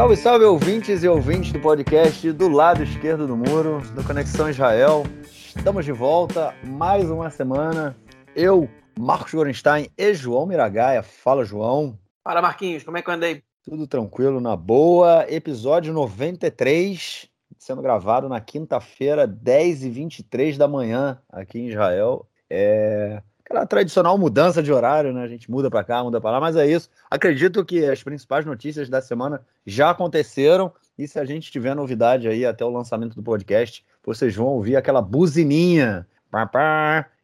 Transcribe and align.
Salve, 0.00 0.16
salve, 0.16 0.44
ouvintes 0.46 1.02
e 1.02 1.08
ouvintes 1.08 1.52
do 1.52 1.60
podcast 1.60 2.32
do 2.32 2.48
lado 2.48 2.82
esquerdo 2.82 3.26
do 3.26 3.36
muro, 3.36 3.82
do 3.94 4.02
Conexão 4.02 4.48
Israel. 4.48 5.04
Estamos 5.30 5.84
de 5.84 5.92
volta, 5.92 6.54
mais 6.64 7.10
uma 7.10 7.28
semana. 7.28 7.94
Eu, 8.34 8.66
Marcos 8.98 9.34
Gorenstein 9.34 9.88
e 9.98 10.14
João 10.14 10.46
Miragaia. 10.46 11.02
Fala, 11.02 11.44
João. 11.44 11.98
Fala, 12.24 12.40
Marquinhos, 12.40 12.82
como 12.82 12.96
é 12.96 13.02
que 13.02 13.10
eu 13.10 13.12
andei? 13.12 13.42
Tudo 13.62 13.86
tranquilo, 13.86 14.40
na 14.40 14.56
boa. 14.56 15.26
Episódio 15.28 15.92
93, 15.92 17.28
sendo 17.58 17.82
gravado 17.82 18.26
na 18.26 18.40
quinta-feira, 18.40 19.28
10h23 19.28 20.56
da 20.56 20.66
manhã, 20.66 21.20
aqui 21.28 21.58
em 21.58 21.68
Israel. 21.68 22.26
É 22.48 23.22
aquela 23.50 23.66
tradicional 23.66 24.16
mudança 24.16 24.62
de 24.62 24.72
horário, 24.72 25.12
né? 25.12 25.24
A 25.24 25.26
gente 25.26 25.50
muda 25.50 25.68
para 25.68 25.82
cá, 25.82 26.04
muda 26.04 26.20
para 26.20 26.30
lá, 26.30 26.40
mas 26.40 26.54
é 26.54 26.66
isso. 26.68 26.88
Acredito 27.10 27.64
que 27.64 27.84
as 27.84 28.00
principais 28.00 28.46
notícias 28.46 28.88
da 28.88 29.02
semana 29.02 29.42
já 29.66 29.90
aconteceram 29.90 30.72
e 30.96 31.08
se 31.08 31.18
a 31.18 31.24
gente 31.24 31.50
tiver 31.50 31.74
novidade 31.74 32.28
aí 32.28 32.46
até 32.46 32.64
o 32.64 32.70
lançamento 32.70 33.16
do 33.16 33.22
podcast, 33.22 33.84
vocês 34.06 34.36
vão 34.36 34.46
ouvir 34.46 34.76
aquela 34.76 35.02
buzininha. 35.02 36.06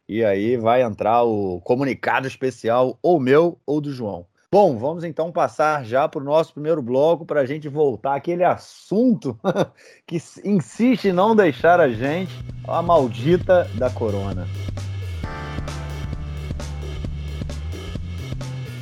E 0.09 0.23
aí 0.23 0.57
vai 0.57 0.83
entrar 0.83 1.23
o 1.23 1.61
comunicado 1.61 2.27
especial, 2.27 2.99
ou 3.01 3.19
meu 3.19 3.57
ou 3.65 3.79
do 3.79 3.91
João. 3.91 4.25
Bom, 4.51 4.77
vamos 4.77 5.03
então 5.03 5.31
passar 5.31 5.85
já 5.85 6.07
para 6.09 6.21
o 6.21 6.23
nosso 6.23 6.53
primeiro 6.53 6.81
bloco 6.81 7.25
para 7.25 7.41
a 7.41 7.45
gente 7.45 7.69
voltar 7.69 8.15
àquele 8.15 8.43
assunto 8.43 9.37
que 10.05 10.17
insiste 10.43 11.05
em 11.05 11.13
não 11.13 11.35
deixar 11.35 11.79
a 11.79 11.89
gente, 11.89 12.33
a 12.67 12.81
maldita 12.81 13.69
da 13.75 13.89
corona. 13.89 14.45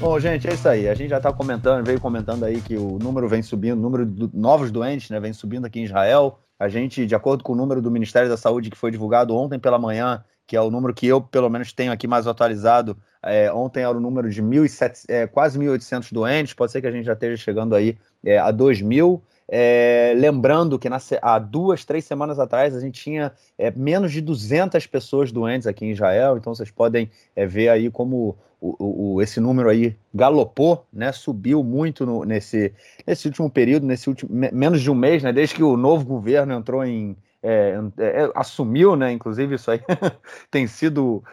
Bom, 0.06 0.20
gente, 0.20 0.48
é 0.48 0.54
isso 0.54 0.70
aí. 0.70 0.88
A 0.88 0.94
gente 0.94 1.10
já 1.10 1.18
está 1.18 1.34
comentando, 1.34 1.84
veio 1.84 2.00
comentando 2.00 2.44
aí 2.44 2.62
que 2.62 2.78
o 2.78 3.00
número 3.00 3.28
vem 3.28 3.42
subindo, 3.42 3.80
o 3.80 3.82
número 3.82 4.06
de 4.06 4.30
novos 4.36 4.70
doentes, 4.70 5.10
né, 5.10 5.20
vem 5.20 5.34
subindo 5.34 5.66
aqui 5.66 5.80
em 5.80 5.86
Israel. 5.86 6.38
A 6.60 6.70
gente, 6.70 7.08
de 7.08 7.16
acordo 7.16 7.44
com 7.44 7.54
o 7.54 7.56
número 7.56 7.82
do 7.82 7.90
Ministério 7.90 8.30
da 8.30 8.38
Saúde 8.38 8.70
que 8.70 8.78
foi 8.78 8.92
divulgado 8.92 9.36
ontem 9.36 9.58
pela 9.58 9.80
manhã, 9.80 10.24
que 10.46 10.56
é 10.56 10.62
o 10.62 10.70
número 10.70 10.94
que 10.94 11.08
eu, 11.08 11.22
pelo 11.22 11.50
menos, 11.50 11.74
tenho 11.74 11.92
aqui 11.92 12.06
mais 12.08 12.28
atualizado, 12.28 12.96
é, 13.24 13.52
ontem 13.52 13.82
era 13.82 13.98
o 13.98 14.00
número 14.00 14.30
de 14.30 14.44
1.700, 14.44 15.06
é, 15.10 15.26
quase 15.26 15.58
1.800 15.58 16.14
doentes, 16.14 16.54
pode 16.54 16.72
ser 16.72 16.82
que 16.82 16.88
a 16.88 16.92
gente 16.92 17.06
já 17.06 17.14
esteja 17.14 17.36
chegando 17.36 17.74
aí 17.74 17.98
é, 18.24 18.38
a 18.38 18.54
2.000. 18.54 19.20
É, 19.48 20.14
lembrando 20.16 20.78
que 20.78 20.88
na, 20.88 20.98
há 21.22 21.40
duas, 21.40 21.84
três 21.84 22.06
semanas 22.06 22.38
atrás 22.40 22.76
a 22.76 22.80
gente 22.80 23.02
tinha 23.02 23.32
é, 23.58 23.72
menos 23.72 24.12
de 24.12 24.22
200 24.22 24.86
pessoas 24.86 25.32
doentes 25.32 25.68
aqui 25.68 25.86
em 25.86 25.92
Israel, 25.92 26.38
então 26.38 26.54
vocês 26.54 26.70
podem 26.70 27.10
é, 27.36 27.46
ver 27.46 27.70
aí 27.70 27.90
como 27.90 28.38
o, 28.80 29.16
o, 29.16 29.22
esse 29.22 29.40
número 29.40 29.70
aí 29.70 29.96
galopou, 30.14 30.86
né, 30.92 31.12
subiu 31.12 31.64
muito 31.64 32.06
no, 32.06 32.24
nesse, 32.24 32.74
nesse 33.06 33.28
último 33.28 33.50
período, 33.50 33.86
nesse 33.86 34.10
último 34.10 34.30
menos 34.34 34.82
de 34.82 34.90
um 34.90 34.96
mês, 34.96 35.22
né, 35.22 35.32
desde 35.32 35.56
que 35.56 35.64
o 35.64 35.78
novo 35.78 36.06
governo 36.06 36.54
entrou 36.54 36.84
em 36.84 37.16
é, 37.48 37.80
é, 38.00 38.32
assumiu, 38.34 38.96
né, 38.96 39.12
inclusive 39.12 39.54
isso 39.54 39.70
aí 39.70 39.80
tem 40.50 40.66
sido, 40.66 41.24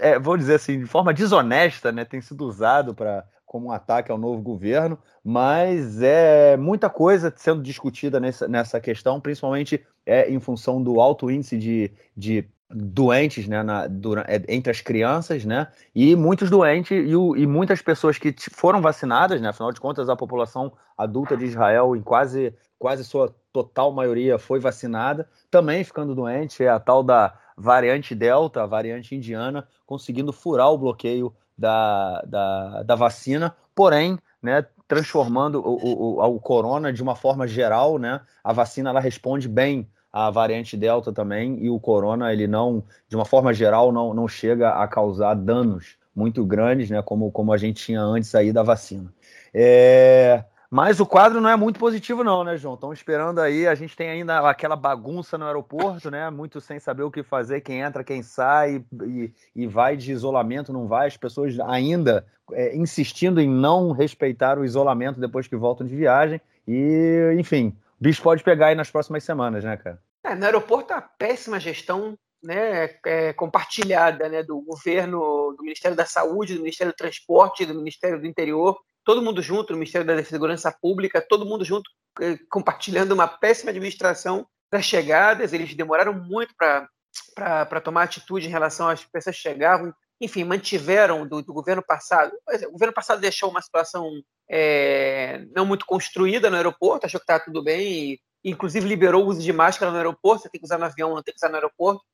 é, 0.00 0.18
vou 0.18 0.36
dizer 0.36 0.54
assim, 0.54 0.80
de 0.80 0.86
forma 0.86 1.14
desonesta, 1.14 1.92
né, 1.92 2.04
tem 2.04 2.20
sido 2.20 2.44
usado 2.44 2.92
para 2.92 3.24
como 3.46 3.66
um 3.66 3.72
ataque 3.72 4.12
ao 4.12 4.18
novo 4.18 4.40
governo, 4.40 4.96
mas 5.24 6.00
é 6.02 6.56
muita 6.56 6.88
coisa 6.88 7.32
sendo 7.36 7.62
discutida 7.62 8.20
nessa, 8.20 8.46
nessa 8.46 8.80
questão, 8.80 9.20
principalmente 9.20 9.84
é, 10.06 10.30
em 10.30 10.38
função 10.38 10.82
do 10.82 11.00
alto 11.00 11.30
índice 11.30 11.58
de, 11.58 11.90
de 12.16 12.44
doentes 12.72 13.48
né, 13.48 13.62
na, 13.62 13.86
durante, 13.86 14.30
é, 14.30 14.42
entre 14.48 14.70
as 14.70 14.80
crianças, 14.80 15.44
né? 15.44 15.66
E 15.94 16.14
muitos 16.14 16.48
doentes 16.48 16.90
e, 16.90 17.16
o, 17.16 17.36
e, 17.36 17.46
muitas 17.46 17.82
pessoas 17.82 18.16
que 18.16 18.32
foram 18.52 18.80
vacinadas, 18.80 19.40
né? 19.40 19.48
Afinal 19.48 19.72
de 19.72 19.80
contas, 19.80 20.08
a 20.08 20.16
população 20.16 20.72
adulta 20.96 21.36
de 21.36 21.46
Israel, 21.46 21.96
em 21.96 22.00
quase, 22.00 22.54
quase 22.78 23.04
sua 23.04 23.34
total 23.52 23.90
maioria, 23.92 24.38
foi 24.38 24.60
vacinada, 24.60 25.28
também 25.50 25.82
ficando 25.82 26.14
doente. 26.14 26.62
É 26.62 26.68
a 26.68 26.78
tal 26.78 27.02
da 27.02 27.34
variante 27.56 28.14
Delta, 28.14 28.62
a 28.62 28.66
variante 28.66 29.16
indiana, 29.16 29.66
conseguindo 29.84 30.32
furar 30.32 30.70
o 30.70 30.78
bloqueio 30.78 31.34
da, 31.58 32.22
da, 32.22 32.82
da 32.84 32.94
vacina, 32.94 33.54
porém, 33.74 34.16
né? 34.40 34.64
Transformando 34.86 35.60
o, 35.60 36.18
o, 36.18 36.36
o 36.36 36.40
corona 36.40 36.92
de 36.92 37.02
uma 37.02 37.14
forma 37.16 37.46
geral, 37.46 37.98
né? 37.98 38.20
A 38.42 38.52
vacina 38.52 38.90
ela 38.90 39.00
responde 39.00 39.48
bem 39.48 39.88
a 40.12 40.30
variante 40.30 40.76
Delta 40.76 41.12
também, 41.12 41.58
e 41.62 41.70
o 41.70 41.78
corona, 41.78 42.32
ele 42.32 42.46
não, 42.46 42.82
de 43.08 43.16
uma 43.16 43.24
forma 43.24 43.52
geral, 43.54 43.92
não, 43.92 44.12
não 44.12 44.26
chega 44.26 44.70
a 44.70 44.88
causar 44.88 45.34
danos 45.34 45.96
muito 46.14 46.44
grandes, 46.44 46.90
né, 46.90 47.00
como, 47.02 47.30
como 47.30 47.52
a 47.52 47.56
gente 47.56 47.84
tinha 47.84 48.00
antes 48.00 48.34
aí 48.34 48.52
da 48.52 48.62
vacina. 48.62 49.12
É, 49.54 50.44
mas 50.70 51.00
o 51.00 51.06
quadro 51.06 51.40
não 51.40 51.50
é 51.50 51.56
muito 51.56 51.80
positivo, 51.80 52.22
não, 52.22 52.44
né, 52.44 52.56
João? 52.56 52.74
Estão 52.74 52.92
esperando 52.92 53.40
aí. 53.40 53.66
A 53.66 53.74
gente 53.74 53.96
tem 53.96 54.08
ainda 54.08 54.38
aquela 54.48 54.76
bagunça 54.76 55.36
no 55.36 55.44
aeroporto, 55.44 56.12
né? 56.12 56.30
Muito 56.30 56.60
sem 56.60 56.78
saber 56.78 57.02
o 57.02 57.10
que 57.10 57.24
fazer, 57.24 57.60
quem 57.60 57.80
entra, 57.80 58.04
quem 58.04 58.22
sai, 58.22 58.80
e, 59.02 59.32
e 59.56 59.66
vai 59.66 59.96
de 59.96 60.12
isolamento, 60.12 60.72
não 60.72 60.86
vai. 60.86 61.08
As 61.08 61.16
pessoas 61.16 61.58
ainda 61.58 62.24
é, 62.52 62.76
insistindo 62.76 63.40
em 63.40 63.48
não 63.48 63.90
respeitar 63.90 64.60
o 64.60 64.64
isolamento 64.64 65.18
depois 65.18 65.48
que 65.48 65.56
voltam 65.56 65.84
de 65.84 65.96
viagem. 65.96 66.40
E, 66.68 67.34
enfim, 67.36 67.76
bicho 68.00 68.22
pode 68.22 68.42
pegar 68.42 68.68
aí 68.68 68.74
nas 68.74 68.90
próximas 68.90 69.24
semanas, 69.24 69.62
né, 69.64 69.76
cara? 69.76 70.00
É, 70.24 70.34
no 70.34 70.44
aeroporto, 70.44 70.92
a 70.92 71.00
péssima 71.00 71.60
gestão 71.60 72.16
né, 72.42 72.96
é, 73.04 73.32
compartilhada 73.32 74.28
né, 74.28 74.42
do 74.42 74.60
governo, 74.60 75.54
do 75.56 75.62
Ministério 75.62 75.96
da 75.96 76.06
Saúde, 76.06 76.54
do 76.54 76.62
Ministério 76.62 76.92
do 76.92 76.96
Transporte, 76.96 77.66
do 77.66 77.74
Ministério 77.74 78.20
do 78.20 78.26
Interior, 78.26 78.78
todo 79.04 79.22
mundo 79.22 79.42
junto, 79.42 79.74
Ministério 79.74 80.06
da 80.06 80.22
Segurança 80.24 80.74
Pública, 80.80 81.24
todo 81.26 81.46
mundo 81.46 81.64
junto, 81.64 81.90
é, 82.20 82.38
compartilhando 82.50 83.12
uma 83.12 83.28
péssima 83.28 83.70
administração 83.70 84.46
das 84.72 84.84
chegadas. 84.84 85.52
Eles 85.52 85.74
demoraram 85.74 86.14
muito 86.14 86.54
para 86.56 87.80
tomar 87.80 88.04
atitude 88.04 88.46
em 88.46 88.50
relação 88.50 88.88
às 88.88 89.04
pessoas 89.04 89.36
que 89.36 89.42
chegavam. 89.42 89.92
Enfim, 90.20 90.44
mantiveram 90.44 91.26
do, 91.26 91.42
do 91.42 91.52
governo 91.52 91.82
passado. 91.82 92.32
O 92.68 92.72
governo 92.72 92.92
passado 92.92 93.20
deixou 93.20 93.50
uma 93.50 93.62
situação 93.62 94.10
é, 94.50 95.44
não 95.54 95.64
muito 95.64 95.86
construída 95.86 96.50
no 96.50 96.56
aeroporto, 96.56 97.06
achou 97.06 97.20
que 97.20 97.24
estava 97.24 97.44
tudo 97.44 97.62
bem, 97.62 98.12
e, 98.12 98.20
inclusive 98.44 98.86
liberou 98.86 99.24
o 99.24 99.28
uso 99.28 99.40
de 99.40 99.52
máscara 99.52 99.90
no 99.90 99.96
aeroporto, 99.96 100.42
você 100.42 100.50
tem 100.50 100.60
que 100.60 100.66
usar 100.66 100.78
no 100.78 100.84
avião, 100.84 101.14
não 101.14 101.22
tem 101.22 101.32
que 101.32 101.38
usar 101.38 101.48
no 101.48 101.54
aeroporto. 101.54 102.04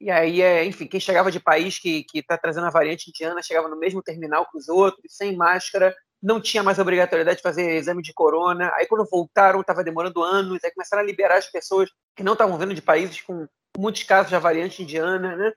E 0.00 0.10
aí, 0.10 0.42
é, 0.42 0.64
enfim, 0.64 0.86
quem 0.86 1.00
chegava 1.00 1.30
de 1.30 1.40
país 1.40 1.78
que 1.78 2.04
está 2.14 2.36
trazendo 2.36 2.66
a 2.66 2.70
variante 2.70 3.08
indiana 3.08 3.42
chegava 3.42 3.68
no 3.68 3.78
mesmo 3.78 4.02
terminal 4.02 4.46
que 4.50 4.58
os 4.58 4.68
outros, 4.68 5.14
sem 5.14 5.36
máscara, 5.36 5.94
não 6.22 6.40
tinha 6.40 6.62
mais 6.62 6.78
obrigatoriedade 6.78 7.36
de 7.36 7.42
fazer 7.42 7.76
exame 7.76 8.02
de 8.02 8.12
corona. 8.12 8.72
Aí, 8.74 8.86
quando 8.86 9.08
voltaram, 9.08 9.60
estava 9.60 9.84
demorando 9.84 10.22
anos, 10.22 10.58
aí 10.64 10.70
começaram 10.72 11.02
a 11.02 11.06
liberar 11.06 11.36
as 11.36 11.50
pessoas 11.50 11.90
que 12.16 12.22
não 12.22 12.32
estavam 12.32 12.58
vindo 12.58 12.74
de 12.74 12.82
países 12.82 13.20
com 13.20 13.46
muitos 13.78 14.02
casos 14.02 14.32
da 14.32 14.38
variante 14.38 14.82
indiana, 14.82 15.36
né? 15.36 15.52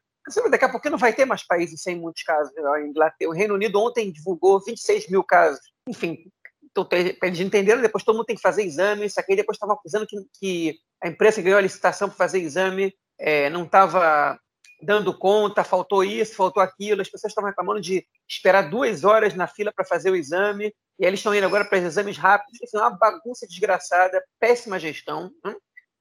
Daqui 0.49 0.65
a 0.65 0.69
pouco 0.69 0.89
não 0.89 0.97
vai 0.97 1.13
ter 1.13 1.25
mais 1.25 1.45
países 1.45 1.81
sem 1.81 1.95
muitos 1.95 2.23
casos. 2.23 2.55
A 2.57 2.81
Inglaterra, 2.81 3.29
o 3.29 3.33
Reino 3.33 3.53
Unido 3.53 3.79
ontem 3.81 4.11
divulgou 4.11 4.63
26 4.63 5.09
mil 5.09 5.23
casos 5.23 5.59
enfim, 5.87 6.29
então, 6.63 6.87
eles 6.91 7.39
entenderam, 7.39 7.81
depois 7.81 8.03
todo 8.03 8.15
mundo 8.15 8.25
tem 8.25 8.35
que 8.35 8.41
fazer 8.41 8.63
exame, 8.63 9.05
isso 9.05 9.19
aqui, 9.19 9.35
depois 9.35 9.55
estavam 9.55 9.75
acusando 9.75 10.05
que, 10.05 10.17
que, 10.39 10.79
a 11.01 11.07
empresa 11.07 11.37
que 11.37 11.43
ganhou 11.43 11.57
a 11.57 11.61
licitação 11.61 12.07
para 12.07 12.17
fazer 12.17 12.39
exame 12.39 12.93
é, 13.17 13.49
não 13.49 13.63
estava 13.63 14.37
dando 14.81 15.17
conta, 15.17 15.63
faltou 15.63 16.03
isso, 16.03 16.35
faltou 16.35 16.61
aquilo, 16.61 17.01
as 17.01 17.09
pessoas 17.09 17.31
estavam 17.31 17.49
reclamando 17.49 17.81
de 17.81 18.05
esperar 18.29 18.69
duas 18.69 19.03
horas 19.03 19.33
na 19.33 19.47
fila 19.47 19.71
para 19.75 19.85
fazer 19.85 20.11
o 20.11 20.15
exame, 20.15 20.71
e 20.99 21.05
eles 21.05 21.19
estão 21.19 21.33
indo 21.33 21.45
agora 21.45 21.65
para 21.65 21.79
os 21.79 21.85
exames 21.85 22.17
rápidos, 22.17 22.59
isso 22.61 22.77
é 22.77 22.81
uma 22.81 22.91
bagunça 22.91 23.47
desgraçada, 23.47 24.23
péssima 24.39 24.77
gestão, 24.77 25.31
né? 25.43 25.55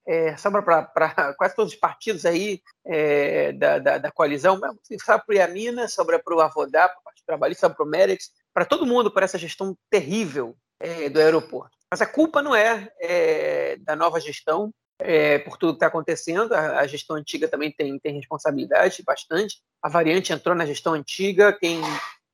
É, 0.07 0.37
sobra 0.37 0.63
para 0.63 1.35
quase 1.35 1.57
todos 1.57 1.73
os 1.73 1.79
partidos 1.79 2.25
aí 2.25 2.63
é, 2.85 3.53
da, 3.53 3.79
da, 3.79 3.99
da, 3.99 4.11
coalizão, 4.11 4.61
sobra 5.03 5.19
para 5.19 5.25
o 5.29 5.35
Iamina, 5.35 5.89
sobra 5.89 6.19
para 6.19 6.35
o 6.35 6.41
Avodá, 6.41 6.89
para 6.89 7.01
o 7.01 7.03
Partido 7.03 7.27
Trabalhista, 7.27 7.63
sobra 7.63 7.77
para 7.77 7.87
o 7.87 7.89
Merex, 7.89 8.31
para 8.55 8.65
todo 8.65 8.87
mundo 8.87 9.11
por 9.11 9.23
essa 9.23 9.39
gestão 9.39 9.77
terrível 9.91 10.57
é, 10.81 11.09
do 11.09 11.19
aeroporto. 11.19 11.77
Mas 11.91 12.01
a 12.01 12.07
culpa 12.07 12.43
não 12.43 12.55
é, 12.55 12.91
é 13.01 13.77
da 13.79 13.97
nova 13.97 14.21
gestão, 14.21 14.73
é, 14.99 15.39
por 15.39 15.57
tudo 15.57 15.73
que 15.73 15.77
está 15.77 15.87
acontecendo. 15.87 16.53
A, 16.55 16.81
a, 16.81 16.87
gestão 16.87 17.17
antiga 17.17 17.49
também 17.49 17.71
tem, 17.71 17.99
tem 17.99 18.15
responsabilidade 18.15 19.03
bastante. 19.05 19.61
A 19.83 19.89
variante 19.89 20.33
entrou 20.33 20.55
na 20.55 20.67
gestão 20.67 20.95
antiga. 20.95 21.53
Quem, 21.53 21.81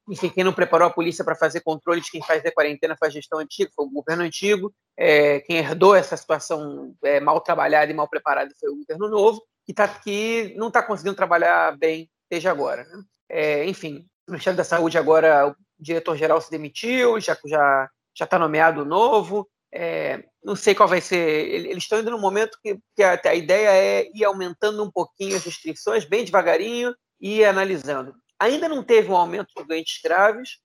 enfim, 0.09 0.29
quem 0.29 0.45
não 0.45 0.53
preparou 0.53 0.89
a 0.89 0.93
polícia 0.93 1.25
para 1.25 1.37
fazer 1.37 1.61
controle 1.61 2.01
de 2.01 2.11
quem 2.11 2.23
faz 2.23 2.45
a 2.45 2.53
quarentena 2.53 2.97
foi 2.99 3.09
a 3.09 3.11
gestão 3.11 3.39
antiga, 3.39 3.71
foi 3.75 3.87
o 3.87 3.91
governo 3.91 4.25
antigo. 4.25 4.75
É, 4.97 5.41
quem 5.41 5.59
herdou 5.59 5.95
essa 5.95 6.17
situação 6.17 6.95
é, 7.05 7.21
mal 7.21 7.41
trabalhada 7.41 7.91
e 7.91 7.95
mal 7.95 8.09
preparada 8.09 8.53
foi 8.59 8.71
o 8.71 8.77
governo 8.77 9.09
novo, 9.09 9.43
que, 9.65 9.73
tá, 9.73 9.87
que 9.87 10.55
não 10.57 10.69
está 10.69 10.83
conseguindo 10.83 11.17
trabalhar 11.17 11.77
bem 11.79 12.11
desde 12.29 12.49
agora. 12.49 12.85
Né? 12.85 13.03
É, 13.29 13.67
enfim, 13.67 14.05
o 14.27 14.33
Ministério 14.33 14.57
da 14.57 14.65
Saúde 14.65 14.99
agora 14.99 15.55
diretor-geral 15.79 16.41
se 16.41 16.51
demitiu, 16.51 17.21
já 17.21 17.37
já 17.45 17.89
já 18.15 18.25
está 18.25 18.39
nomeado 18.39 18.85
novo. 18.85 19.49
É, 19.75 20.23
não 20.45 20.55
sei 20.55 20.75
qual 20.75 20.89
vai 20.89 21.01
ser. 21.01 21.17
Eles 21.17 21.85
estão 21.85 22.01
indo 22.01 22.11
no 22.11 22.19
momento 22.19 22.59
que, 22.63 22.79
que 22.95 23.03
a, 23.03 23.19
a, 23.25 23.35
ideia 23.35 23.69
é 23.69 24.11
ir 24.15 24.25
aumentando 24.25 24.85
um 24.85 24.91
pouquinho 24.91 25.37
as 25.37 25.45
restrições, 25.45 26.05
bem 26.05 26.25
devagarinho, 26.25 26.95
e 27.21 27.45
analisando. 27.45 28.15
Ainda 28.43 28.69
não 28.69 28.83
teve 28.83 29.09
um 29.09 29.17
aumento 29.17 29.53
de 29.57 29.63
doentes 29.63 30.01
graves, 30.03 30.59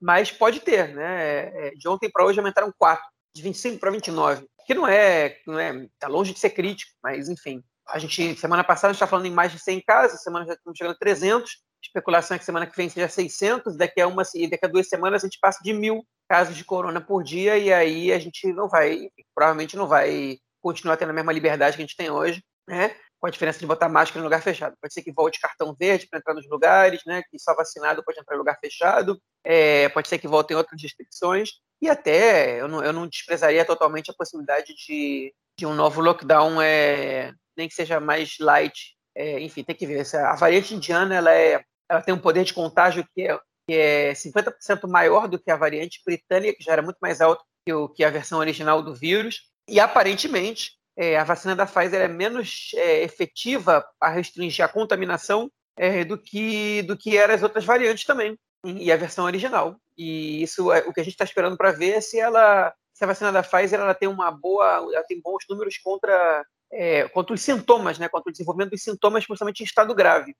mas 0.00 0.32
pode 0.32 0.60
ter. 0.60 0.94
Né? 0.94 1.68
É, 1.68 1.70
de 1.72 1.86
ontem 1.86 2.10
para 2.10 2.24
hoje 2.24 2.38
aumentaram 2.38 2.72
quatro 2.78 3.04
de 3.34 3.42
25 3.42 3.78
para 3.78 3.90
29, 3.90 4.46
que 4.66 4.72
não 4.72 4.88
é, 4.88 5.36
não 5.46 5.58
é, 5.58 5.86
tá 5.98 6.08
longe 6.08 6.32
de 6.32 6.38
ser 6.38 6.50
crítico, 6.50 6.90
mas 7.02 7.28
enfim. 7.28 7.62
A 7.86 7.98
gente, 7.98 8.34
semana 8.36 8.64
passada, 8.64 8.88
a 8.88 8.92
gente 8.92 8.96
está 8.96 9.06
falando 9.06 9.26
em 9.26 9.30
mais 9.30 9.52
de 9.52 9.58
100 9.58 9.82
casos, 9.82 10.22
semana 10.22 10.46
já 10.46 10.54
estamos 10.54 10.78
chegando 10.78 10.94
a 10.94 10.98
300, 10.98 11.50
especulação 11.82 12.34
é 12.34 12.38
que 12.38 12.46
semana 12.46 12.66
que 12.66 12.76
vem 12.76 12.88
seja 12.88 13.08
600, 13.08 13.76
daqui 13.76 14.00
a, 14.00 14.06
uma, 14.06 14.22
daqui 14.22 14.64
a 14.64 14.68
duas 14.68 14.88
semanas 14.88 15.22
a 15.22 15.26
gente 15.26 15.38
passa 15.38 15.62
de 15.62 15.74
mil 15.74 16.02
casos 16.30 16.56
de 16.56 16.64
corona 16.64 17.00
por 17.00 17.22
dia, 17.22 17.58
e 17.58 17.70
aí 17.70 18.10
a 18.10 18.18
gente 18.18 18.50
não 18.54 18.68
vai, 18.68 19.10
provavelmente 19.34 19.76
não 19.76 19.86
vai 19.86 20.38
continuar 20.62 20.96
tendo 20.96 21.10
a 21.10 21.14
mesma 21.14 21.32
liberdade 21.32 21.76
que 21.76 21.82
a 21.82 21.86
gente 21.86 21.96
tem 21.96 22.10
hoje, 22.10 22.42
né? 22.66 22.96
Com 23.20 23.26
a 23.26 23.30
diferença 23.30 23.58
de 23.58 23.66
botar 23.66 23.88
máscara 23.88 24.20
em 24.20 24.24
lugar 24.24 24.42
fechado. 24.42 24.76
Pode 24.80 24.94
ser 24.94 25.02
que 25.02 25.12
volte 25.12 25.40
cartão 25.40 25.74
verde 25.78 26.06
para 26.08 26.18
entrar 26.18 26.34
nos 26.34 26.48
lugares, 26.48 27.02
né? 27.04 27.22
Que 27.30 27.38
só 27.38 27.54
vacinado 27.54 28.02
pode 28.04 28.18
entrar 28.18 28.34
em 28.34 28.38
lugar 28.38 28.58
fechado. 28.60 29.20
É, 29.44 29.88
pode 29.88 30.08
ser 30.08 30.18
que 30.18 30.28
voltem 30.28 30.56
outras 30.56 30.80
restrições. 30.80 31.50
E 31.80 31.88
até 31.88 32.60
eu 32.60 32.68
não, 32.68 32.82
eu 32.82 32.92
não 32.92 33.06
desprezaria 33.06 33.64
totalmente 33.64 34.10
a 34.10 34.14
possibilidade 34.14 34.74
de, 34.74 35.34
de 35.58 35.66
um 35.66 35.74
novo 35.74 36.00
lockdown, 36.00 36.60
é, 36.62 37.32
nem 37.56 37.68
que 37.68 37.74
seja 37.74 37.98
mais 37.98 38.36
light. 38.38 38.96
É, 39.16 39.40
enfim, 39.40 39.64
tem 39.64 39.74
que 39.74 39.86
ver. 39.86 40.06
A 40.16 40.36
variante 40.36 40.74
indiana 40.74 41.14
ela, 41.14 41.34
é, 41.34 41.62
ela 41.88 42.02
tem 42.02 42.14
um 42.14 42.20
poder 42.20 42.44
de 42.44 42.54
contágio 42.54 43.06
que 43.14 43.22
é, 43.22 43.38
que 43.68 43.74
é 43.74 44.12
50% 44.12 44.88
maior 44.88 45.26
do 45.26 45.38
que 45.38 45.50
a 45.50 45.56
variante 45.56 46.00
britânica, 46.06 46.56
que 46.56 46.64
já 46.64 46.72
era 46.72 46.82
muito 46.82 46.98
mais 47.02 47.20
alto 47.20 47.44
que, 47.66 47.72
o, 47.72 47.88
que 47.88 48.04
a 48.04 48.10
versão 48.10 48.38
original 48.38 48.80
do 48.80 48.94
vírus. 48.94 49.42
E 49.68 49.80
aparentemente 49.80 50.78
é, 50.98 51.16
a 51.16 51.22
vacina 51.22 51.54
da 51.54 51.64
Pfizer 51.64 52.00
é 52.00 52.08
menos 52.08 52.72
é, 52.74 53.04
efetiva 53.04 53.86
a 54.00 54.08
restringir 54.08 54.64
a 54.64 54.68
contaminação 54.68 55.48
é, 55.76 56.04
do 56.04 56.18
que 56.18 56.82
do 56.82 56.96
que 56.96 57.16
eram 57.16 57.34
as 57.34 57.42
outras 57.42 57.64
variantes 57.64 58.04
também 58.04 58.36
e 58.64 58.90
a 58.90 58.96
versão 58.96 59.24
original. 59.24 59.76
E 59.96 60.42
isso 60.42 60.72
é 60.72 60.80
o 60.80 60.92
que 60.92 61.00
a 61.00 61.04
gente 61.04 61.12
está 61.12 61.24
esperando 61.24 61.56
para 61.56 61.70
ver 61.70 61.90
é 61.90 62.00
se 62.00 62.18
ela 62.18 62.74
se 62.92 63.04
a 63.04 63.06
vacina 63.06 63.30
da 63.30 63.44
Pfizer 63.44 63.78
ela 63.78 63.94
tem 63.94 64.08
uma 64.08 64.32
boa, 64.32 64.66
ela 64.92 65.04
tem 65.04 65.20
bons 65.22 65.44
números 65.48 65.78
contra 65.78 66.44
é, 66.72 67.08
contra 67.08 67.32
os 67.32 67.40
sintomas, 67.40 67.96
né, 67.96 68.08
contra 68.08 68.28
o 68.28 68.32
desenvolvimento 68.32 68.70
dos 68.70 68.82
sintomas, 68.82 69.24
principalmente 69.24 69.60
em 69.60 69.64
estado 69.64 69.94
grave. 69.94 70.34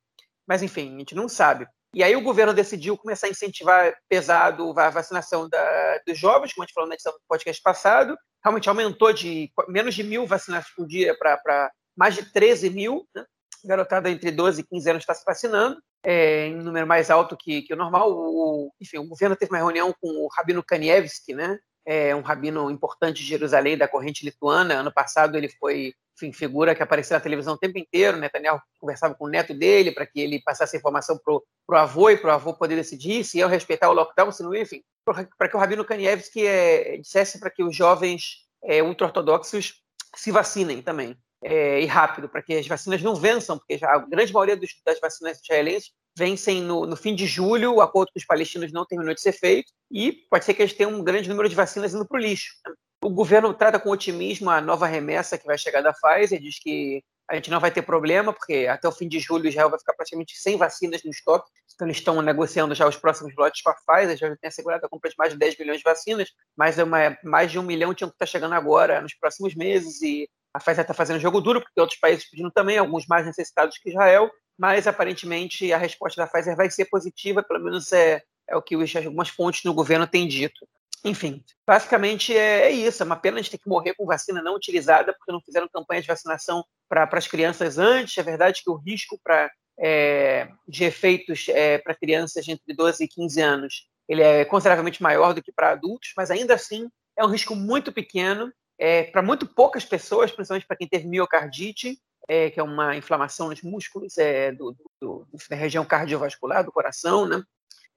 Mas 0.47 0.61
enfim, 0.61 0.97
a 0.97 0.99
gente 0.99 1.15
não 1.15 1.29
sabe. 1.29 1.69
E 1.95 2.03
aí 2.03 2.15
o 2.15 2.21
governo 2.21 2.53
decidiu 2.53 2.97
começar 2.97 3.27
a 3.27 3.31
incentivar 3.31 3.95
pesado 4.09 4.79
a 4.79 4.91
vacinação 4.91 5.49
da, 5.49 6.01
dos 6.07 6.19
jovens, 6.19 6.53
como 6.53 6.63
a 6.63 6.67
gente 6.67 6.75
falou 6.75 6.89
na 6.89 6.95
edição 6.95 7.13
do 7.13 7.21
podcast 7.27 7.63
passado, 7.63 8.17
realmente 8.45 8.69
aumentou 8.69 9.13
de 9.13 9.51
menos 9.69 9.95
de 9.95 10.03
mil 10.03 10.27
vacinados 10.27 10.69
por 10.77 10.87
dia 10.87 11.17
para 11.19 11.71
mais 11.97 12.15
de 12.15 12.33
13 12.33 12.71
mil. 12.71 13.07
Né? 13.15 13.25
Garotada 13.65 14.11
entre 14.11 14.31
12 14.31 14.61
e 14.61 14.65
15 14.65 14.91
anos 14.91 15.03
está 15.03 15.15
se 15.15 15.25
vacinando, 15.25 15.81
é, 16.05 16.47
em 16.47 16.57
número 16.57 16.87
mais 16.87 17.11
alto 17.11 17.37
que, 17.37 17.63
que 17.63 17.75
o 17.75 17.77
normal. 17.77 18.13
O, 18.13 18.73
enfim, 18.81 18.99
o 18.99 19.09
governo 19.09 19.35
teve 19.35 19.53
uma 19.53 19.59
reunião 19.59 19.93
com 20.01 20.09
o 20.09 20.29
Rabino 20.29 20.63
Kanievski, 20.63 21.35
né? 21.35 21.59
É 21.85 22.15
um 22.15 22.21
rabino 22.21 22.71
importante 22.71 23.23
de 23.23 23.29
Jerusalém, 23.29 23.77
da 23.77 23.89
corrente 23.89 24.25
lituana. 24.25 24.75
Ano 24.75 24.93
passado 24.93 25.37
ele 25.37 25.49
foi 25.49 25.95
enfim, 26.19 26.33
figura 26.33 26.75
que 26.75 26.83
aparecia 26.83 27.17
na 27.17 27.23
televisão 27.23 27.55
o 27.55 27.59
tempo 27.59 27.79
inteiro. 27.79 28.19
Netanyahu 28.19 28.61
conversava 28.79 29.15
com 29.15 29.27
o 29.27 29.29
neto 29.29 29.55
dele 29.55 29.93
para 29.93 30.07
que 30.07 30.21
ele 30.21 30.43
passasse 30.43 30.77
a 30.77 30.79
informação 30.79 31.19
para 31.25 31.35
o 31.35 31.81
avô 31.81 32.11
e 32.11 32.17
para 32.17 32.31
o 32.31 32.33
avô 32.35 32.55
poder 32.55 32.77
decidir 32.77 33.25
se 33.25 33.39
iam 33.39 33.49
respeitar 33.49 33.89
o 33.89 33.95
lockdown, 33.95 34.33
se 34.33 34.43
não 34.43 34.55
ia, 34.55 34.63
enfim 34.63 34.83
para 35.13 35.49
que 35.49 35.57
o 35.57 35.59
Rabino 35.59 35.85
Kanievski 35.85 36.47
é, 36.47 36.99
dissesse 36.99 37.39
para 37.39 37.51
que 37.51 37.63
os 37.63 37.75
jovens 37.75 38.47
é, 38.63 38.83
ultra-ortodoxos 38.83 39.83
se 40.15 40.31
vacinem 40.31 40.83
também, 40.83 41.17
é, 41.45 41.81
e 41.81 41.87
rápido, 41.87 42.29
para 42.29 42.43
que 42.43 42.55
as 42.55 42.67
vacinas 42.67 43.03
não 43.03 43.15
vençam, 43.15 43.59
porque 43.59 43.83
a 43.85 43.99
grande 43.99 44.33
maioria 44.33 44.57
dos, 44.57 44.71
das 44.85 44.99
vacinas 44.99 45.41
israelenses 45.41 45.93
vencem 46.17 46.63
no, 46.63 46.85
no, 46.85 46.97
fim 46.97 47.15
de 47.15 47.27
julho, 47.27 47.75
o 47.75 47.81
acordo 47.81 48.11
com 48.13 48.19
os 48.19 48.25
palestinos 48.25 48.73
não 48.73 48.85
terminou 48.85 49.15
de 49.15 49.21
ser 49.21 49.33
feito, 49.33 49.73
e 49.91 50.13
pode 50.29 50.45
ser 50.45 50.55
que 50.55 50.63
eles 50.63 50.73
tenham 50.73 50.93
um 50.93 51.05
grande 51.05 51.29
número 51.29 51.49
de 51.49 51.55
vacinas 51.55 51.95
indo 51.95 52.07
para 52.07 52.19
o 52.19 52.21
lixo. 52.21 52.55
O 53.03 53.11
governo 53.11 53.55
trata 53.55 53.79
com 53.79 53.91
otimismo 53.91 54.51
a 54.51 54.61
nova 54.61 54.87
remessa 54.87 55.39
que 55.39 55.47
vai 55.47 55.57
chegar 55.57 55.81
da 55.83 55.93
Pfizer, 55.93 56.41
diz 56.41 56.59
que 56.59 57.05
a 57.29 57.35
gente 57.35 57.51
não 57.51 57.61
vai 57.61 57.71
ter 57.71 57.83
problema, 57.83 58.33
porque 58.33 58.67
até 58.67 58.89
o 58.89 58.93
fim 58.93 59.07
de 59.07 59.21
julho 59.21 59.49
Israel 59.49 59.69
vai 59.69 59.79
ficar 59.79 59.93
praticamente 59.93 60.37
sem 60.37 60.57
vacinas 60.57 61.03
no 61.05 61.11
estoque. 61.11 61.51
Então, 61.75 61.87
eles 61.87 61.99
estão 61.99 62.21
negociando 62.23 62.75
já 62.75 62.89
os 62.89 62.97
próximos 62.97 63.37
lotes 63.37 63.63
com 63.63 63.71
a 63.71 63.75
Pfizer, 63.75 64.17
já 64.17 64.37
tem 64.37 64.49
assegurado 64.49 64.85
a 64.85 64.89
compra 64.89 65.11
de 65.11 65.17
mais 65.17 65.33
de 65.33 65.39
10 65.39 65.59
milhões 65.59 65.79
de 65.79 65.85
vacinas, 65.85 66.31
mas 66.57 66.79
é 66.79 66.83
uma, 66.83 67.17
mais 67.23 67.53
de 67.53 67.59
um 67.59 67.63
milhão 67.63 67.95
tinham 67.95 68.09
que 68.09 68.15
estar 68.15 68.27
chegando 68.27 68.55
agora, 68.55 69.01
nos 69.01 69.15
próximos 69.15 69.55
meses, 69.55 70.03
e 70.03 70.29
a 70.53 70.59
Pfizer 70.59 70.81
está 70.81 70.95
fazendo 70.95 71.21
jogo 71.21 71.41
duro, 71.41 71.61
porque 71.61 71.81
outros 71.81 72.01
países 72.01 72.29
pedindo 72.29 72.51
também, 72.51 72.79
alguns 72.79 73.07
mais 73.07 73.27
necessitados 73.27 73.79
que 73.79 73.91
Israel, 73.91 74.29
mas 74.59 74.89
aparentemente 74.89 75.73
a 75.73 75.79
resposta 75.79 76.21
da 76.21 76.27
Pfizer 76.27 76.57
vai 76.57 76.71
ser 76.71 76.87
positiva, 76.87 77.45
pelo 77.45 77.63
menos 77.63 77.93
é, 77.93 78.23
é 78.49 78.57
o 78.57 78.63
que 78.63 78.75
algumas 78.75 79.29
fontes 79.29 79.63
no 79.63 79.75
governo 79.75 80.07
têm 80.07 80.27
dito. 80.27 80.67
Enfim, 81.05 81.45
basicamente 81.67 82.37
é, 82.37 82.67
é, 82.67 82.71
isso. 82.71 83.03
É 83.03 83.07
uma 83.07 83.17
pena 83.17 83.39
a 83.39 83.43
gente 83.43 83.53
ter 83.53 83.59
que 83.59 83.69
morrer 83.69 83.95
com 83.95 84.07
vacina 84.07 84.43
não 84.43 84.55
utilizada, 84.55 85.13
porque 85.13 85.33
não 85.33 85.41
fizeram 85.41 85.69
campanha 85.69 86.01
de 86.01 86.09
vacinação 86.09 86.65
para 86.89 87.09
as 87.13 87.27
crianças 87.27 87.79
antes. 87.79 88.19
É 88.19 88.23
verdade 88.23 88.63
que 88.63 88.71
o 88.71 88.77
risco 88.77 89.19
pra, 89.23 89.51
é, 89.79 90.49
de 90.67 90.85
efeitos 90.85 91.49
é, 91.49 91.79
para 91.79 91.95
crianças 91.95 92.49
entre 92.49 92.75
12 92.75 93.05
e 93.05 93.09
15 93.09 93.41
anos 93.41 93.89
ele 94.09 94.23
é 94.23 94.45
consideravelmente 94.45 95.03
maior 95.03 95.35
do 95.35 95.43
que 95.43 95.53
para 95.53 95.73
adultos, 95.73 96.13
mas 96.17 96.31
ainda 96.31 96.55
assim 96.55 96.89
é 97.17 97.25
um 97.25 97.29
risco 97.29 97.55
muito 97.55 97.93
pequeno 97.93 98.51
é, 98.79 99.05
para 99.05 99.21
muito 99.21 99.47
poucas 99.47 99.85
pessoas, 99.85 100.31
principalmente 100.31 100.67
para 100.67 100.77
quem 100.77 100.89
teve 100.89 101.07
miocardite, 101.07 102.01
é, 102.27 102.51
que 102.51 102.59
é 102.59 102.63
uma 102.63 102.97
inflamação 102.97 103.49
nos 103.49 103.61
músculos 103.63 104.17
é, 104.17 104.53
do, 104.53 104.73
do, 104.73 104.91
do, 105.01 105.29
da 105.51 105.57
região 105.57 105.85
cardiovascular 105.85 106.65
do 106.65 106.73
coração, 106.73 107.27
né? 107.27 107.43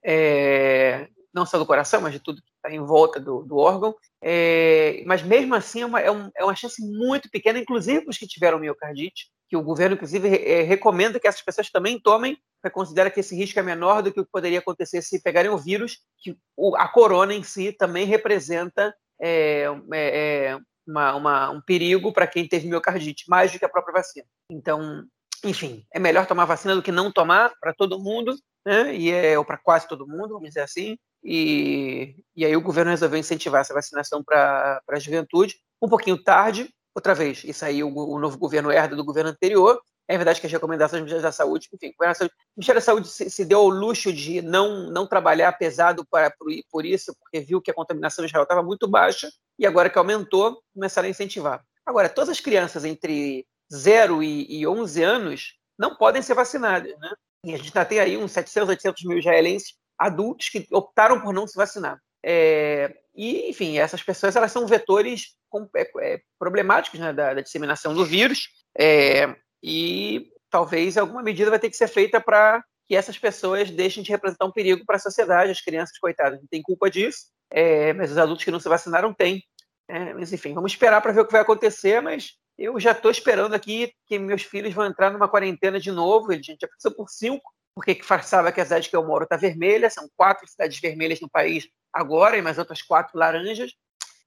É, 0.04 1.08
não 1.34 1.46
só 1.46 1.58
do 1.58 1.66
coração, 1.66 2.02
mas 2.02 2.14
de 2.14 2.20
tudo 2.20 2.42
que 2.42 2.52
está 2.56 2.76
em 2.76 2.84
volta 2.84 3.20
do, 3.20 3.44
do 3.44 3.58
órgão. 3.58 3.96
É, 4.22 5.04
mas 5.06 5.24
mesmo 5.24 5.56
assim 5.56 5.82
é 5.82 5.86
uma, 5.86 6.00
é, 6.00 6.12
um, 6.12 6.30
é 6.36 6.44
uma 6.44 6.56
chance 6.56 6.82
muito 6.82 7.30
pequena, 7.30 7.60
inclusive 7.60 8.02
para 8.02 8.12
os 8.12 8.18
que 8.18 8.28
tiveram 8.28 8.60
miocardite, 8.60 9.30
que 9.50 9.58
o 9.58 9.64
governo, 9.64 9.96
inclusive, 9.96 10.28
é, 10.30 10.62
recomenda 10.62 11.20
que 11.20 11.28
essas 11.28 11.42
pessoas 11.42 11.70
também 11.70 12.00
tomem, 12.00 12.38
porque 12.62 12.74
considera 12.74 13.10
que 13.10 13.20
esse 13.20 13.36
risco 13.36 13.60
é 13.60 13.64
menor 13.64 14.02
do 14.02 14.12
que 14.12 14.20
o 14.20 14.26
que 14.26 14.32
poderia 14.32 14.60
acontecer 14.60 15.02
se 15.02 15.22
pegarem 15.22 15.52
o 15.52 15.58
vírus, 15.58 16.00
que 16.20 16.38
o, 16.56 16.76
a 16.76 16.88
corona 16.88 17.34
em 17.34 17.44
si 17.44 17.72
também 17.72 18.06
representa 18.06 18.94
é, 19.22 19.66
é, 19.94 20.48
é 20.52 20.58
uma, 20.88 21.16
uma, 21.16 21.50
um 21.50 21.62
perigo 21.62 22.12
para 22.12 22.28
quem 22.28 22.48
teve 22.48 22.68
miocardite, 22.68 23.26
mais 23.28 23.52
do 23.52 23.60
que 23.60 23.66
a 23.66 23.70
própria 23.70 23.94
vacina. 23.94 24.26
Então, 24.50 25.06
enfim, 25.44 25.86
é 25.94 26.00
melhor 26.00 26.26
tomar 26.26 26.46
vacina 26.46 26.76
do 26.76 26.82
que 26.82 26.92
não 26.92 27.12
tomar 27.12 27.52
para 27.60 27.74
todo 27.74 28.00
mundo, 28.00 28.36
né? 28.66 28.96
E 28.96 29.12
é, 29.12 29.38
ou 29.38 29.46
para 29.46 29.58
quase 29.58 29.88
todo 29.88 30.08
mundo, 30.08 30.30
vamos 30.30 30.50
dizer 30.50 30.62
assim. 30.62 30.98
E, 31.24 32.16
e 32.36 32.46
aí 32.46 32.56
o 32.56 32.62
governo 32.62 32.92
resolveu 32.92 33.20
incentivar 33.20 33.62
essa 33.62 33.74
vacinação 33.74 34.24
para 34.24 34.82
a 34.90 35.00
juventude, 35.00 35.56
um 35.82 35.90
pouquinho 35.90 36.22
tarde, 36.22 36.74
outra 36.96 37.14
vez, 37.14 37.44
isso 37.44 37.64
aí 37.64 37.84
o, 37.84 37.94
o 37.94 38.20
novo 38.20 38.38
governo 38.38 38.72
herda 38.72 38.96
do 38.96 39.06
governo 39.06 39.30
anterior, 39.30 39.80
é 40.08 40.18
verdade 40.18 40.42
que 40.42 40.48
as 40.48 40.52
recomendações 40.52 41.00
do 41.00 41.06
Ministério 41.06 41.24
da 41.24 41.32
Saúde, 41.32 41.70
enfim, 41.74 41.94
o 41.98 42.30
Ministério 42.58 42.82
da 42.82 42.86
Saúde 42.86 43.08
se, 43.08 43.30
se, 43.30 43.46
deu 43.46 43.60
ao 43.60 43.70
luxo 43.70 44.12
de 44.12 44.42
não, 44.42 44.90
não 44.92 45.08
trabalhar 45.08 45.54
pesado 45.54 46.06
para, 46.10 46.30
por, 46.32 46.48
por 46.70 46.86
isso, 46.86 47.16
porque 47.20 47.40
viu 47.40 47.62
que 47.62 47.72
a 47.72 47.74
contaminação 47.74 48.26
em 48.26 48.28
Israel 48.28 48.44
estava 48.44 48.62
muito 48.62 48.90
baixa, 48.90 49.32
e 49.58 49.66
agora 49.66 49.90
que 49.90 49.98
aumentou, 49.98 50.62
começaram 50.74 51.08
a 51.08 51.12
incentivar. 51.12 51.64
Agora, 51.86 52.10
todas 52.10 52.30
as 52.30 52.40
crianças 52.40 52.84
entre 52.84 53.46
0 53.74 54.22
e, 54.22 54.60
e 54.60 54.68
11 54.68 55.04
anos 55.04 55.54
não 55.78 55.96
podem 55.96 56.22
ser 56.22 56.34
vacinadas, 56.34 56.92
né? 57.00 57.14
E 57.46 57.54
a 57.54 57.58
gente 57.58 57.74
já 57.74 57.86
tem 57.86 58.00
aí 58.00 58.18
uns 58.18 58.32
700, 58.34 58.70
800 58.70 59.04
mil 59.06 59.18
israelenses 59.18 59.74
adultos 60.02 60.50
que 60.50 60.68
optaram 60.72 61.22
por 61.22 61.34
não 61.34 61.46
se 61.46 61.56
vacinar. 61.56 62.00
É, 62.24 62.94
e, 63.16 63.50
enfim, 63.50 63.78
essas 63.78 64.02
pessoas 64.02 64.36
elas 64.36 64.52
são 64.52 64.66
vetores 64.66 65.36
com, 65.50 65.68
é, 65.76 65.92
é, 66.00 66.22
problemáticos 66.40 67.00
né, 67.00 67.14
da, 67.14 67.34
da, 67.34 67.42
disseminação 67.42 67.94
do 67.94 68.06
vírus 68.06 68.50
é, 68.78 69.36
e 69.62 70.32
talvez 70.50 70.98
alguma 70.98 71.22
medida 71.22 71.50
vai 71.50 71.60
ter 71.60 71.70
que 71.70 71.76
ser 71.76 71.88
feita 71.88 72.22
para 72.22 72.64
que 72.88 72.96
essas 72.96 73.18
pessoas 73.18 73.70
deixem 73.70 74.04
de 74.04 74.12
representar 74.12 74.46
um 74.46 74.52
perigo 74.52 74.86
para 74.86 74.96
a 74.96 75.00
sociedade. 75.00 75.52
As 75.52 75.62
crianças, 75.62 75.98
coitadas, 75.98 76.40
não 76.40 76.48
têm 76.48 76.62
culpa 76.62 76.90
disso, 76.90 77.28
é, 77.50 77.94
mas 77.94 78.12
os 78.12 78.18
adultos 78.18 78.44
que 78.44 78.52
não 78.52 78.60
se 78.60 78.70
vacinaram 78.70 79.14
têm. 79.14 79.44
É, 79.88 80.14
mas, 80.14 80.32
enfim, 80.34 80.54
vamos 80.54 80.72
esperar 80.72 81.02
para 81.02 81.12
ver 81.12 81.22
o 81.22 81.26
que 81.26 81.32
vai 81.32 81.42
acontecer, 81.42 82.02
mas 82.02 82.32
eu 82.58 82.80
já 82.80 82.92
estou 82.92 83.12
esperando 83.12 83.54
aqui 83.54 83.92
que 84.06 84.18
meus 84.20 84.44
filhos 84.44 84.74
vão 84.74 84.86
entrar 84.86 85.12
numa 85.12 85.28
quarentena 85.28 85.80
de 85.80 85.92
novo. 85.92 86.32
A 86.32 86.36
gente 86.36 86.58
já 86.62 86.68
passou 86.68 86.94
por 86.96 87.10
cinco, 87.10 87.52
porque 87.76 87.96
que 87.96 88.06
farsava 88.06 88.52
que 88.52 88.62
a 88.62 88.66
cidade 88.66 88.90
que 88.90 88.96
eu 88.96 89.06
moro 89.06 89.24
está 89.24 89.38
vermelha, 89.38 89.90
são 89.90 90.10
quatro 90.16 90.48
cidades 90.48 90.80
vermelhas 90.80 91.22
no 91.22 91.30
país 91.30 91.68
agora 91.94 92.38
e 92.38 92.42
mais 92.42 92.58
outras 92.58 92.82
quatro 92.82 93.18
laranjas. 93.18 93.72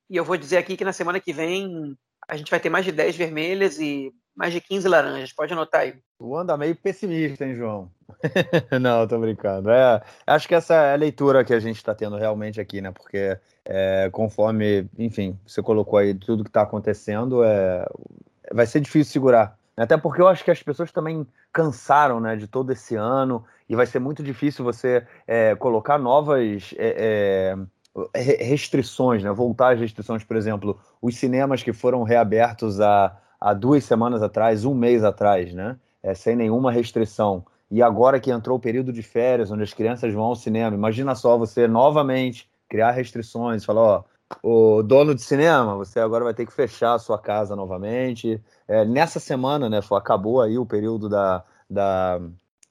E 0.08 0.16
eu 0.16 0.24
vou 0.24 0.36
dizer 0.36 0.58
aqui 0.58 0.76
que 0.76 0.84
na 0.84 0.92
semana 0.92 1.20
que 1.20 1.32
vem 1.32 1.96
a 2.28 2.36
gente 2.36 2.50
vai 2.50 2.60
ter 2.60 2.70
mais 2.70 2.84
de 2.84 2.92
10 2.92 3.16
vermelhas 3.16 3.78
e 3.78 4.12
mais 4.34 4.52
de 4.52 4.60
15 4.60 4.88
laranjas. 4.88 5.32
Pode 5.32 5.52
anotar 5.52 5.82
aí. 5.82 5.94
O 6.18 6.36
anda 6.36 6.56
meio 6.56 6.74
pessimista, 6.74 7.44
hein, 7.44 7.54
João? 7.54 7.90
Não, 8.80 9.06
tô 9.06 9.18
brincando. 9.18 9.70
É, 9.70 10.02
acho 10.26 10.48
que 10.48 10.54
essa 10.54 10.74
é 10.74 10.94
a 10.94 10.96
leitura 10.96 11.44
que 11.44 11.52
a 11.54 11.60
gente 11.60 11.76
está 11.76 11.94
tendo 11.94 12.16
realmente 12.16 12.60
aqui, 12.60 12.80
né? 12.80 12.90
Porque 12.90 13.38
é, 13.64 14.08
conforme, 14.10 14.88
enfim, 14.98 15.38
você 15.46 15.62
colocou 15.62 15.98
aí 15.98 16.14
tudo 16.14 16.44
que 16.44 16.50
está 16.50 16.62
acontecendo, 16.62 17.44
é, 17.44 17.86
vai 18.52 18.66
ser 18.66 18.80
difícil 18.80 19.12
segurar 19.12 19.56
até 19.82 19.96
porque 19.96 20.20
eu 20.20 20.28
acho 20.28 20.44
que 20.44 20.50
as 20.50 20.62
pessoas 20.62 20.92
também 20.92 21.26
cansaram 21.52 22.20
né, 22.20 22.36
de 22.36 22.46
todo 22.46 22.70
esse 22.72 22.94
ano 22.94 23.44
e 23.68 23.74
vai 23.74 23.86
ser 23.86 23.98
muito 23.98 24.22
difícil 24.22 24.64
você 24.64 25.06
é, 25.26 25.54
colocar 25.56 25.98
novas. 25.98 26.74
É, 26.78 27.56
é, 27.56 27.56
restrições, 28.12 29.22
né? 29.22 29.30
Voltar 29.30 29.74
às 29.74 29.80
restrições, 29.80 30.24
por 30.24 30.36
exemplo, 30.36 30.78
os 31.00 31.16
cinemas 31.16 31.62
que 31.62 31.72
foram 31.72 32.02
reabertos 32.02 32.80
há, 32.80 33.16
há 33.40 33.54
duas 33.54 33.84
semanas 33.84 34.22
atrás, 34.22 34.64
um 34.64 34.74
mês 34.74 35.04
atrás, 35.04 35.54
né? 35.54 35.76
É, 36.02 36.14
sem 36.14 36.34
nenhuma 36.34 36.72
restrição. 36.72 37.44
E 37.70 37.82
agora 37.82 38.20
que 38.20 38.30
entrou 38.30 38.58
o 38.58 38.60
período 38.60 38.92
de 38.92 39.02
férias, 39.02 39.50
onde 39.50 39.62
as 39.62 39.72
crianças 39.72 40.12
vão 40.12 40.24
ao 40.24 40.36
cinema, 40.36 40.76
imagina 40.76 41.14
só 41.14 41.38
você 41.38 41.66
novamente 41.66 42.48
criar 42.68 42.90
restrições, 42.90 43.64
falar, 43.64 43.80
ó, 43.80 44.04
o 44.42 44.82
dono 44.82 45.14
de 45.14 45.22
cinema, 45.22 45.76
você 45.76 46.00
agora 46.00 46.24
vai 46.24 46.34
ter 46.34 46.46
que 46.46 46.52
fechar 46.52 46.94
a 46.94 46.98
sua 46.98 47.18
casa 47.18 47.54
novamente. 47.54 48.42
É, 48.66 48.84
nessa 48.84 49.20
semana, 49.20 49.68
né, 49.68 49.80
acabou 49.92 50.40
aí 50.40 50.58
o 50.58 50.66
período 50.66 51.08
da, 51.08 51.44
da, 51.68 52.20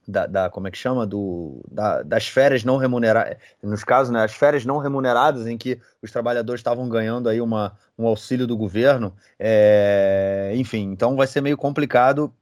da, 0.08 0.28
da, 0.28 0.50
como 0.50 0.68
é 0.68 0.72
que 0.72 0.78
chama? 0.78 1.06
Do 1.06 1.62
da, 1.72 2.04
das 2.04 2.28
férias 2.28 2.64
não 2.64 2.78
remuneradas 2.78 3.38
nos 3.62 3.84
casos 3.84 4.12
né 4.14 4.24
as 4.24 4.34
férias 4.34 4.66
não 4.66 4.78
remuneradas 4.78 5.48
em 5.48 5.58
que 5.58 5.80
os 6.02 6.12
trabalhadores 6.12 6.60
estavam 6.60 6.88
ganhando 6.90 7.30
aí 7.30 7.40
uma, 7.42 7.78
um 7.98 8.08
auxílio 8.08 8.46
do 8.46 8.58
governo. 8.58 9.14
É, 9.40 10.54
enfim 10.56 10.92
então 10.92 11.16
vai 11.16 11.28
ser 11.28 11.42
meio 11.42 11.58
complicado 11.58 12.34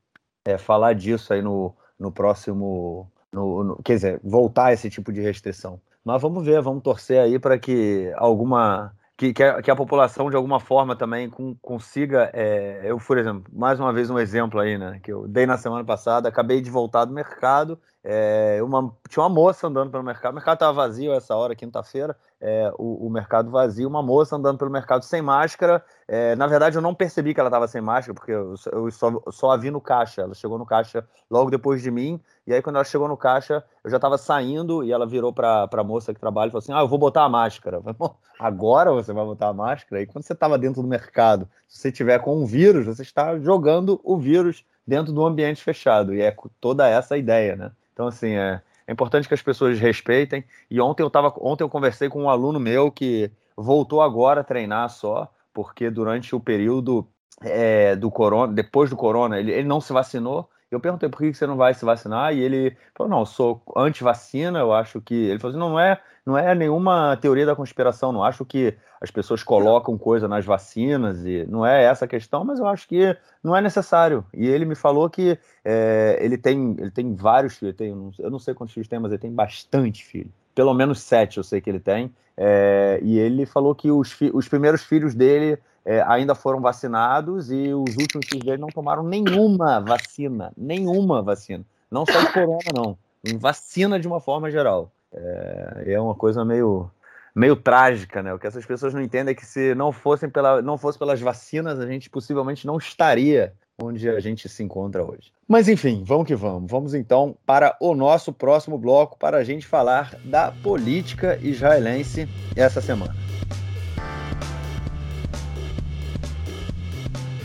é, 0.46 0.58
falar 0.58 0.94
disso 0.94 1.34
aí 1.34 1.41
no, 1.41 1.75
no 2.00 2.12
próximo 2.12 3.12
no, 3.32 3.63
no, 3.63 3.84
quer 3.84 3.96
dizer 3.96 4.20
voltar 4.24 4.68
a 4.68 4.74
esse 4.74 4.89
tipo 4.89 5.12
de 5.12 5.22
restrição. 5.22 5.80
Mas 6.03 6.22
vamos 6.22 6.44
ver 6.44 6.62
vamos 6.62 6.84
torcer 6.84 7.20
aí 7.20 7.38
para 7.38 7.60
que 7.60 8.12
alguma 8.15 8.91
que, 9.22 9.34
que, 9.34 9.44
a, 9.44 9.62
que, 9.62 9.70
a, 9.70 9.75
população 9.75 10.32
de 10.32 10.36
alguma 10.36 10.60
forma 10.60 10.96
também 10.96 11.30
com, 11.30 11.54
consiga. 11.62 12.32
É, 12.34 12.82
eu, 12.86 12.98
por 12.98 13.20
exemplo, 13.20 13.44
mais 13.54 13.80
uma 13.80 13.94
vez 13.94 14.10
um 14.10 14.18
exemplo 14.18 14.60
aí, 14.60 14.80
né? 14.80 15.00
Que 15.04 15.13
eu 15.13 15.28
dei 15.28 15.46
na 15.46 15.60
semana 15.60 15.86
passada, 15.86 16.28
acabei 16.28 16.60
de 16.60 16.72
voltar 16.72 17.06
do 17.06 17.13
mercado. 17.13 17.80
É, 18.03 18.60
uma, 18.63 18.91
tinha 19.08 19.22
uma 19.22 19.29
moça 19.29 19.67
andando 19.67 19.91
pelo 19.91 20.03
mercado, 20.03 20.31
o 20.31 20.36
mercado 20.36 20.55
estava 20.55 20.74
vazio 20.74 21.13
essa 21.13 21.36
hora, 21.36 21.55
quinta-feira, 21.55 22.17
é, 22.39 22.74
o, 22.75 23.05
o, 23.05 23.10
mercado 23.12 23.51
vazio, 23.51 23.88
uma 23.88 24.01
moça 24.01 24.36
andando 24.36 24.58
pelo 24.58 24.72
mercado 24.72 25.03
sem 25.03 25.22
máscara. 25.22 25.86
É, 26.08 26.36
na 26.36 26.48
verdade, 26.48 26.75
eu 26.75 26.81
não 26.81 26.96
percebi 26.96 27.36
que 27.36 27.39
ela 27.39 27.50
estava 27.50 27.67
sem 27.67 27.79
máscara, 27.79 28.15
porque 28.15 28.31
eu, 28.31 28.55
eu 28.72 28.89
só, 28.89 29.22
só 29.29 29.51
a 29.51 29.58
vi 29.58 29.70
no 29.70 29.79
caixa. 29.79 30.24
Ela 30.24 30.34
chegou 30.34 30.58
no 30.58 30.65
caixa 30.65 31.08
logo 31.29 31.51
depois 31.51 31.84
de 31.84 31.91
mim, 31.91 32.20
e 32.48 32.53
aí 32.53 32.62
quando 32.62 32.77
ela 32.77 32.86
chegou 32.86 33.08
no 33.08 33.15
caixa, 33.15 33.63
eu 33.84 33.91
já 33.91 33.98
estava 33.98 34.17
saindo 34.17 34.84
e 34.84 34.91
ela 34.91 35.05
virou 35.05 35.31
para 35.31 35.70
a 35.72 35.84
moça 35.84 36.12
que 36.12 36.20
trabalha 36.20 36.48
e 36.48 36.51
falou 36.51 36.63
assim: 36.63 36.74
Ah, 36.74 36.81
eu 36.81 36.88
vou 36.88 36.98
botar 36.98 37.24
a 37.24 37.29
máscara. 37.29 37.79
Falei, 37.79 37.96
Agora 38.39 38.91
você 38.91 39.13
vai 39.13 39.24
botar 39.24 39.50
a 39.50 39.53
máscara? 39.53 40.01
E 40.01 40.08
quando 40.08 40.24
você 40.24 40.34
estava 40.34 40.58
dentro 40.58 40.81
do 40.81 40.88
mercado, 40.88 41.48
se 41.67 41.79
você 41.79 41.91
tiver 41.91 42.17
com 42.17 42.41
um 42.41 42.46
vírus, 42.48 42.88
você 42.88 43.03
está 43.03 43.38
jogando 43.38 44.01
o 44.03 44.17
vírus 44.17 44.65
dentro 44.88 45.13
do 45.13 45.24
ambiente 45.24 45.63
fechado. 45.63 46.15
E 46.15 46.22
é 46.22 46.36
toda 46.60 46.89
essa 46.89 47.13
a 47.13 47.17
ideia, 47.20 47.55
né? 47.55 47.72
Então, 47.94 48.08
assim, 48.08 48.32
é, 48.32 48.62
é 48.88 48.92
importante 48.92 49.28
que 49.28 49.34
as 49.34 49.42
pessoas 49.42 49.80
respeitem. 49.80 50.44
E 50.70 50.80
ontem 50.82 51.04
eu 51.04 51.10
tava, 51.10 51.34
ontem 51.38 51.64
eu 51.64 51.70
conversei 51.70 52.10
com 52.10 52.24
um 52.24 52.30
aluno 52.30 52.60
meu 52.60 52.92
que 52.92 53.32
voltou 53.56 54.02
agora 54.02 54.42
a 54.42 54.44
treinar 54.44 54.90
só, 54.90 55.32
porque 55.54 55.90
durante 55.90 56.36
o 56.36 56.40
período 56.40 57.08
é, 57.42 57.96
do 57.96 58.10
corona, 58.10 58.54
depois 58.54 58.90
do 58.90 58.96
corona, 58.96 59.40
ele, 59.40 59.52
ele 59.52 59.68
não 59.68 59.82
se 59.82 59.94
vacinou. 59.94 60.50
Eu 60.72 60.80
perguntei 60.80 61.10
por 61.10 61.20
que 61.20 61.34
você 61.34 61.46
não 61.46 61.58
vai 61.58 61.74
se 61.74 61.84
vacinar 61.84 62.34
e 62.34 62.40
ele 62.40 62.78
falou: 62.96 63.12
não, 63.12 63.25
sou 63.25 63.62
anti-vacina. 63.75 64.60
Eu 64.60 64.72
acho 64.72 65.01
que. 65.01 65.13
Ele 65.13 65.38
falou 65.38 65.51
assim: 65.51 65.60
não, 65.60 65.70
não 65.72 65.80
é, 65.80 66.01
não 66.25 66.38
é 66.38 66.56
nenhuma 66.56 67.18
teoria 67.18 67.46
da 67.46 67.56
conspiração. 67.56 68.13
Não 68.13 68.24
acho 68.24 68.46
que 68.46 68.74
as 69.01 69.12
pessoas 69.12 69.44
colocam 69.44 69.98
coisa 69.98 70.30
nas 70.30 70.46
vacinas 70.46 71.25
e 71.25 71.46
não 71.46 71.66
é 71.66 71.84
essa 71.84 72.06
a 72.06 72.08
questão, 72.08 72.46
mas 72.46 72.60
eu 72.60 72.68
acho 72.68 72.88
que 72.88 73.18
não 73.44 73.54
é 73.54 73.60
necessário. 73.60 74.24
E 74.34 74.48
ele 74.48 74.63
me 74.63 74.75
falou 74.75 75.10
que 75.10 75.38
é, 75.66 76.18
ele, 76.22 76.38
tem, 76.38 76.75
ele 76.80 76.92
tem 76.92 77.16
vários 77.16 77.58
filhos, 77.58 77.75
tem, 77.75 77.90
eu 78.20 78.30
não 78.30 78.40
sei 78.40 78.54
quantos 78.54 78.74
filhos 78.74 78.88
tem, 78.88 79.00
mas 79.00 79.12
ele 79.12 79.20
tem 79.20 79.34
bastante 79.34 80.06
filho. 80.06 80.32
Pelo 80.56 80.74
menos 80.74 81.01
sete 81.01 81.38
eu 81.38 81.44
sei 81.44 81.60
que 81.60 81.70
ele 81.70 81.80
tem. 81.80 82.13
É, 82.38 83.00
e 83.04 83.20
ele 83.20 83.46
falou 83.46 83.75
que 83.75 83.92
os, 83.92 84.16
os 84.34 84.48
primeiros 84.48 84.84
filhos 84.84 85.13
dele 85.13 85.60
é, 85.86 86.02
ainda 86.02 86.36
foram 86.36 86.62
vacinados 86.62 87.52
e 87.52 87.74
os 87.74 87.96
últimos 87.98 88.28
filhos 88.28 88.60
não 88.60 88.68
tomaram 88.68 89.04
nenhuma 89.04 89.80
vacina. 89.80 90.52
Nenhuma 90.56 91.22
vacina. 91.22 91.66
Não 91.90 92.06
só 92.06 92.20
de 92.20 92.32
corona, 92.32 92.72
não. 92.74 92.98
Vacina 93.40 94.00
de 94.00 94.08
uma 94.08 94.20
forma 94.20 94.50
geral. 94.50 94.92
É, 95.14 95.94
é 95.94 96.00
uma 96.00 96.16
coisa 96.16 96.46
meio 96.46 96.90
meio 97.34 97.56
trágica, 97.56 98.22
né? 98.22 98.34
O 98.34 98.40
que 98.40 98.46
essas 98.46 98.66
pessoas 98.66 98.94
não 98.94 99.02
entendem 99.02 99.32
é 99.32 99.36
que 99.36 99.46
se 99.46 99.74
não 99.74 99.92
fossem 99.92 100.30
pela, 100.30 100.62
não 100.62 100.78
fosse 100.78 101.00
pelas 101.00 101.22
vacinas, 101.22 101.80
a 101.80 101.88
gente 101.88 102.10
possivelmente 102.10 102.68
não 102.68 102.78
estaria 102.78 103.54
onde 103.82 104.10
a 104.10 104.20
gente 104.20 104.48
se 104.48 104.62
encontra 104.62 105.04
hoje. 105.04 105.32
Mas 105.48 105.68
enfim, 105.68 106.04
vamos 106.06 106.28
que 106.28 106.36
vamos. 106.36 106.70
Vamos 106.70 106.94
então 106.94 107.36
para 107.46 107.76
o 107.80 107.96
nosso 107.96 108.32
próximo 108.32 108.78
bloco 108.78 109.18
para 109.18 109.38
a 109.38 109.44
gente 109.44 109.66
falar 109.66 110.16
da 110.26 110.52
política 110.52 111.40
israelense 111.42 112.28
essa 112.56 112.82
semana. 112.82 113.16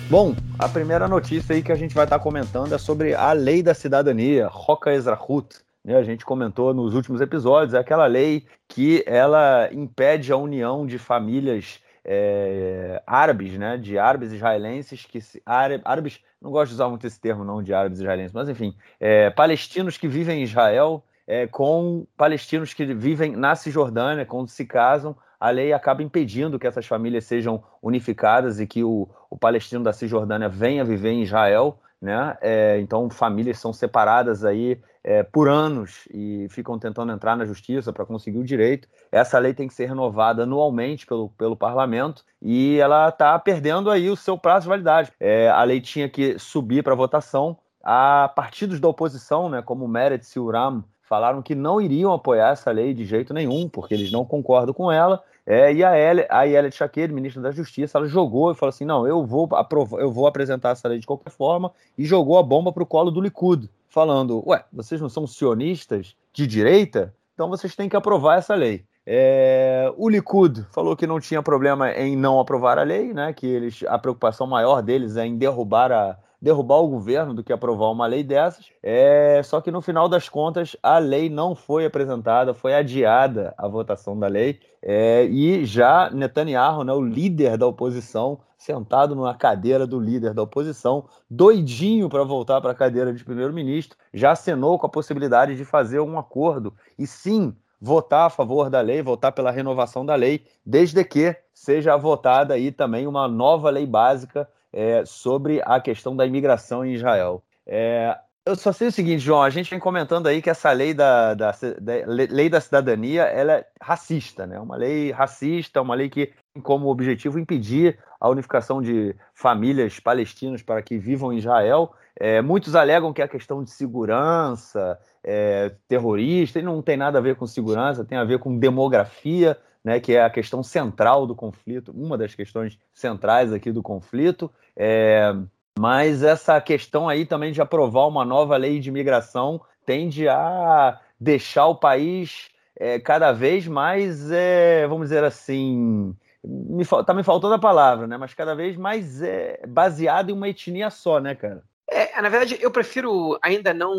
Bom, 0.09 0.37
a 0.57 0.69
primeira 0.69 1.09
notícia 1.09 1.53
aí 1.53 1.61
que 1.61 1.73
a 1.73 1.77
gente 1.77 1.93
vai 1.93 2.05
estar 2.05 2.21
comentando 2.21 2.73
é 2.73 2.79
sobre 2.79 3.13
a 3.13 3.33
lei 3.33 3.61
da 3.61 3.75
cidadania, 3.75 4.47
Roca 4.47 4.93
Ezrahut, 4.93 5.57
né, 5.85 5.97
a 5.97 6.03
gente 6.05 6.25
comentou 6.25 6.73
nos 6.73 6.95
últimos 6.95 7.21
episódios, 7.21 7.75
é 7.75 7.79
aquela 7.79 8.07
lei 8.07 8.47
que 8.69 9.03
ela 9.05 9.69
impede 9.73 10.33
a 10.33 10.37
união 10.37 10.87
de 10.87 10.97
famílias 10.97 11.81
é, 12.05 13.03
árabes, 13.05 13.59
né, 13.59 13.77
de 13.77 13.99
árabes 13.99 14.31
israelenses, 14.31 15.05
que 15.05 15.21
se, 15.21 15.43
árabes, 15.45 16.21
não 16.41 16.53
gosto 16.53 16.69
de 16.69 16.75
usar 16.75 16.89
muito 16.89 17.05
esse 17.05 17.21
termo 17.21 17.45
não, 17.45 17.61
de 17.61 17.75
árabes 17.75 17.99
israelenses, 17.99 18.33
mas 18.33 18.49
enfim, 18.49 18.77
é, 19.01 19.31
palestinos 19.31 19.99
que 19.99 20.07
vivem 20.07 20.39
em 20.39 20.45
Israel 20.45 21.03
é, 21.27 21.49
com 21.49 22.07
palestinos 22.17 22.73
que 22.73 22.85
vivem 22.95 23.35
na 23.35 23.57
Cisjordânia, 23.57 24.25
quando 24.25 24.49
se 24.49 24.65
casam, 24.65 25.17
a 25.39 25.51
lei 25.51 25.73
acaba 25.73 26.03
impedindo 26.03 26.59
que 26.59 26.67
essas 26.67 26.87
famílias 26.87 27.25
sejam 27.25 27.63
unificadas 27.83 28.59
e 28.59 28.67
que 28.67 28.83
o, 28.83 29.09
o 29.37 29.39
palestino 29.39 29.85
da 29.85 29.93
Cisjordânia 29.93 30.49
venha 30.49 30.83
viver 30.83 31.11
em 31.11 31.23
Israel, 31.23 31.79
né? 32.01 32.37
É, 32.41 32.79
então 32.81 33.09
famílias 33.11 33.59
são 33.59 33.73
separadas 33.73 34.45
aí 34.45 34.81
é, 35.05 35.23
por 35.23 35.49
anos 35.49 36.09
e 36.13 36.47
ficam 36.49 36.79
tentando 36.79 37.13
entrar 37.13 37.37
na 37.37 37.45
justiça 37.45 37.93
para 37.93 38.07
conseguir 38.07 38.39
o 38.39 38.45
direito. 38.45 38.89
Essa 39.13 39.39
lei 39.39 39.53
tem 39.53 39.69
que 39.69 39.75
ser 39.75 39.87
renovada 39.87 40.45
anualmente 40.45 41.07
pelo, 41.07 41.29
pelo 41.31 41.55
parlamento 41.55 42.25
e 42.41 42.79
ela 42.79 43.11
está 43.11 43.39
perdendo 43.39 43.91
aí 43.91 44.09
o 44.09 44.17
seu 44.17 44.39
prazo 44.39 44.65
de 44.65 44.71
validade. 44.71 45.13
É, 45.21 45.51
a 45.51 45.63
lei 45.63 45.81
tinha 45.81 46.09
que 46.09 46.39
subir 46.39 46.83
para 46.83 46.95
votação. 46.95 47.59
A 47.85 48.33
partidos 48.35 48.81
da 48.81 48.89
oposição, 48.89 49.49
né, 49.49 49.63
como 49.63 49.87
Meretz 49.87 50.35
e 50.35 50.41
Uram, 50.41 50.83
falaram 51.03 51.41
que 51.41 51.55
não 51.55 51.81
iriam 51.81 52.13
apoiar 52.13 52.51
essa 52.51 52.73
lei 52.73 52.93
de 52.93 53.05
jeito 53.05 53.33
nenhum, 53.33 53.69
porque 53.69 53.95
eles 53.95 54.11
não 54.11 54.25
concordam 54.25 54.75
com 54.75 54.91
ela. 54.91 55.23
É, 55.47 55.73
e 55.73 55.85
a 55.85 55.97
Elia, 55.97 56.27
a 56.29 56.71
Chaqueira, 56.73 57.13
ministra 57.13 57.41
da 57.41 57.53
Justiça, 57.53 57.99
ela 57.99 58.09
jogou 58.09 58.51
e 58.51 58.55
falou 58.55 58.71
assim: 58.71 58.85
não, 58.85 59.07
eu 59.07 59.25
vou, 59.25 59.49
aprovar, 59.53 60.01
eu 60.01 60.11
vou 60.11 60.27
apresentar 60.27 60.71
essa 60.71 60.89
lei 60.89 60.99
de 60.99 61.07
qualquer 61.07 61.31
forma, 61.31 61.71
e 61.97 62.05
jogou 62.05 62.37
a 62.37 62.43
bomba 62.43 62.73
para 62.73 62.83
o 62.83 62.87
colo 62.87 63.13
do 63.13 63.21
Likud 63.21 63.71
falando: 63.89 64.43
ué, 64.45 64.65
vocês 64.73 65.01
não 65.01 65.09
são 65.09 65.25
sionistas 65.25 66.17
de 66.33 66.49
direita? 66.49 67.15
Então 67.35 67.49
vocês 67.49 67.77
têm 67.77 67.89
que 67.89 67.97
aprovar 67.97 68.39
essa 68.39 68.55
lei. 68.57 68.85
É, 69.07 69.93
o 69.97 70.09
Likud 70.09 70.67
falou 70.73 70.97
que 70.97 71.07
não 71.07 71.21
tinha 71.21 71.41
problema 71.41 71.93
em 71.93 72.17
não 72.17 72.41
aprovar 72.41 72.77
a 72.77 72.83
lei, 72.83 73.15
né? 73.15 73.33
Que 73.33 73.47
eles, 73.47 73.85
a 73.87 73.97
preocupação 73.97 74.49
maior 74.49 74.83
deles 74.83 75.17
é 75.17 75.25
em 75.25 75.37
derrubar 75.37 75.93
a, 75.93 76.19
derrubar 76.47 76.77
o 76.77 76.87
governo 76.87 77.35
do 77.35 77.43
que 77.43 77.53
aprovar 77.53 77.91
uma 77.91 78.07
lei 78.07 78.23
dessas. 78.23 78.67
É, 78.81 79.43
só 79.43 79.61
que 79.61 79.73
no 79.73 79.83
final 79.83 80.09
das 80.09 80.29
contas, 80.29 80.77
a 80.81 80.97
lei 80.99 81.29
não 81.29 81.57
foi 81.57 81.85
apresentada, 81.85 82.55
foi 82.55 82.73
adiada 82.73 83.53
a 83.59 83.67
votação 83.67 84.17
da 84.17 84.29
lei. 84.29 84.61
É, 84.81 85.25
e 85.25 85.65
já 85.65 86.09
Netanyahu, 86.09 86.85
né, 86.85 86.93
o 86.93 87.03
líder 87.03 87.59
da 87.59 87.67
oposição, 87.67 88.39
sentado 88.57 89.17
numa 89.17 89.35
cadeira 89.35 89.89
do 89.89 89.99
líder 89.99 90.35
da 90.35 90.43
oposição, 90.43 91.07
doidinho 91.29 92.09
para 92.09 92.23
voltar 92.23 92.61
para 92.61 92.71
a 92.71 92.77
cadeira 92.77 93.13
de 93.13 93.25
primeiro-ministro, 93.25 93.99
já 94.15 94.31
acenou 94.31 94.79
com 94.79 94.87
a 94.87 94.91
possibilidade 94.91 95.57
de 95.57 95.65
fazer 95.65 95.99
um 95.99 96.17
acordo 96.17 96.73
e 96.97 97.09
sim 97.09 97.57
votar 97.81 98.29
a 98.29 98.31
favor 98.31 98.71
da 98.71 98.81
lei, 98.81 99.03
votar 99.03 99.33
pela 99.33 99.51
renovação 99.51 100.07
da 100.07 100.15
lei, 100.15 100.45
desde 100.65 101.03
que 101.03 101.37
seja 101.53 101.97
votada 101.97 102.55
aí 102.55 102.71
também 102.71 103.05
uma 103.09 103.27
nova 103.27 103.69
lei 103.69 103.85
básica 103.85 104.49
é, 104.73 105.05
sobre 105.05 105.61
a 105.65 105.81
questão 105.81 106.17
da 106.17 106.27
imigração 106.27 106.85
em 106.85 106.95
Israel. 106.95 107.43
É, 107.67 108.17
eu 108.47 108.55
só 108.55 108.73
sei 108.73 108.87
o 108.87 108.93
seguinte, 108.93 109.19
João, 109.19 109.43
a 109.43 109.51
gente 109.51 109.69
vem 109.69 109.81
comentando 109.81 110.29
aí 110.29 110.41
que 110.41 110.49
essa 110.49 110.71
lei 110.71 110.95
da, 110.95 111.35
da, 111.35 111.51
da, 111.51 111.93
lei 112.07 112.49
da 112.49 112.61
cidadania 112.61 113.25
ela 113.25 113.55
é 113.55 113.67
racista, 113.83 114.47
né? 114.47 114.61
Uma 114.61 114.77
lei 114.77 115.11
racista, 115.11 115.83
uma 115.83 115.97
lei 115.97 116.09
que 116.09 116.33
tem 116.55 116.63
como 116.63 116.87
objetivo 116.87 117.41
impedir 117.41 117.99
a 118.21 118.29
unificação 118.29 118.81
de 118.81 119.17
famílias 119.35 119.99
palestinas 119.99 120.63
para 120.63 120.81
que 120.81 120.97
vivam 120.97 121.33
em 121.33 121.39
Israel. 121.39 121.93
É, 122.19 122.41
muitos 122.41 122.77
alegam 122.77 123.13
que 123.13 123.21
é 123.21 123.27
questão 123.27 123.65
de 123.65 123.71
segurança, 123.71 124.97
é, 125.25 125.73
terrorista, 125.89 126.61
e 126.61 126.63
não 126.63 126.81
tem 126.81 126.97
nada 126.97 127.19
a 127.19 127.21
ver 127.21 127.35
com 127.35 127.49
segurança, 127.49 128.05
tem 128.05 128.17
a 128.17 128.25
ver 128.25 128.39
com 128.39 128.57
demografia, 128.57 129.59
né, 129.87 130.01
que 130.01 130.17
é 130.17 130.25
a 130.25 130.29
questão 130.29 130.65
central 130.65 131.29
do 131.29 131.35
conflito, 131.37 131.93
uma 131.93 132.19
das 132.19 132.35
questões 132.35 132.77
centrais 132.93 133.53
aqui 133.53 133.71
do 133.71 133.85
conflito. 133.85 134.51
É, 134.77 135.33
mas 135.79 136.25
essa 136.25 136.61
questão 136.61 137.09
aí 137.09 137.25
também 137.25 137.53
de 137.53 137.63
aprovar 137.63 138.09
uma 138.09 138.25
nova 138.25 138.57
lei 138.57 138.81
de 138.81 138.89
imigração 138.89 139.61
tende 139.85 140.29
a 140.29 141.01
deixar 141.21 141.69
o 141.69 141.77
país 141.77 142.51
é, 142.75 142.99
cada 142.99 143.31
vez 143.31 143.69
mais, 143.69 144.29
é, 144.33 144.89
vamos 144.89 145.11
dizer 145.11 145.23
assim, 145.23 146.13
me, 146.43 146.85
tá 146.85 147.15
me 147.15 147.23
faltando 147.23 147.55
a 147.55 147.59
palavra, 147.61 148.09
né? 148.09 148.17
Mas 148.17 148.35
cada 148.35 148.57
vez 148.57 148.77
mais 148.77 149.23
é 149.23 149.61
baseado 149.69 150.31
em 150.31 150.33
uma 150.33 150.49
etnia 150.49 150.91
só, 150.91 151.21
né, 151.21 151.37
cara? 151.37 151.63
É, 151.89 152.21
na 152.21 152.29
verdade, 152.29 152.59
eu 152.61 152.73
prefiro 152.73 153.39
ainda 153.41 153.73
não 153.73 153.95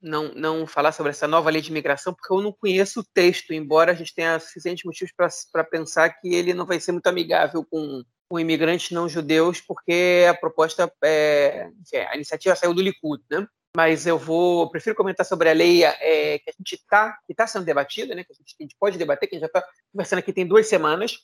não, 0.00 0.32
não 0.34 0.66
falar 0.66 0.92
sobre 0.92 1.10
essa 1.10 1.26
nova 1.26 1.50
lei 1.50 1.60
de 1.60 1.70
imigração, 1.70 2.14
porque 2.14 2.32
eu 2.32 2.40
não 2.40 2.52
conheço 2.52 3.00
o 3.00 3.04
texto, 3.04 3.52
embora 3.52 3.92
a 3.92 3.94
gente 3.94 4.14
tenha 4.14 4.38
suficientes 4.38 4.84
motivos 4.84 5.12
para 5.52 5.64
pensar 5.64 6.10
que 6.10 6.34
ele 6.34 6.54
não 6.54 6.66
vai 6.66 6.80
ser 6.80 6.92
muito 6.92 7.06
amigável 7.06 7.64
com, 7.64 8.02
com 8.28 8.38
imigrantes 8.38 8.90
não 8.90 9.08
judeus, 9.08 9.60
porque 9.60 10.26
a 10.28 10.34
proposta, 10.34 10.92
é, 11.02 11.70
a 12.10 12.14
iniciativa 12.14 12.54
saiu 12.54 12.74
do 12.74 12.82
Likud, 12.82 13.22
né? 13.30 13.46
Mas 13.76 14.06
eu 14.06 14.18
vou, 14.18 14.70
prefiro 14.70 14.96
comentar 14.96 15.24
sobre 15.24 15.50
a 15.50 15.52
lei 15.52 15.84
é, 15.84 16.38
que 16.38 16.50
a 16.50 16.52
gente 16.58 16.74
está, 16.74 17.12
que 17.26 17.32
está 17.32 17.46
sendo 17.46 17.64
debatida, 17.64 18.14
né? 18.14 18.24
Que 18.24 18.32
a 18.32 18.36
gente, 18.36 18.54
a 18.58 18.62
gente 18.62 18.76
pode 18.78 18.98
debater, 18.98 19.28
que 19.28 19.36
a 19.36 19.38
gente 19.38 19.48
já 19.48 19.58
está 19.58 19.64
conversando 19.92 20.18
aqui 20.20 20.32
tem 20.32 20.46
duas 20.46 20.66
semanas, 20.66 21.18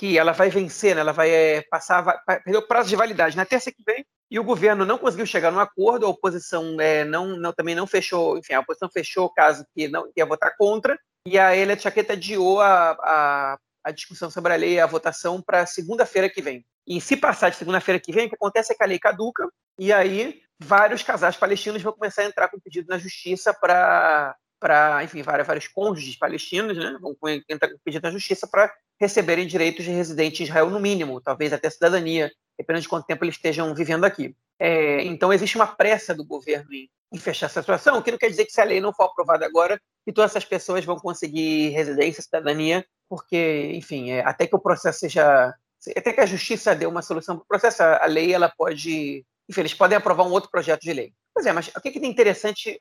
que 0.00 0.16
ela 0.16 0.32
vai 0.32 0.48
vencer, 0.48 0.94
né? 0.94 1.02
ela 1.02 1.12
vai 1.12 1.30
é, 1.30 1.60
passar, 1.70 2.00
vai, 2.00 2.40
o 2.56 2.66
prazo 2.66 2.88
de 2.88 2.96
validade 2.96 3.36
na 3.36 3.44
terça 3.44 3.70
que 3.70 3.82
vem, 3.84 4.02
e 4.30 4.40
o 4.40 4.44
governo 4.44 4.86
não 4.86 4.96
conseguiu 4.96 5.26
chegar 5.26 5.50
num 5.50 5.60
acordo, 5.60 6.06
a 6.06 6.08
oposição 6.08 6.80
é, 6.80 7.04
não, 7.04 7.36
não, 7.36 7.52
também 7.52 7.74
não 7.74 7.86
fechou, 7.86 8.38
enfim, 8.38 8.54
a 8.54 8.60
oposição 8.60 8.88
fechou 8.90 9.26
o 9.26 9.34
caso 9.34 9.62
que 9.74 9.88
não 9.88 10.10
ia 10.16 10.24
votar 10.24 10.56
contra, 10.56 10.98
e 11.26 11.38
a 11.38 11.54
Elia 11.54 11.78
Chaqueta 11.78 12.14
adiou 12.14 12.62
a, 12.62 12.92
a, 12.92 13.58
a 13.84 13.90
discussão 13.90 14.30
sobre 14.30 14.54
a 14.54 14.56
lei, 14.56 14.80
a 14.80 14.86
votação, 14.86 15.42
para 15.42 15.66
segunda-feira 15.66 16.30
que 16.30 16.40
vem. 16.40 16.64
E 16.86 16.98
se 16.98 17.14
passar 17.14 17.50
de 17.50 17.56
segunda-feira 17.56 18.00
que 18.00 18.10
vem, 18.10 18.24
o 18.24 18.30
que 18.30 18.36
acontece 18.36 18.72
é 18.72 18.76
que 18.76 18.82
a 18.82 18.86
lei 18.86 18.98
caduca, 18.98 19.46
e 19.78 19.92
aí 19.92 20.40
vários 20.58 21.02
casais 21.02 21.36
palestinos 21.36 21.82
vão 21.82 21.92
começar 21.92 22.22
a 22.22 22.24
entrar 22.24 22.48
com 22.48 22.58
pedido 22.58 22.86
na 22.88 22.96
justiça 22.96 23.52
para 23.52 24.34
para, 24.58 25.02
enfim, 25.02 25.22
vários, 25.22 25.46
vários 25.46 25.68
cônjuges 25.68 26.18
palestinos, 26.18 26.76
né, 26.76 26.98
vão 27.00 27.16
entrar 27.48 27.70
com 27.70 27.78
pedido 27.82 28.02
na 28.02 28.10
justiça 28.10 28.46
para 28.46 28.70
receberem 29.00 29.46
direitos 29.46 29.84
de 29.84 29.90
residente 29.90 30.42
em 30.42 30.46
Israel 30.46 30.68
no 30.68 30.78
mínimo, 30.78 31.20
talvez 31.20 31.52
até 31.52 31.70
cidadania, 31.70 32.30
dependendo 32.58 32.82
de 32.82 32.88
quanto 32.88 33.06
tempo 33.06 33.24
eles 33.24 33.36
estejam 33.36 33.74
vivendo 33.74 34.04
aqui. 34.04 34.36
É, 34.58 35.02
então, 35.04 35.32
existe 35.32 35.56
uma 35.56 35.66
pressa 35.66 36.14
do 36.14 36.24
governo 36.24 36.72
em, 36.74 36.88
em, 37.10 37.18
fechar 37.18 37.46
essa 37.46 37.62
situação, 37.62 37.96
o 37.96 38.02
que 38.02 38.10
não 38.10 38.18
quer 38.18 38.28
dizer 38.28 38.44
que 38.44 38.52
se 38.52 38.60
a 38.60 38.64
lei 38.64 38.80
não 38.80 38.92
for 38.92 39.04
aprovada 39.04 39.46
agora, 39.46 39.80
que 40.04 40.12
todas 40.12 40.32
essas 40.32 40.44
pessoas 40.44 40.84
vão 40.84 40.96
conseguir 40.96 41.70
residência, 41.70 42.22
cidadania, 42.22 42.84
porque, 43.08 43.72
enfim, 43.74 44.10
é, 44.10 44.20
até 44.20 44.46
que 44.46 44.54
o 44.54 44.60
processo 44.60 45.00
seja. 45.00 45.54
Até 45.96 46.12
que 46.12 46.20
a 46.20 46.26
justiça 46.26 46.74
dê 46.74 46.84
uma 46.84 47.00
solução 47.00 47.36
para 47.36 47.44
o 47.44 47.48
processo, 47.48 47.82
a 47.82 48.04
lei 48.04 48.34
ela 48.34 48.52
pode. 48.54 49.24
Enfim, 49.48 49.62
eles 49.62 49.72
podem 49.72 49.96
aprovar 49.96 50.24
um 50.24 50.30
outro 50.30 50.50
projeto 50.50 50.82
de 50.82 50.92
lei. 50.92 51.14
Pois 51.32 51.46
é, 51.46 51.52
mas 51.52 51.68
o 51.68 51.80
que 51.80 51.88
é 51.88 52.06
interessante 52.06 52.78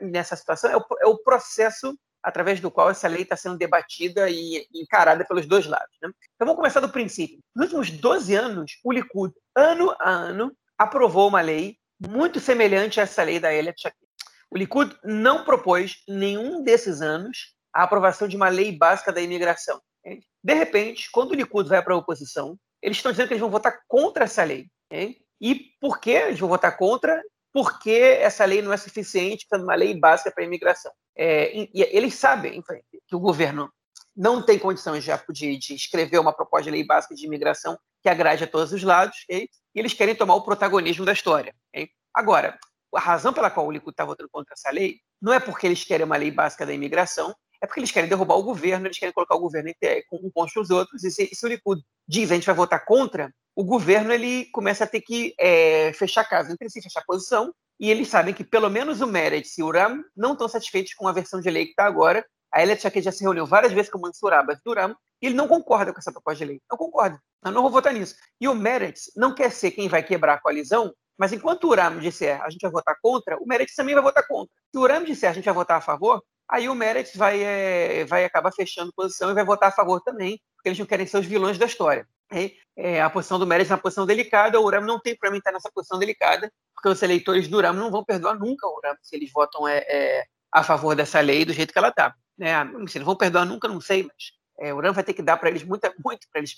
nessa 0.00 0.36
situação 0.36 0.70
é 0.70 0.76
o, 0.76 0.84
é 1.00 1.06
o 1.06 1.16
processo 1.16 1.96
através 2.22 2.60
do 2.60 2.70
qual 2.70 2.90
essa 2.90 3.08
lei 3.08 3.22
está 3.22 3.36
sendo 3.36 3.56
debatida 3.56 4.28
e 4.28 4.66
encarada 4.74 5.24
pelos 5.24 5.46
dois 5.46 5.66
lados. 5.66 5.96
Né? 6.02 6.10
Então 6.34 6.46
vamos 6.46 6.56
começar 6.56 6.80
do 6.80 6.88
princípio. 6.88 7.38
Nos 7.54 7.72
últimos 7.72 7.90
12 7.90 8.34
anos, 8.34 8.72
o 8.84 8.92
Likud, 8.92 9.32
ano 9.56 9.94
a 10.00 10.10
ano, 10.10 10.52
aprovou 10.76 11.28
uma 11.28 11.40
lei 11.40 11.76
muito 12.08 12.38
semelhante 12.40 13.00
a 13.00 13.02
essa 13.04 13.22
lei 13.22 13.40
da 13.40 13.52
Elia 13.52 13.74
Shakir. 13.76 14.08
O 14.50 14.56
Likud 14.56 14.96
não 15.04 15.44
propôs, 15.44 16.02
nenhum 16.08 16.62
desses 16.62 17.02
anos, 17.02 17.54
a 17.72 17.82
aprovação 17.82 18.26
de 18.26 18.36
uma 18.36 18.48
lei 18.48 18.76
básica 18.76 19.12
da 19.12 19.20
imigração. 19.20 19.80
De 20.42 20.54
repente, 20.54 21.10
quando 21.10 21.32
o 21.32 21.34
Likud 21.34 21.68
vai 21.68 21.82
para 21.82 21.92
a 21.94 21.98
oposição, 21.98 22.56
eles 22.80 22.96
estão 22.96 23.10
dizendo 23.10 23.28
que 23.28 23.34
eles 23.34 23.40
vão 23.40 23.50
votar 23.50 23.80
contra 23.86 24.24
essa 24.24 24.42
lei. 24.44 24.66
E 25.40 25.54
por 25.80 26.00
que 26.00 26.10
eles 26.10 26.38
vão 26.38 26.48
votar 26.48 26.76
contra? 26.76 27.22
Porque 27.52 28.18
essa 28.20 28.44
lei 28.44 28.62
não 28.62 28.72
é 28.72 28.76
suficiente 28.76 29.46
para 29.48 29.62
uma 29.62 29.74
lei 29.74 29.98
básica 29.98 30.30
para 30.30 30.42
a 30.42 30.46
imigração. 30.46 30.92
É, 31.16 31.52
e, 31.56 31.70
eles 31.74 32.14
sabem 32.14 32.62
que 33.06 33.16
o 33.16 33.20
governo 33.20 33.72
não 34.16 34.42
tem 34.42 34.58
condições 34.58 35.04
de, 35.04 35.56
de, 35.58 35.74
escrever 35.74 36.18
uma 36.18 36.32
proposta 36.32 36.64
de 36.64 36.70
lei 36.70 36.84
básica 36.84 37.14
de 37.14 37.24
imigração 37.24 37.78
que 38.02 38.08
agrade 38.08 38.44
a 38.44 38.46
todos 38.46 38.72
os 38.72 38.82
lados, 38.82 39.16
okay? 39.24 39.48
e 39.74 39.78
eles 39.78 39.94
querem 39.94 40.14
tomar 40.14 40.34
o 40.34 40.42
protagonismo 40.42 41.04
da 41.04 41.12
história. 41.12 41.54
Okay? 41.68 41.88
Agora, 42.12 42.58
a 42.94 43.00
razão 43.00 43.32
pela 43.32 43.50
qual 43.50 43.66
o 43.66 43.70
Likud 43.70 43.92
está 43.92 44.04
votando 44.04 44.28
contra 44.30 44.54
essa 44.54 44.70
lei 44.70 44.96
não 45.20 45.32
é 45.32 45.40
porque 45.40 45.66
eles 45.66 45.84
querem 45.84 46.04
uma 46.04 46.16
lei 46.16 46.30
básica 46.30 46.66
da 46.66 46.72
imigração, 46.72 47.34
é 47.62 47.66
porque 47.66 47.80
eles 47.80 47.90
querem 47.90 48.08
derrubar 48.08 48.36
o 48.36 48.42
governo, 48.42 48.86
eles 48.86 48.98
querem 48.98 49.12
colocar 49.12 49.34
o 49.34 49.40
governo 49.40 49.70
com 50.08 50.30
contra 50.30 50.60
os 50.60 50.70
outros, 50.70 51.04
e 51.04 51.10
se, 51.10 51.26
se, 51.32 51.46
o 51.46 51.48
Likud 51.48 51.82
diz 52.08 52.30
a 52.30 52.34
gente 52.34 52.46
vai 52.46 52.54
votar 52.54 52.84
contra, 52.84 53.32
o 53.54 53.64
governo 53.64 54.12
ele 54.12 54.46
começa 54.52 54.84
a 54.84 54.86
ter 54.86 55.00
que 55.00 55.34
é, 55.38 55.92
fechar 55.92 56.24
casa 56.24 56.52
entre 56.52 56.70
si, 56.70 56.80
fechar 56.80 57.02
posição, 57.04 57.52
e 57.80 57.90
eles 57.90 58.08
sabem 58.08 58.34
que 58.34 58.42
pelo 58.42 58.68
menos 58.68 59.00
o 59.00 59.06
Meretz 59.06 59.58
e 59.58 59.62
o 59.62 59.70
Ram 59.70 60.02
não 60.16 60.32
estão 60.32 60.48
satisfeitos 60.48 60.94
com 60.94 61.06
a 61.06 61.12
versão 61.12 61.40
de 61.40 61.50
lei 61.50 61.64
que 61.64 61.70
está 61.70 61.84
agora. 61.84 62.24
A 62.52 62.64
Tchaked 62.76 63.04
já 63.04 63.12
se 63.12 63.22
reuniu 63.22 63.46
várias 63.46 63.72
vezes 63.72 63.90
com 63.90 63.98
o 63.98 64.00
Mansur 64.00 64.32
Abbas 64.32 64.58
do 64.64 64.72
Ram 64.72 64.96
e 65.20 65.26
ele 65.26 65.34
não 65.34 65.46
concorda 65.46 65.92
com 65.92 65.98
essa 65.98 66.10
proposta 66.10 66.38
de 66.38 66.52
lei. 66.52 66.60
Não 66.70 66.76
concorda. 66.76 67.20
Eu 67.44 67.52
não 67.52 67.62
vou 67.62 67.70
votar 67.70 67.92
nisso. 67.92 68.16
E 68.40 68.48
o 68.48 68.54
Meretz 68.54 69.12
não 69.16 69.34
quer 69.34 69.50
ser 69.52 69.70
quem 69.70 69.88
vai 69.88 70.02
quebrar 70.02 70.34
a 70.34 70.40
coalizão, 70.40 70.92
mas 71.16 71.32
enquanto 71.32 71.68
o 71.68 71.74
Ram 71.74 71.98
disser 71.98 72.40
a 72.42 72.50
gente 72.50 72.62
vai 72.62 72.70
votar 72.70 72.96
contra, 73.00 73.36
o 73.38 73.46
Meretz 73.46 73.74
também 73.74 73.94
vai 73.94 74.02
votar 74.02 74.26
contra. 74.26 74.52
Se 74.72 74.78
o 74.78 74.86
Ram 74.86 75.04
disser 75.04 75.30
a 75.30 75.34
gente 75.34 75.44
vai 75.44 75.54
votar 75.54 75.78
a 75.78 75.80
favor, 75.80 76.22
aí 76.48 76.68
o 76.68 76.74
Meretz 76.74 77.14
vai, 77.14 77.42
é, 77.42 78.04
vai 78.04 78.24
acabar 78.24 78.52
fechando 78.52 78.92
posição 78.92 79.30
e 79.30 79.34
vai 79.34 79.44
votar 79.44 79.68
a 79.68 79.72
favor 79.72 80.00
também, 80.00 80.40
porque 80.56 80.68
eles 80.70 80.78
não 80.78 80.86
querem 80.86 81.06
ser 81.06 81.18
os 81.18 81.26
vilões 81.26 81.58
da 81.58 81.66
história. 81.66 82.06
É, 82.76 83.00
a 83.00 83.10
posição 83.10 83.38
do 83.38 83.46
Meretz 83.46 83.70
é 83.70 83.74
uma 83.74 83.80
posição 83.80 84.06
delicada, 84.06 84.60
o 84.60 84.68
Ram 84.68 84.82
não 84.82 85.00
tem 85.00 85.16
para 85.16 85.30
mim 85.30 85.38
estar 85.38 85.52
nessa 85.52 85.70
posição 85.72 85.98
delicada, 85.98 86.52
porque 86.74 86.88
os 86.88 87.02
eleitores 87.02 87.48
do 87.48 87.60
Ram 87.60 87.72
não 87.72 87.90
vão 87.90 88.04
perdoar 88.04 88.38
nunca 88.38 88.66
o 88.66 88.80
Ram 88.82 88.94
se 89.02 89.16
eles 89.16 89.30
votam 89.32 89.66
é, 89.66 89.78
é, 89.88 90.24
a 90.52 90.62
favor 90.62 90.94
dessa 90.94 91.20
lei 91.20 91.44
do 91.44 91.52
jeito 91.52 91.72
que 91.72 91.78
ela 91.78 91.88
está. 91.88 92.14
Né? 92.36 92.52
Se 92.86 92.98
eles 92.98 93.06
vão 93.06 93.16
perdoar 93.16 93.44
nunca, 93.44 93.66
não 93.66 93.80
sei, 93.80 94.04
mas 94.04 94.32
é, 94.60 94.72
o 94.72 94.80
Ram 94.80 94.92
vai 94.92 95.04
ter 95.04 95.14
que 95.14 95.22
dar 95.22 95.36
para 95.38 95.48
eles 95.48 95.64
muito, 95.64 95.90
muito 96.04 96.28
para 96.30 96.40
eles, 96.40 96.52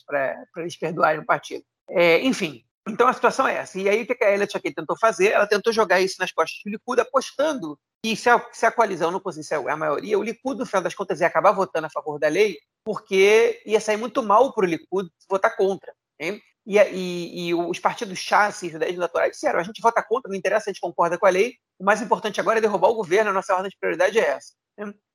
eles 0.57 0.76
perdoarem 0.76 1.20
o 1.20 1.26
partido. 1.26 1.64
É, 1.88 2.20
enfim, 2.20 2.64
então 2.88 3.07
a 3.07 3.12
situação 3.12 3.46
é 3.46 3.57
essa. 3.57 3.79
E 3.79 3.88
aí 3.88 4.03
o 4.03 4.07
que 4.07 4.24
a 4.24 4.33
Elliot 4.33 4.57
aqui 4.57 4.72
tentou 4.72 4.98
fazer? 4.98 5.29
Ela 5.29 5.46
tentou 5.46 5.72
jogar 5.72 6.00
isso 6.00 6.16
nas 6.18 6.33
costas 6.33 6.61
do 6.64 6.70
Likud, 6.70 7.00
apostando 7.00 7.79
que 8.02 8.16
se 8.16 8.30
a, 8.30 8.44
se 8.52 8.64
a 8.64 8.72
coalizão 8.72 9.10
não 9.10 9.20
conseguisse 9.20 9.54
a 9.54 9.76
maioria, 9.76 10.18
o 10.18 10.22
Likud, 10.22 10.58
no 10.58 10.66
final 10.66 10.82
das 10.82 10.94
contas, 10.94 11.20
ia 11.20 11.26
acabar 11.26 11.52
votando 11.52 11.86
a 11.86 11.90
favor 11.90 12.18
da 12.18 12.28
lei, 12.28 12.58
porque 12.84 13.60
ia 13.66 13.80
sair 13.80 13.96
muito 13.96 14.22
mal 14.22 14.52
para 14.54 14.64
o 14.64 14.68
Likud 14.68 15.10
votar 15.28 15.54
contra. 15.56 15.92
Hein? 16.18 16.40
E, 16.66 16.78
e, 16.78 17.48
e, 17.48 17.54
os 17.54 17.78
partidos 17.78 18.18
chassi 18.18 18.66
e 18.66 18.70
judaísmos 18.70 19.00
naturais 19.00 19.32
disseram: 19.32 19.58
a 19.58 19.62
gente 19.62 19.80
vota 19.80 20.02
contra, 20.02 20.30
não 20.30 20.36
interessa, 20.36 20.70
a 20.70 20.72
gente 20.72 20.80
concorda 20.80 21.18
com 21.18 21.26
a 21.26 21.30
lei, 21.30 21.54
o 21.78 21.84
mais 21.84 22.00
importante 22.00 22.40
agora 22.40 22.58
é 22.58 22.60
derrubar 22.60 22.88
o 22.88 22.94
governo, 22.94 23.30
a 23.30 23.34
nossa 23.34 23.54
ordem 23.54 23.70
de 23.70 23.78
prioridade 23.78 24.18
é 24.18 24.28
essa. 24.28 24.54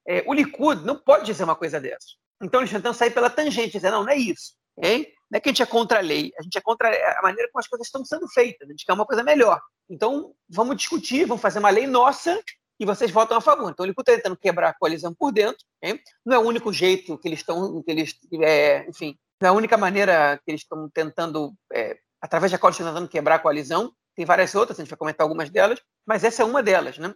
É, 0.07 0.23
o 0.27 0.33
Likud 0.33 0.85
não 0.85 0.95
pode 0.95 1.25
dizer 1.25 1.43
uma 1.43 1.55
coisa 1.55 1.79
dessa. 1.79 2.07
Então 2.41 2.61
eles 2.61 2.71
tentam 2.71 2.93
sair 2.93 3.11
pela 3.11 3.29
tangente, 3.29 3.73
dizer: 3.73 3.91
não, 3.91 4.03
não 4.03 4.11
é 4.11 4.17
isso. 4.17 4.53
Hein? 4.77 5.07
Não 5.31 5.37
é 5.37 5.39
que 5.39 5.49
a 5.49 5.51
gente 5.51 5.63
é 5.63 5.65
contra 5.65 5.99
a 5.99 6.01
lei, 6.01 6.31
a 6.37 6.43
gente 6.43 6.57
é 6.57 6.61
contra 6.61 6.87
a 7.17 7.21
maneira 7.23 7.49
como 7.51 7.59
as 7.59 7.67
coisas 7.67 7.87
estão 7.87 8.05
sendo 8.05 8.27
feitas, 8.27 8.67
a 8.67 8.71
gente 8.71 8.85
quer 8.85 8.93
uma 8.93 9.05
coisa 9.05 9.23
melhor. 9.23 9.59
Então 9.89 10.33
vamos 10.47 10.77
discutir, 10.77 11.25
vamos 11.25 11.41
fazer 11.41 11.59
uma 11.59 11.69
lei 11.69 11.87
nossa 11.87 12.39
e 12.79 12.85
vocês 12.85 13.11
votam 13.11 13.37
a 13.37 13.41
favor. 13.41 13.69
Então, 13.71 13.85
ele 13.85 13.91
está 13.91 14.03
tentando 14.03 14.37
quebrar 14.37 14.69
a 14.69 14.73
coalizão 14.73 15.13
por 15.13 15.31
dentro. 15.31 15.63
Hein? 15.81 15.99
Não 16.25 16.35
é 16.35 16.39
o 16.39 16.47
único 16.47 16.71
jeito 16.73 17.17
que 17.17 17.27
eles 17.27 17.39
estão, 17.39 17.81
que 17.81 17.91
eles, 17.91 18.15
é, 18.41 18.87
enfim, 18.89 19.17
não 19.41 19.47
é 19.47 19.49
a 19.49 19.53
única 19.53 19.77
maneira 19.77 20.39
que 20.43 20.51
eles 20.51 20.61
estão 20.61 20.89
tentando, 20.89 21.53
é, 21.73 21.97
através 22.21 22.51
da 22.51 22.57
qual 22.57 22.69
eles 22.69 22.79
estão 22.79 22.93
tentando 22.93 23.09
quebrar 23.09 23.35
a 23.35 23.39
coalizão. 23.39 23.91
Tem 24.15 24.25
várias 24.25 24.55
outras, 24.55 24.79
a 24.79 24.83
gente 24.83 24.89
vai 24.89 24.97
comentar 24.97 25.25
algumas 25.25 25.49
delas, 25.49 25.79
mas 26.05 26.23
essa 26.23 26.41
é 26.41 26.45
uma 26.45 26.63
delas, 26.63 26.97
né? 26.97 27.13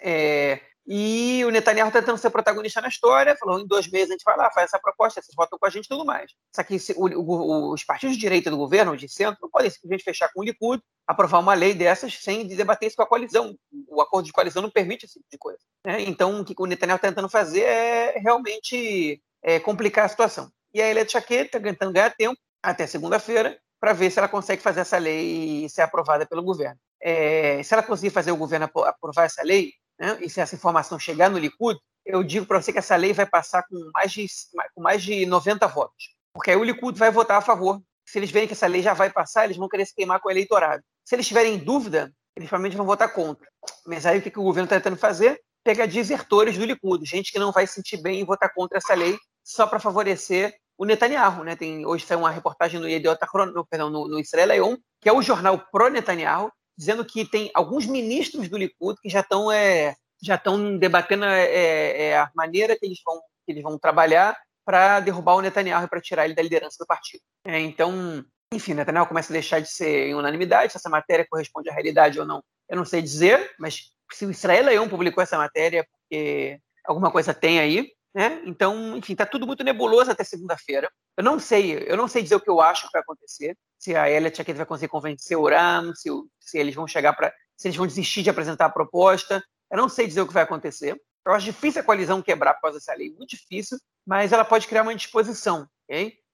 É, 0.00 0.60
e 0.86 1.44
o 1.44 1.50
Netanyahu 1.50 1.88
está 1.88 2.00
tentando 2.00 2.18
ser 2.18 2.30
protagonista 2.30 2.80
na 2.80 2.88
história, 2.88 3.36
falou: 3.36 3.60
em 3.60 3.66
dois 3.66 3.88
meses 3.88 4.10
a 4.10 4.12
gente 4.12 4.24
vai 4.24 4.36
lá, 4.36 4.50
faz 4.50 4.66
essa 4.66 4.78
proposta, 4.78 5.22
vocês 5.22 5.34
votam 5.36 5.58
com 5.58 5.66
a 5.66 5.70
gente 5.70 5.84
e 5.84 5.88
tudo 5.88 6.04
mais. 6.04 6.32
Só 6.54 6.62
que 6.62 6.76
o, 6.96 7.06
o, 7.20 7.72
os 7.72 7.84
partidos 7.84 8.16
de 8.16 8.20
direita 8.20 8.50
do 8.50 8.56
governo, 8.56 8.96
de 8.96 9.08
centro, 9.08 9.38
não 9.40 9.50
podem 9.50 9.70
simplesmente 9.70 10.02
fechar 10.02 10.32
com 10.32 10.40
o 10.40 10.44
Likud, 10.44 10.82
aprovar 11.06 11.38
uma 11.38 11.54
lei 11.54 11.72
dessas 11.74 12.14
sem 12.14 12.46
debater 12.46 12.88
isso 12.88 12.96
com 12.96 13.02
a 13.02 13.06
coalizão. 13.06 13.56
O 13.88 14.00
acordo 14.00 14.26
de 14.26 14.32
coalizão 14.32 14.62
não 14.62 14.70
permite 14.70 15.06
esse 15.06 15.14
tipo 15.14 15.26
de 15.30 15.38
coisa. 15.38 15.60
Né? 15.86 16.02
Então, 16.02 16.40
o 16.40 16.44
que 16.44 16.54
o 16.58 16.66
Netanyahu 16.66 16.96
está 16.96 17.08
tentando 17.08 17.28
fazer 17.28 17.62
é 17.62 18.18
realmente 18.18 19.22
é, 19.42 19.60
complicar 19.60 20.06
a 20.06 20.08
situação. 20.08 20.50
E 20.74 20.82
a 20.82 20.88
Elia 20.88 21.08
Chaquet 21.08 21.46
está 21.46 21.60
tentando 21.60 21.92
ganhar 21.92 22.10
tempo 22.10 22.38
até 22.62 22.86
segunda-feira 22.86 23.58
para 23.78 23.92
ver 23.92 24.10
se 24.10 24.18
ela 24.18 24.28
consegue 24.28 24.62
fazer 24.62 24.80
essa 24.80 24.98
lei 24.98 25.68
ser 25.68 25.82
aprovada 25.82 26.26
pelo 26.26 26.42
governo. 26.42 26.78
É, 27.00 27.62
se 27.62 27.74
ela 27.74 27.82
conseguir 27.82 28.10
fazer 28.10 28.30
o 28.30 28.36
governo 28.36 28.70
aprovar 28.84 29.24
essa 29.24 29.42
lei, 29.42 29.72
né, 30.02 30.18
e 30.20 30.28
se 30.28 30.40
essa 30.40 30.56
informação 30.56 30.98
chegar 30.98 31.30
no 31.30 31.38
Likud, 31.38 31.78
eu 32.04 32.24
digo 32.24 32.44
para 32.44 32.60
você 32.60 32.72
que 32.72 32.78
essa 32.80 32.96
lei 32.96 33.12
vai 33.12 33.24
passar 33.24 33.62
com 33.62 33.90
mais, 33.94 34.10
de, 34.10 34.26
com 34.74 34.82
mais 34.82 35.00
de 35.00 35.24
90 35.24 35.64
votos. 35.68 36.16
Porque 36.34 36.50
aí 36.50 36.56
o 36.56 36.64
Likud 36.64 36.98
vai 36.98 37.12
votar 37.12 37.38
a 37.38 37.40
favor. 37.40 37.80
Se 38.04 38.18
eles 38.18 38.32
verem 38.32 38.48
que 38.48 38.54
essa 38.54 38.66
lei 38.66 38.82
já 38.82 38.94
vai 38.94 39.10
passar, 39.10 39.44
eles 39.44 39.56
vão 39.56 39.68
querer 39.68 39.86
se 39.86 39.94
queimar 39.94 40.20
com 40.20 40.28
o 40.28 40.32
eleitorado. 40.32 40.82
Se 41.04 41.14
eles 41.14 41.28
tiverem 41.28 41.56
dúvida, 41.56 42.12
eles 42.36 42.48
provavelmente 42.48 42.76
vão 42.76 42.84
votar 42.84 43.12
contra. 43.12 43.46
Mas 43.86 44.04
aí 44.04 44.18
o 44.18 44.22
que, 44.22 44.30
que 44.30 44.40
o 44.40 44.42
governo 44.42 44.64
está 44.64 44.76
tentando 44.76 44.96
fazer? 44.96 45.40
Pegar 45.62 45.86
desertores 45.86 46.58
do 46.58 46.64
Likud, 46.64 47.06
gente 47.06 47.30
que 47.30 47.38
não 47.38 47.52
vai 47.52 47.64
se 47.68 47.74
sentir 47.74 47.98
bem 47.98 48.20
em 48.20 48.24
votar 48.24 48.52
contra 48.52 48.78
essa 48.78 48.94
lei 48.94 49.16
só 49.44 49.68
para 49.68 49.78
favorecer 49.78 50.52
o 50.76 50.84
Netanyahu. 50.84 51.44
Né? 51.44 51.54
Tem, 51.54 51.86
hoje 51.86 52.04
saiu 52.04 52.18
uma 52.18 52.30
reportagem 52.30 52.80
no 52.80 52.88
Yediot 52.88 53.20
no, 53.54 53.64
perdão, 53.64 53.88
no, 53.88 54.08
no 54.08 54.18
Israel 54.18 54.76
que 55.00 55.08
é 55.08 55.12
o 55.12 55.22
jornal 55.22 55.58
pró-Netanyahu, 55.70 56.50
dizendo 56.76 57.04
que 57.04 57.24
tem 57.24 57.50
alguns 57.54 57.86
ministros 57.86 58.48
do 58.48 58.58
Likud 58.58 58.98
que 59.00 59.08
já 59.08 59.20
estão 59.20 59.50
é, 59.50 59.94
já 60.22 60.36
estão 60.36 60.78
debatendo 60.78 61.24
é, 61.24 62.10
é, 62.10 62.18
a 62.18 62.30
maneira 62.34 62.76
que 62.78 62.86
eles 62.86 62.98
vão, 63.04 63.18
que 63.44 63.52
eles 63.52 63.62
vão 63.62 63.78
trabalhar 63.78 64.36
para 64.64 65.00
derrubar 65.00 65.34
o 65.34 65.40
Netanyahu 65.40 65.84
e 65.84 65.88
para 65.88 66.00
tirar 66.00 66.24
ele 66.24 66.34
da 66.34 66.42
liderança 66.42 66.76
do 66.78 66.86
partido. 66.86 67.22
É, 67.44 67.58
então, 67.58 68.24
enfim, 68.52 68.74
Netanyahu 68.74 69.06
começa 69.06 69.32
a 69.32 69.34
deixar 69.34 69.60
de 69.60 69.68
ser 69.68 70.08
em 70.08 70.14
unanimidade, 70.14 70.72
se 70.72 70.78
essa 70.78 70.88
matéria 70.88 71.26
corresponde 71.28 71.68
à 71.68 71.72
realidade 71.72 72.20
ou 72.20 72.26
não, 72.26 72.42
eu 72.68 72.76
não 72.76 72.84
sei 72.84 73.02
dizer, 73.02 73.52
mas 73.58 73.90
se 74.12 74.24
o 74.24 74.30
Israel 74.30 74.66
Leão 74.66 74.88
publicou 74.88 75.22
essa 75.22 75.36
matéria, 75.36 75.80
é 75.80 75.82
porque 75.82 76.60
alguma 76.86 77.10
coisa 77.10 77.34
tem 77.34 77.58
aí, 77.58 77.90
né? 78.14 78.42
Então, 78.44 78.96
enfim, 78.96 79.12
está 79.12 79.24
tudo 79.24 79.46
muito 79.46 79.64
nebuloso 79.64 80.10
até 80.10 80.22
segunda-feira. 80.24 80.90
Eu 81.16 81.24
não 81.24 81.38
sei, 81.38 81.84
eu 81.86 81.96
não 81.96 82.08
sei 82.08 82.22
dizer 82.22 82.36
o 82.36 82.40
que 82.40 82.50
eu 82.50 82.60
acho 82.60 82.86
que 82.86 82.92
vai 82.92 83.02
acontecer, 83.02 83.56
se 83.78 83.94
a 83.96 84.10
Elliot 84.10 84.40
aqui 84.40 84.52
vai 84.52 84.66
conseguir 84.66 84.90
convencer 84.90 85.36
o 85.36 85.42
Uram, 85.42 85.94
se, 85.94 86.08
se 86.40 86.58
eles 86.58 86.74
vão 86.74 86.86
chegar 86.86 87.14
para, 87.14 87.32
se 87.56 87.68
eles 87.68 87.76
vão 87.76 87.86
desistir 87.86 88.22
de 88.22 88.30
apresentar 88.30 88.66
a 88.66 88.70
proposta. 88.70 89.42
Eu 89.70 89.78
não 89.78 89.88
sei 89.88 90.06
dizer 90.06 90.20
o 90.20 90.26
que 90.26 90.34
vai 90.34 90.42
acontecer. 90.42 91.00
Eu 91.24 91.32
acho 91.32 91.46
difícil 91.46 91.80
a 91.80 91.84
coalizão 91.84 92.20
quebrar 92.20 92.54
por 92.54 92.62
causa 92.62 92.78
dessa 92.78 92.94
lei, 92.94 93.10
muito 93.10 93.30
difícil, 93.30 93.78
mas 94.06 94.32
ela 94.32 94.44
pode 94.44 94.66
criar 94.66 94.82
uma 94.82 94.92
indisposição? 94.92 95.66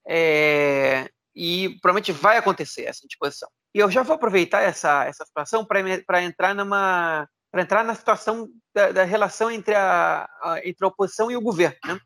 É, 0.07 1.09
e 1.35 1.77
provavelmente 1.81 2.11
vai 2.11 2.37
acontecer 2.37 2.85
essa 2.85 3.05
indisposição. 3.05 3.49
E 3.73 3.79
eu 3.79 3.89
já 3.91 4.01
vou 4.01 4.15
aproveitar 4.15 4.61
essa, 4.61 5.05
essa 5.05 5.25
situação 5.25 5.63
para 5.63 6.23
entrar 6.23 6.55
numa 6.55 7.27
para 7.51 7.61
entrar 7.61 7.83
na 7.83 7.95
situação 7.95 8.47
da, 8.73 8.91
da 8.91 9.03
relação 9.03 9.49
entre 9.49 9.75
a, 9.75 10.29
a, 10.41 10.59
entre 10.63 10.85
a 10.85 10.87
oposição 10.87 11.31
e 11.31 11.35
o 11.35 11.41
governo. 11.41 11.77
Né? 11.85 11.99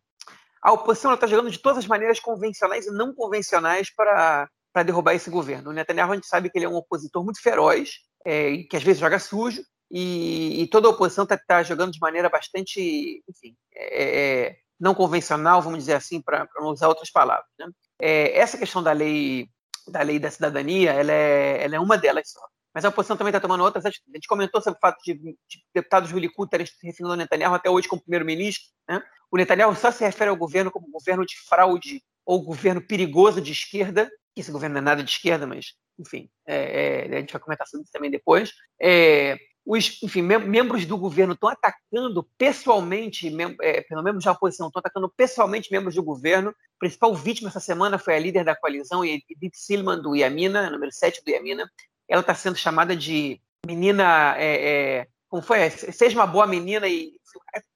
A 0.61 0.71
oposição 0.71 1.13
está 1.13 1.27
jogando 1.27 1.51
de 1.51 1.59
todas 1.59 1.79
as 1.79 1.87
maneiras 1.87 2.19
convencionais 2.19 2.85
e 2.85 2.91
não 2.91 3.13
convencionais 3.13 3.93
para 3.93 4.47
para 4.73 4.81
derrubar 4.83 5.13
esse 5.13 5.29
governo. 5.29 5.69
O 5.69 5.73
Netanyahu 5.73 6.11
a 6.11 6.15
gente 6.15 6.25
sabe 6.25 6.49
que 6.49 6.57
ele 6.57 6.65
é 6.65 6.69
um 6.69 6.75
opositor 6.75 7.23
muito 7.23 7.39
feroz, 7.39 7.91
é, 8.25 8.57
que 8.63 8.75
às 8.75 8.81
vezes 8.81 8.99
joga 8.99 9.19
sujo, 9.19 9.61
e, 9.89 10.63
e 10.63 10.67
toda 10.67 10.87
a 10.87 10.91
oposição 10.91 11.23
está 11.23 11.37
tá 11.37 11.61
jogando 11.61 11.91
de 11.91 11.99
maneira 11.99 12.27
bastante, 12.27 13.23
enfim, 13.29 13.55
é, 13.71 14.47
é 14.47 14.55
não 14.79 14.95
convencional, 14.95 15.61
vamos 15.61 15.79
dizer 15.79 15.93
assim, 15.93 16.19
para 16.19 16.47
não 16.55 16.69
usar 16.69 16.87
outras 16.87 17.11
palavras. 17.11 17.47
Né? 17.59 17.67
É, 18.01 18.37
essa 18.39 18.57
questão 18.57 18.81
da 18.81 18.91
lei 18.91 19.47
da 19.87 20.01
lei 20.01 20.17
da 20.17 20.31
cidadania, 20.31 20.93
ela 20.93 21.11
é, 21.11 21.63
ela 21.63 21.75
é 21.75 21.79
uma 21.79 21.97
delas 21.97 22.31
só. 22.31 22.41
Mas 22.73 22.83
a 22.83 22.89
oposição 22.89 23.15
também 23.15 23.29
está 23.29 23.39
tomando 23.39 23.63
outras. 23.63 23.85
A 23.85 23.89
gente 23.89 24.27
comentou 24.27 24.61
sobre 24.61 24.77
o 24.77 24.81
fato 24.81 24.97
de, 25.03 25.13
de 25.13 25.63
deputados 25.73 26.09
se 26.09 26.85
referindo 26.87 27.11
ao 27.11 27.17
Netanyahu 27.17 27.53
até 27.53 27.69
hoje 27.69 27.87
como 27.87 28.01
primeiro-ministro. 28.01 28.63
Né? 28.89 29.01
O 29.31 29.37
Netanyahu 29.37 29.75
só 29.75 29.91
se 29.91 30.03
refere 30.03 30.29
ao 30.29 30.35
governo 30.35 30.71
como 30.71 30.89
governo 30.89 31.25
de 31.25 31.35
fraude 31.47 32.01
ou 32.25 32.43
governo 32.43 32.81
perigoso 32.81 33.39
de 33.39 33.51
esquerda. 33.51 34.09
Esse 34.35 34.51
governo 34.51 34.73
não 34.73 34.81
é 34.81 34.85
nada 34.85 35.03
de 35.03 35.11
esquerda, 35.11 35.45
mas, 35.45 35.73
enfim, 35.99 36.29
é, 36.47 37.07
é, 37.11 37.17
a 37.17 37.19
gente 37.19 37.33
vai 37.33 37.41
comentar 37.41 37.67
sobre 37.67 37.83
isso 37.83 37.91
também 37.91 38.09
depois. 38.09 38.51
É, 38.81 39.37
os 39.65 40.01
enfim, 40.03 40.21
mem 40.21 40.39
membros 40.39 40.85
do 40.85 40.97
governo 40.97 41.33
estão 41.33 41.47
atacando 41.47 42.27
pessoalmente, 42.37 43.31
é, 43.61 43.81
pelo 43.81 44.03
menos 44.03 44.23
da 44.23 44.31
oposição, 44.31 44.67
estão 44.67 44.79
atacando 44.79 45.11
pessoalmente 45.15 45.71
membros 45.71 45.95
do 45.95 46.03
governo. 46.03 46.49
A 46.49 46.79
principal 46.79 47.15
vítima 47.15 47.49
essa 47.49 47.61
semana 47.61 47.97
foi 47.97 48.15
a 48.15 48.19
líder 48.19 48.43
da 48.43 48.55
coalizão, 48.55 49.05
Edith 49.05 49.53
Silman, 49.53 50.01
do 50.01 50.15
Iamina, 50.15 50.69
número 50.69 50.91
7 50.91 51.23
do 51.23 51.29
Iamina. 51.29 51.69
Ela 52.07 52.21
está 52.21 52.35
sendo 52.35 52.55
chamada 52.55 52.95
de 52.95 53.39
menina. 53.65 54.35
É, 54.37 54.71
é, 54.99 55.07
como 55.29 55.41
foi? 55.41 55.69
Seja 55.69 56.17
uma 56.17 56.27
boa 56.27 56.45
menina 56.45 56.87
e 56.87 57.13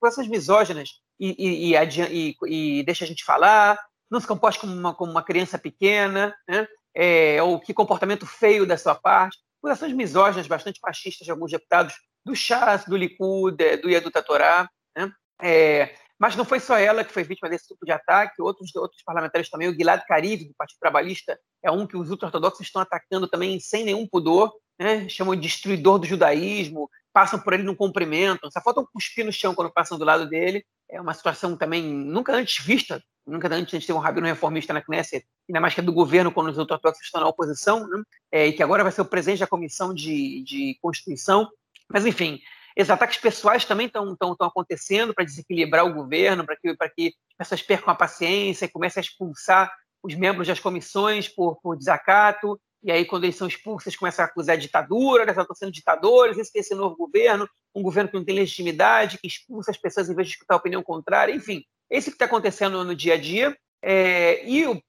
essas 0.04 0.28
misóginas 0.28 0.90
e, 1.18 1.72
e, 1.72 1.74
e, 1.74 2.36
e, 2.46 2.82
deixa 2.84 3.04
a 3.04 3.08
gente 3.08 3.24
falar, 3.24 3.78
não 4.08 4.20
se 4.20 4.26
comporte 4.26 4.58
como 4.58 4.72
uma, 4.72 4.94
como 4.94 5.10
uma 5.10 5.22
criança 5.22 5.58
pequena, 5.58 6.34
né? 6.48 6.66
É, 6.94 7.42
ou 7.42 7.60
que 7.60 7.74
comportamento 7.74 8.26
feio 8.26 8.66
da 8.66 8.76
sua 8.76 8.94
parte 8.94 9.38
acusações 9.58 9.92
misóginas 9.92 10.46
bastante 10.46 10.80
machistas 10.82 11.24
de 11.24 11.30
alguns 11.30 11.50
deputados 11.50 11.94
do 12.24 12.34
Chas, 12.34 12.84
do 12.84 12.96
Likud, 12.96 13.56
do 13.82 13.90
Yadu 13.90 14.10
Tatorá, 14.10 14.68
né? 14.96 15.12
É, 15.42 15.94
mas 16.18 16.34
não 16.34 16.44
foi 16.44 16.58
só 16.58 16.76
ela 16.76 17.04
que 17.04 17.12
foi 17.12 17.22
vítima 17.22 17.48
desse 17.48 17.68
tipo 17.68 17.84
de 17.84 17.92
ataque, 17.92 18.42
outros, 18.42 18.74
outros 18.74 19.02
parlamentares 19.02 19.48
também, 19.48 19.68
o 19.68 19.74
Gilad 19.74 20.02
Kariv, 20.06 20.44
do 20.44 20.54
Partido 20.54 20.78
Trabalhista, 20.80 21.38
é 21.62 21.70
um 21.70 21.86
que 21.86 21.96
os 21.96 22.10
ultra-ortodoxos 22.10 22.66
estão 22.66 22.82
atacando 22.82 23.28
também 23.28 23.60
sem 23.60 23.84
nenhum 23.84 24.06
pudor, 24.06 24.52
né? 24.78 25.08
chamam 25.08 25.34
de 25.34 25.42
destruidor 25.42 25.98
do 25.98 26.06
judaísmo, 26.06 26.90
passam 27.12 27.38
por 27.38 27.52
ele, 27.52 27.62
não 27.62 27.74
cumprimentam, 27.74 28.50
só 28.50 28.60
faltam 28.60 28.86
cuspir 28.92 29.24
no 29.24 29.32
chão 29.32 29.54
quando 29.54 29.72
passam 29.72 29.98
do 29.98 30.04
lado 30.04 30.28
dele. 30.28 30.64
É 30.90 31.00
uma 31.00 31.14
situação 31.14 31.56
também 31.56 31.82
nunca 31.82 32.32
antes 32.32 32.64
vista, 32.64 33.02
nunca 33.26 33.46
antes 33.48 33.74
a 33.74 33.78
gente 33.78 33.86
teve 33.86 33.98
um 33.98 34.00
rabino 34.00 34.26
reformista 34.26 34.72
na 34.72 34.80
Knesset, 34.80 35.26
ainda 35.48 35.60
mais 35.60 35.74
que 35.74 35.80
é 35.80 35.82
do 35.82 35.92
governo 35.92 36.32
quando 36.32 36.48
os 36.48 36.58
ortodoxos 36.58 37.04
estão 37.04 37.20
na 37.20 37.28
oposição, 37.28 37.86
né? 37.88 38.02
é, 38.32 38.46
e 38.46 38.52
que 38.52 38.62
agora 38.62 38.82
vai 38.82 38.92
ser 38.92 39.02
o 39.02 39.04
presidente 39.04 39.40
da 39.40 39.46
Comissão 39.46 39.94
de, 39.94 40.42
de 40.42 40.78
Constituição. 40.80 41.48
Mas, 41.88 42.06
enfim, 42.06 42.40
esses 42.78 42.90
ataques 42.90 43.18
pessoais 43.18 43.64
também 43.64 43.86
estão 43.86 44.16
acontecendo 44.40 45.12
para 45.12 45.24
desequilibrar 45.24 45.84
o 45.84 45.92
governo, 45.92 46.46
para 46.46 46.56
que, 46.56 46.74
que 46.94 47.14
as 47.38 47.48
pessoas 47.48 47.62
percam 47.62 47.92
a 47.92 47.96
paciência 47.96 48.64
e 48.64 48.70
comecem 48.70 49.00
a 49.00 49.04
expulsar 49.04 49.70
os 50.02 50.14
membros 50.14 50.46
das 50.46 50.60
comissões 50.60 51.28
por, 51.28 51.60
por 51.60 51.76
desacato, 51.76 52.58
e 52.82 52.92
aí, 52.92 53.04
quando 53.04 53.24
eles 53.24 53.36
são 53.36 53.48
expulsos, 53.48 53.86
eles 53.86 53.98
começam 53.98 54.24
a 54.24 54.28
acusar 54.28 54.54
a 54.54 54.58
ditadura, 54.58 55.24
eles 55.24 55.36
estão 55.36 55.54
sendo 55.54 55.72
ditadores, 55.72 56.38
esse 56.38 56.52
tem 56.52 56.60
esse 56.60 56.74
novo 56.74 56.96
governo, 56.96 57.48
um 57.74 57.82
governo 57.82 58.08
que 58.08 58.16
não 58.16 58.24
tem 58.24 58.36
legitimidade, 58.36 59.18
que 59.18 59.26
expulsa 59.26 59.70
as 59.70 59.76
pessoas 59.76 60.08
em 60.08 60.14
vez 60.14 60.28
de 60.28 60.34
escutar 60.34 60.54
a 60.54 60.58
opinião 60.58 60.82
contrária, 60.82 61.34
enfim. 61.34 61.64
Esse 61.90 62.10
que 62.10 62.14
está 62.14 62.26
acontecendo 62.26 62.84
no 62.84 62.94
dia 62.94 63.14
a 63.14 63.20
dia. 63.20 63.56
É, 63.82 64.48
e 64.48 64.66
o 64.66 64.80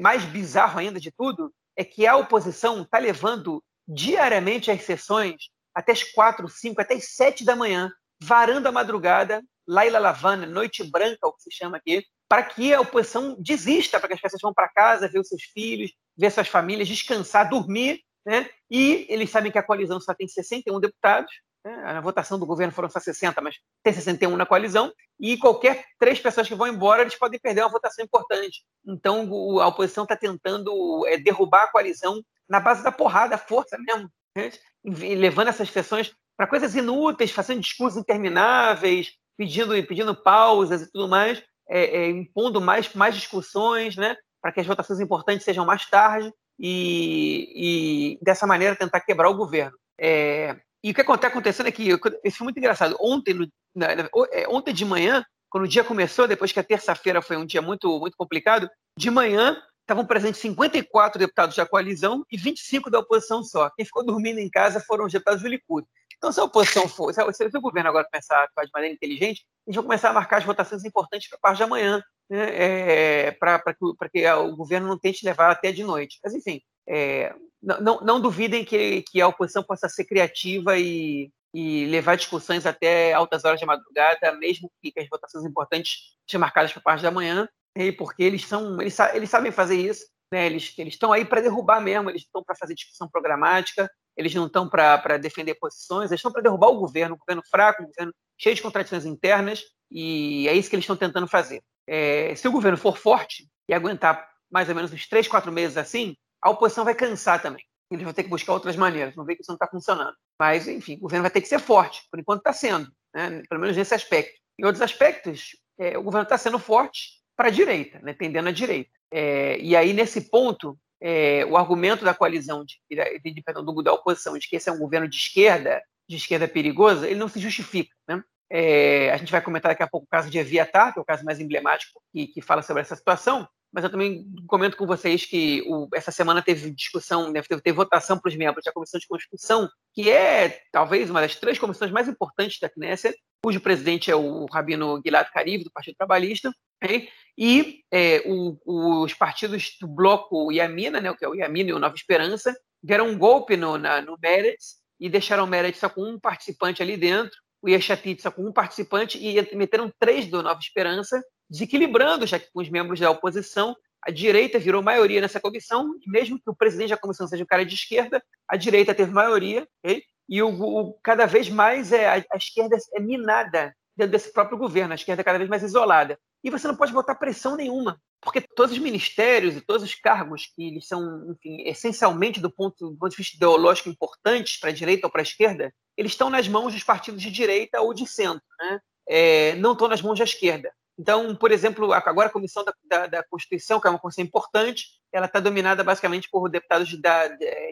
mais 0.00 0.24
bizarro 0.24 0.78
ainda 0.78 1.00
de 1.00 1.10
tudo 1.10 1.52
é 1.76 1.84
que 1.84 2.06
a 2.06 2.16
oposição 2.16 2.82
está 2.82 2.98
levando 2.98 3.62
diariamente 3.86 4.70
as 4.70 4.82
sessões 4.82 5.50
até 5.78 5.92
as 5.92 6.02
quatro, 6.02 6.48
cinco, 6.48 6.80
até 6.80 6.94
as 6.94 7.14
sete 7.14 7.44
da 7.44 7.54
manhã, 7.54 7.88
varando 8.20 8.66
a 8.66 8.72
madrugada, 8.72 9.40
Laila 9.64 10.00
Lavana, 10.00 10.44
noite 10.44 10.82
branca, 10.82 11.28
o 11.28 11.32
que 11.32 11.44
se 11.44 11.52
chama 11.52 11.76
aqui, 11.76 12.04
para 12.28 12.42
que 12.42 12.74
a 12.74 12.80
oposição 12.80 13.36
desista, 13.38 14.00
para 14.00 14.08
que 14.08 14.14
as 14.14 14.20
pessoas 14.20 14.42
vão 14.42 14.52
para 14.52 14.68
casa, 14.68 15.08
ver 15.08 15.20
os 15.20 15.28
seus 15.28 15.44
filhos, 15.44 15.92
ver 16.16 16.32
suas 16.32 16.48
famílias, 16.48 16.88
descansar, 16.88 17.48
dormir, 17.48 18.00
né? 18.26 18.50
E 18.68 19.06
eles 19.08 19.30
sabem 19.30 19.52
que 19.52 19.58
a 19.58 19.62
coalizão 19.62 20.00
só 20.00 20.12
tem 20.12 20.26
61 20.26 20.80
deputados, 20.80 21.30
né? 21.64 21.76
na 21.76 22.00
votação 22.00 22.40
do 22.40 22.46
governo 22.46 22.72
foram 22.72 22.90
só 22.90 22.98
60, 22.98 23.40
mas 23.40 23.54
tem 23.80 23.92
61 23.92 24.36
na 24.36 24.44
coalizão, 24.44 24.92
e 25.20 25.38
qualquer 25.38 25.84
três 25.96 26.18
pessoas 26.18 26.48
que 26.48 26.56
vão 26.56 26.66
embora, 26.66 27.02
eles 27.02 27.14
podem 27.14 27.38
perder 27.38 27.62
uma 27.62 27.70
votação 27.70 28.04
importante. 28.04 28.64
Então, 28.84 29.60
a 29.60 29.68
oposição 29.68 30.02
está 30.02 30.16
tentando 30.16 31.06
é, 31.06 31.16
derrubar 31.18 31.62
a 31.62 31.70
coalizão 31.70 32.20
na 32.48 32.58
base 32.58 32.82
da 32.82 32.90
porrada, 32.90 33.38
força 33.38 33.78
mesmo, 33.78 34.10
né? 34.36 34.50
Levando 34.88 35.48
essas 35.48 35.70
sessões 35.70 36.14
para 36.36 36.46
coisas 36.46 36.74
inúteis, 36.74 37.30
fazendo 37.30 37.60
discursos 37.60 38.00
intermináveis, 38.00 39.12
pedindo, 39.36 39.70
pedindo 39.86 40.14
pausas 40.14 40.82
e 40.82 40.92
tudo 40.92 41.08
mais, 41.08 41.42
é, 41.68 41.84
é, 41.84 42.10
impondo 42.10 42.60
mais, 42.60 42.92
mais 42.94 43.14
discussões, 43.14 43.96
né? 43.96 44.16
para 44.40 44.52
que 44.52 44.60
as 44.60 44.66
votações 44.66 45.00
importantes 45.00 45.44
sejam 45.44 45.66
mais 45.66 45.86
tarde 45.86 46.32
e, 46.58 48.16
e 48.16 48.24
dessa 48.24 48.46
maneira 48.46 48.76
tentar 48.76 49.00
quebrar 49.00 49.28
o 49.28 49.36
governo. 49.36 49.76
É, 50.00 50.56
e 50.82 50.90
o 50.90 50.94
que 50.94 51.00
está 51.00 51.26
acontecendo 51.26 51.66
é 51.66 51.72
que 51.72 51.90
isso 52.24 52.38
foi 52.38 52.44
muito 52.44 52.58
engraçado. 52.58 52.96
Ontem, 53.00 53.34
no, 53.34 53.48
na, 53.74 53.86
é, 54.32 54.48
ontem 54.48 54.72
de 54.72 54.84
manhã, 54.84 55.24
quando 55.50 55.64
o 55.64 55.68
dia 55.68 55.82
começou, 55.82 56.28
depois 56.28 56.52
que 56.52 56.60
a 56.60 56.64
terça-feira 56.64 57.20
foi 57.20 57.36
um 57.36 57.46
dia 57.46 57.60
muito, 57.60 57.98
muito 57.98 58.16
complicado, 58.16 58.68
de 58.96 59.10
manhã 59.10 59.60
estavam 59.88 60.04
presentes 60.04 60.40
54 60.42 61.18
deputados 61.18 61.56
da 61.56 61.64
coalizão 61.64 62.22
e 62.30 62.36
25 62.36 62.90
da 62.90 62.98
oposição 62.98 63.42
só. 63.42 63.70
Quem 63.70 63.86
ficou 63.86 64.04
dormindo 64.04 64.38
em 64.38 64.50
casa 64.50 64.80
foram 64.80 65.06
os 65.06 65.12
deputados 65.12 65.42
do 65.42 65.48
Likud. 65.48 65.86
Então, 66.18 66.30
se 66.30 66.38
a 66.38 66.44
oposição 66.44 66.86
for, 66.88 67.12
se, 67.14 67.22
o 67.22 67.60
governo 67.60 67.88
agora 67.88 68.06
começar 68.10 68.36
a 68.36 68.44
atuar 68.44 68.66
de 68.66 68.70
maneira 68.74 68.94
inteligente, 68.94 69.46
a 69.66 69.70
gente 69.70 69.76
vai 69.76 69.84
começar 69.84 70.10
a 70.10 70.12
marcar 70.12 70.38
as 70.38 70.44
votações 70.44 70.84
importantes 70.84 71.30
para 71.30 71.38
a 71.38 71.40
parte 71.40 71.56
de 71.56 71.62
amanhã, 71.62 72.02
né, 72.28 72.48
é, 72.50 73.30
para 73.30 73.60
que, 73.60 74.10
que, 74.12 74.30
o 74.30 74.56
governo 74.56 74.88
não 74.88 74.98
tente 74.98 75.24
levar 75.24 75.50
até 75.50 75.72
de 75.72 75.82
noite. 75.82 76.18
Mas, 76.22 76.34
enfim, 76.34 76.60
é, 76.86 77.34
não, 77.62 78.00
não, 78.02 78.20
duvidem 78.20 78.66
que, 78.66 79.02
que, 79.10 79.22
a 79.22 79.28
oposição 79.28 79.62
possa 79.62 79.88
ser 79.88 80.04
criativa 80.04 80.78
e, 80.78 81.30
e, 81.54 81.86
levar 81.86 82.16
discussões 82.16 82.66
até 82.66 83.14
altas 83.14 83.44
horas 83.46 83.58
de 83.58 83.64
madrugada, 83.64 84.32
mesmo 84.32 84.70
que, 84.82 84.92
as 85.00 85.08
votações 85.08 85.46
importantes 85.46 86.14
sejam 86.28 86.40
marcadas 86.40 86.72
para 86.72 86.80
a 86.80 86.84
parte 86.84 87.02
da 87.02 87.10
manhã, 87.10 87.48
porque 87.92 88.22
eles, 88.22 88.44
são, 88.46 88.80
eles, 88.80 88.98
eles 89.14 89.30
sabem 89.30 89.52
fazer 89.52 89.76
isso. 89.76 90.04
Né, 90.30 90.46
eles 90.46 90.74
estão 90.76 91.10
aí 91.10 91.24
para 91.24 91.40
derrubar 91.40 91.80
mesmo, 91.80 92.10
eles 92.10 92.22
estão 92.22 92.44
para 92.44 92.54
fazer 92.54 92.74
discussão 92.74 93.08
programática, 93.08 93.90
eles 94.14 94.34
não 94.34 94.46
estão 94.46 94.68
para 94.68 95.16
defender 95.16 95.54
posições, 95.54 96.10
eles 96.10 96.18
estão 96.18 96.30
para 96.30 96.42
derrubar 96.42 96.68
o 96.68 96.78
governo, 96.78 97.14
um 97.14 97.18
governo 97.18 97.42
fraco, 97.50 97.82
um 97.82 97.86
governo 97.86 98.12
cheio 98.38 98.54
de 98.54 98.60
contradições 98.60 99.06
internas, 99.06 99.62
e 99.90 100.46
é 100.46 100.52
isso 100.52 100.68
que 100.68 100.76
eles 100.76 100.82
estão 100.82 100.96
tentando 100.96 101.26
fazer 101.26 101.62
é, 101.88 102.34
se 102.34 102.46
o 102.46 102.52
governo 102.52 102.76
for 102.76 102.98
forte 102.98 103.48
e 103.66 103.72
aguentar 103.72 104.28
mais 104.50 104.68
ou 104.68 104.74
menos 104.74 104.92
uns 104.92 105.08
três, 105.08 105.26
quatro 105.26 105.50
meses 105.50 105.78
assim, 105.78 106.14
a 106.42 106.50
oposição 106.50 106.84
vai 106.84 106.94
cansar 106.94 107.40
também. 107.40 107.64
Eles 107.90 108.04
vão 108.04 108.12
ter 108.12 108.22
que 108.22 108.28
buscar 108.28 108.52
outras 108.52 108.76
maneiras, 108.76 109.14
vão 109.14 109.24
ver 109.24 109.34
que 109.34 109.42
isso 109.42 109.50
não 109.50 109.56
está 109.56 109.66
funcionando. 109.66 110.14
Mas, 110.38 110.68
enfim, 110.68 110.96
o 110.96 111.00
governo 111.00 111.22
vai 111.22 111.30
ter 111.30 111.40
que 111.40 111.48
ser 111.48 111.58
forte, 111.58 112.02
por 112.10 112.20
enquanto 112.20 112.40
está 112.40 112.52
sendo, 112.52 112.90
né? 113.14 113.42
pelo 113.48 113.60
menos 113.60 113.76
nesse 113.76 113.94
aspecto. 113.94 114.38
Em 114.58 114.66
outros 114.66 114.82
aspectos, 114.82 115.56
é, 115.78 115.96
o 115.96 116.02
governo 116.02 116.24
está 116.24 116.36
sendo 116.36 116.58
forte 116.58 117.17
para 117.38 117.48
a 117.48 117.52
direita, 117.52 118.00
né? 118.00 118.12
tendendo 118.12 118.48
à 118.48 118.52
direita. 118.52 118.90
É, 119.12 119.56
e 119.60 119.76
aí, 119.76 119.92
nesse 119.92 120.22
ponto, 120.22 120.76
é, 121.00 121.46
o 121.46 121.56
argumento 121.56 122.04
da 122.04 122.12
coalizão 122.12 122.64
de, 122.64 122.80
de, 122.90 123.42
perdão, 123.42 123.64
do, 123.64 123.80
da 123.80 123.92
oposição 123.92 124.36
de 124.36 124.48
que 124.48 124.56
esse 124.56 124.68
é 124.68 124.72
um 124.72 124.78
governo 124.80 125.08
de 125.08 125.16
esquerda 125.16 125.80
de 126.08 126.16
esquerda 126.16 126.48
perigosa, 126.48 127.06
ele 127.06 127.20
não 127.20 127.28
se 127.28 127.38
justifica. 127.38 127.94
Né? 128.08 128.22
É, 128.50 129.12
a 129.12 129.16
gente 129.18 129.30
vai 129.30 129.42
comentar 129.42 129.70
daqui 129.70 129.82
a 129.82 129.86
pouco 129.86 130.06
o 130.06 130.10
caso 130.10 130.30
de 130.30 130.38
Eviatar, 130.38 130.92
que 130.92 130.98
é 130.98 131.02
o 131.02 131.04
caso 131.04 131.22
mais 131.22 131.38
emblemático 131.38 132.00
que, 132.10 132.28
que 132.28 132.40
fala 132.40 132.62
sobre 132.62 132.80
essa 132.80 132.96
situação, 132.96 133.46
mas 133.70 133.84
eu 133.84 133.90
também 133.90 134.26
comento 134.46 134.76
com 134.76 134.86
vocês 134.86 135.26
que 135.26 135.62
o, 135.68 135.86
essa 135.94 136.10
semana 136.10 136.40
teve 136.40 136.70
discussão, 136.70 137.30
né, 137.30 137.42
teve, 137.42 137.60
teve 137.60 137.76
votação 137.76 138.18
para 138.18 138.30
os 138.30 138.36
membros 138.36 138.64
da 138.64 138.72
Comissão 138.72 138.98
de 138.98 139.06
Constituição, 139.06 139.68
que 139.92 140.10
é 140.10 140.62
talvez 140.72 141.10
uma 141.10 141.20
das 141.20 141.36
três 141.36 141.58
comissões 141.58 141.90
mais 141.90 142.08
importantes 142.08 142.58
da 142.58 142.70
Knesset, 142.70 143.14
cujo 143.42 143.60
presidente 143.60 144.10
é 144.10 144.16
o 144.16 144.46
Rabino 144.46 145.00
Gilad 145.04 145.28
Kariv, 145.32 145.64
do 145.64 145.70
Partido 145.70 145.96
Trabalhista, 145.96 146.52
né, 146.82 147.08
e 147.36 147.80
é, 147.92 148.22
o, 148.26 149.02
os 149.02 149.14
partidos 149.14 149.76
do 149.80 149.86
bloco 149.86 150.50
Yamina, 150.50 151.00
né, 151.00 151.14
que 151.14 151.24
é 151.24 151.28
o 151.28 151.34
Yamina 151.34 151.70
e 151.70 151.72
o 151.72 151.78
Nova 151.78 151.94
Esperança, 151.94 152.54
deram 152.82 153.08
um 153.08 153.18
golpe 153.18 153.56
no, 153.56 153.78
na, 153.78 154.00
no 154.00 154.16
Meretz 154.20 154.76
e 155.00 155.08
deixaram 155.08 155.44
o 155.44 155.46
Meretz 155.46 155.78
só 155.78 155.88
com 155.88 156.02
um 156.02 156.18
participante 156.18 156.82
ali 156.82 156.96
dentro, 156.96 157.36
o 157.62 157.68
Yeshatit 157.68 158.22
só 158.22 158.30
com 158.30 158.42
um 158.42 158.52
participante 158.52 159.18
e 159.18 159.56
meteram 159.56 159.92
três 159.98 160.26
do 160.26 160.42
Nova 160.42 160.60
Esperança, 160.60 161.22
desequilibrando 161.50 162.26
já 162.26 162.38
que 162.38 162.50
com 162.52 162.60
os 162.60 162.68
membros 162.68 163.00
da 163.00 163.10
oposição, 163.10 163.74
a 164.02 164.10
direita 164.10 164.58
virou 164.58 164.82
maioria 164.82 165.20
nessa 165.20 165.40
comissão, 165.40 165.92
e 166.00 166.10
mesmo 166.10 166.38
que 166.40 166.48
o 166.48 166.54
presidente 166.54 166.90
da 166.90 166.96
comissão 166.96 167.26
seja 167.26 167.42
um 167.42 167.46
cara 167.46 167.64
de 167.64 167.74
esquerda, 167.74 168.22
a 168.48 168.56
direita 168.56 168.94
teve 168.94 169.12
maioria, 169.12 169.66
okay? 169.82 170.02
E 170.28 170.42
o, 170.42 170.48
o, 170.50 170.94
cada 171.02 171.26
vez 171.26 171.48
mais 171.48 171.92
é, 171.92 172.06
a, 172.06 172.24
a, 172.32 172.36
esquerda 172.36 172.76
é 172.94 173.00
minada 173.00 173.74
dentro 173.96 174.12
desse 174.12 174.32
próprio 174.32 174.58
governo, 174.58 174.92
a 174.92 174.94
esquerda 174.94 175.22
é 175.22 175.24
cada 175.24 175.38
vez 175.38 175.48
mais 175.48 175.62
isolada. 175.62 176.18
E 176.44 176.50
você 176.50 176.68
não 176.68 176.76
pode 176.76 176.92
botar 176.92 177.16
pressão 177.16 177.56
nenhuma, 177.56 178.00
porque 178.20 178.40
todos 178.40 178.72
os 178.72 178.78
ministérios 178.78 179.56
e 179.56 179.60
todos 179.60 179.82
os 179.82 179.94
cargos 179.94 180.52
que 180.54 180.68
eles 180.68 180.86
são, 180.86 181.32
enfim, 181.32 181.62
essencialmente 181.68 182.40
do 182.40 182.50
ponto, 182.50 182.90
do 182.90 182.96
ponto 182.96 183.10
de 183.10 183.16
vista 183.16 183.36
ideológico 183.36 183.88
importantes 183.88 184.58
para 184.58 184.70
a 184.70 184.72
direita 184.72 185.06
ou 185.06 185.10
para 185.10 185.22
a 185.22 185.22
esquerda, 185.22 185.72
eles 185.96 186.12
estão 186.12 186.30
nas 186.30 186.46
mãos 186.46 186.72
dos 186.72 186.84
partidos 186.84 187.20
de 187.20 187.30
direita 187.30 187.80
ou 187.80 187.92
de 187.92 188.06
centro, 188.06 188.44
né? 188.60 188.80
É, 189.08 189.54
não 189.56 189.72
estão 189.72 189.88
nas 189.88 190.02
mãos 190.02 190.18
da 190.18 190.24
esquerda. 190.24 190.70
Então, 190.98 191.34
por 191.36 191.52
exemplo, 191.52 191.92
agora 191.92 192.28
a 192.28 192.32
Comissão 192.32 192.64
da, 192.64 192.74
da, 192.84 193.06
da 193.06 193.22
Constituição, 193.22 193.80
que 193.80 193.86
é 193.86 193.90
uma 193.90 194.00
comissão 194.00 194.24
importante, 194.24 194.86
ela 195.12 195.26
está 195.26 195.38
dominada 195.38 195.84
basicamente 195.84 196.28
por 196.28 196.48
deputados 196.50 196.88
de, 196.88 196.98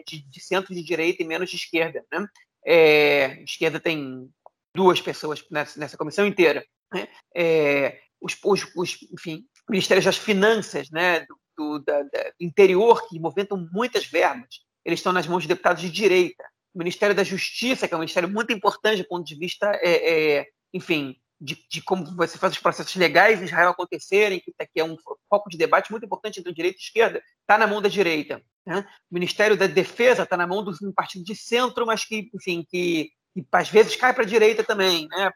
de, 0.07 0.21
de, 0.21 0.39
centro 0.39 0.73
de 0.73 0.81
direita 0.81 1.21
e 1.21 1.25
menos 1.25 1.49
de 1.49 1.57
esquerda. 1.57 2.05
Né? 2.11 2.25
É, 2.65 3.43
esquerda 3.43 3.79
tem 3.81 4.29
duas 4.73 5.01
pessoas 5.01 5.43
nessa, 5.51 5.77
nessa 5.77 5.97
comissão 5.97 6.25
inteira. 6.25 6.65
Né? 6.93 7.07
É, 7.35 7.99
os, 8.21 8.37
os, 8.45 8.63
os, 8.75 8.97
enfim, 9.11 9.45
ministérios 9.69 10.05
das 10.05 10.17
finanças, 10.17 10.89
né, 10.89 11.21
do, 11.21 11.37
do, 11.57 11.79
da, 11.79 12.01
do 12.03 12.09
interior, 12.39 13.07
que 13.09 13.19
movimentam 13.19 13.67
muitas 13.73 14.05
verbas, 14.05 14.61
eles 14.85 14.99
estão 14.99 15.11
nas 15.11 15.27
mãos 15.27 15.41
de 15.41 15.49
deputados 15.49 15.81
de 15.81 15.91
direita. 15.91 16.43
O 16.73 16.79
Ministério 16.79 17.13
da 17.13 17.23
Justiça, 17.23 17.87
que 17.87 17.93
é 17.93 17.97
um 17.97 17.99
ministério 17.99 18.29
muito 18.29 18.53
importante 18.53 19.01
do 19.01 19.07
ponto 19.07 19.25
de 19.25 19.35
vista, 19.35 19.69
é, 19.83 20.37
é, 20.37 20.45
enfim, 20.73 21.17
de, 21.39 21.57
de, 21.69 21.81
como 21.81 22.05
você 22.15 22.37
faz 22.37 22.53
os 22.53 22.59
processos 22.59 22.95
legais 22.95 23.41
em 23.41 23.45
Israel 23.45 23.69
acontecerem, 23.69 24.39
que, 24.39 24.51
que 24.51 24.79
é 24.79 24.83
um 24.83 24.97
foco 25.29 25.49
de 25.49 25.57
debate 25.57 25.91
muito 25.91 26.05
importante 26.05 26.39
entre 26.39 26.53
direita 26.53 26.77
e 26.77 26.81
esquerda, 26.81 27.21
está 27.41 27.57
na 27.57 27.67
mão 27.67 27.81
da 27.81 27.89
direita. 27.89 28.41
Né? 28.65 28.85
O 29.09 29.13
Ministério 29.13 29.55
da 29.55 29.67
Defesa 29.67 30.23
está 30.23 30.35
na 30.35 30.47
mão 30.47 30.63
de 30.63 30.85
um 30.85 30.91
partido 30.91 31.23
de 31.23 31.35
centro, 31.35 31.85
mas 31.85 32.03
que, 32.03 32.29
enfim, 32.33 32.65
que, 32.69 33.11
que 33.33 33.45
às 33.51 33.69
vezes 33.69 33.95
cai 33.95 34.13
para 34.13 34.23
a 34.23 34.27
direita 34.27 34.63
também. 34.63 35.07
Né? 35.07 35.31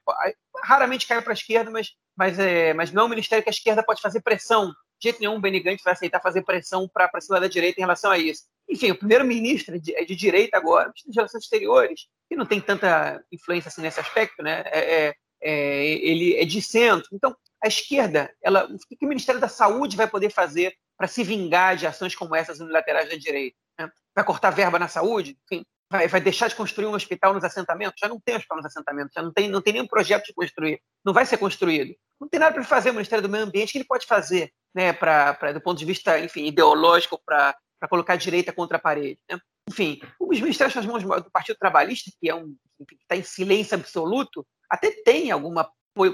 Raramente 0.64 1.08
cai 1.08 1.22
para 1.22 1.34
a 1.34 1.36
esquerda, 1.36 1.70
mas, 1.70 1.92
mas, 2.16 2.40
é, 2.40 2.74
mas 2.74 2.92
não 2.92 3.04
é 3.04 3.06
um 3.06 3.10
ministério 3.10 3.44
que 3.44 3.50
a 3.50 3.54
esquerda 3.54 3.84
pode 3.84 4.02
fazer 4.02 4.22
pressão. 4.22 4.74
De 5.00 5.10
jeito 5.10 5.20
nenhum, 5.20 5.38
o 5.38 5.42
vai 5.42 5.94
aceitar 5.94 6.22
fazer 6.22 6.44
pressão 6.44 6.88
para 6.88 7.10
cima 7.22 7.40
da 7.40 7.48
direita 7.48 7.80
em 7.80 7.84
relação 7.84 8.12
a 8.12 8.18
isso. 8.18 8.44
Enfim, 8.70 8.92
o 8.92 8.98
primeiro-ministro 8.98 9.76
é 9.76 9.80
de, 9.80 9.96
é 9.96 10.06
de 10.06 10.16
direita 10.16 10.58
agora, 10.58 10.92
de 10.96 11.16
Relações 11.16 11.44
Exteriores, 11.44 12.08
que 12.30 12.36
não 12.36 12.46
tem 12.46 12.62
tanta 12.62 13.24
influência 13.32 13.70
assim, 13.70 13.82
nesse 13.82 14.00
aspecto, 14.00 14.44
né? 14.44 14.64
É, 14.68 15.08
é, 15.08 15.16
é, 15.42 15.86
ele 15.86 16.36
é 16.36 16.46
de 16.46 16.62
centro. 16.62 17.10
Então, 17.12 17.36
a 17.64 17.68
esquerda, 17.68 18.34
ela, 18.42 18.66
o 18.66 18.78
que 18.78 19.06
o 19.06 19.10
Ministério 19.10 19.40
da 19.40 19.48
Saúde 19.48 19.98
vai 19.98 20.08
poder 20.08 20.32
fazer 20.32 20.74
para 20.98 21.08
se 21.08 21.24
vingar 21.24 21.76
de 21.76 21.88
ações 21.88 22.16
como 22.16 22.36
essas 22.36 22.60
unilaterais 22.60 23.10
da 23.10 23.16
direita? 23.16 23.56
Né? 23.80 23.90
Vai 24.16 24.26
cortar 24.26 24.50
verba 24.52 24.80
na 24.80 24.88
saúde? 24.88 25.38
Enfim, 25.46 25.64
vai, 25.90 26.08
vai, 26.08 26.22
deixar 26.22 26.48
de 26.48 26.56
construir 26.56 26.88
um 26.88 26.94
hospital 26.94 27.34
nos 27.34 27.44
assentamentos? 27.44 28.00
Já 28.00 28.08
não 28.08 28.20
tem 28.20 28.36
hospital 28.36 28.58
nos 28.58 28.66
assentamentos, 28.66 29.14
já 29.14 29.22
não 29.22 29.32
tem, 29.32 29.50
não 29.50 29.62
tem 29.62 29.74
nenhum 29.74 29.88
projeto 29.88 30.26
de 30.26 30.34
construir, 30.34 30.82
não 31.06 31.14
vai 31.14 31.26
ser 31.26 31.38
construído. 31.38 31.96
Não 32.20 32.28
tem 32.28 32.40
nada 32.40 32.54
para 32.54 32.64
fazer 32.64 32.92
o 32.92 32.94
Ministério 32.94 33.22
do 33.22 33.30
Meio 33.30 33.44
Ambiente 33.44 33.72
que 33.72 33.78
ele 33.80 33.86
pode 33.86 34.06
fazer, 34.06 34.52
né, 34.74 34.94
pra, 34.94 35.34
pra 35.34 35.52
do 35.52 35.62
ponto 35.62 35.78
de 35.78 35.86
vista 35.86 36.20
enfim, 36.20 36.46
ideológico, 36.46 37.20
para 37.26 37.56
colocar 37.90 38.14
a 38.14 38.18
direita 38.18 38.54
contra 38.54 38.78
a 38.78 38.80
parede. 38.80 39.20
Né? 39.30 39.40
Enfim, 39.70 40.02
os 40.20 40.40
ministérios 40.40 40.76
nas 40.76 40.86
mãos 40.86 41.04
do 41.04 41.32
Partido 41.32 41.58
Trabalhista, 41.58 42.12
que 42.20 42.30
é 42.30 42.36
um 42.36 42.56
está 43.02 43.16
em 43.16 43.24
silêncio 43.24 43.76
absoluto, 43.76 44.46
até 44.72 44.90
tem 45.04 45.30
alguma 45.32 45.70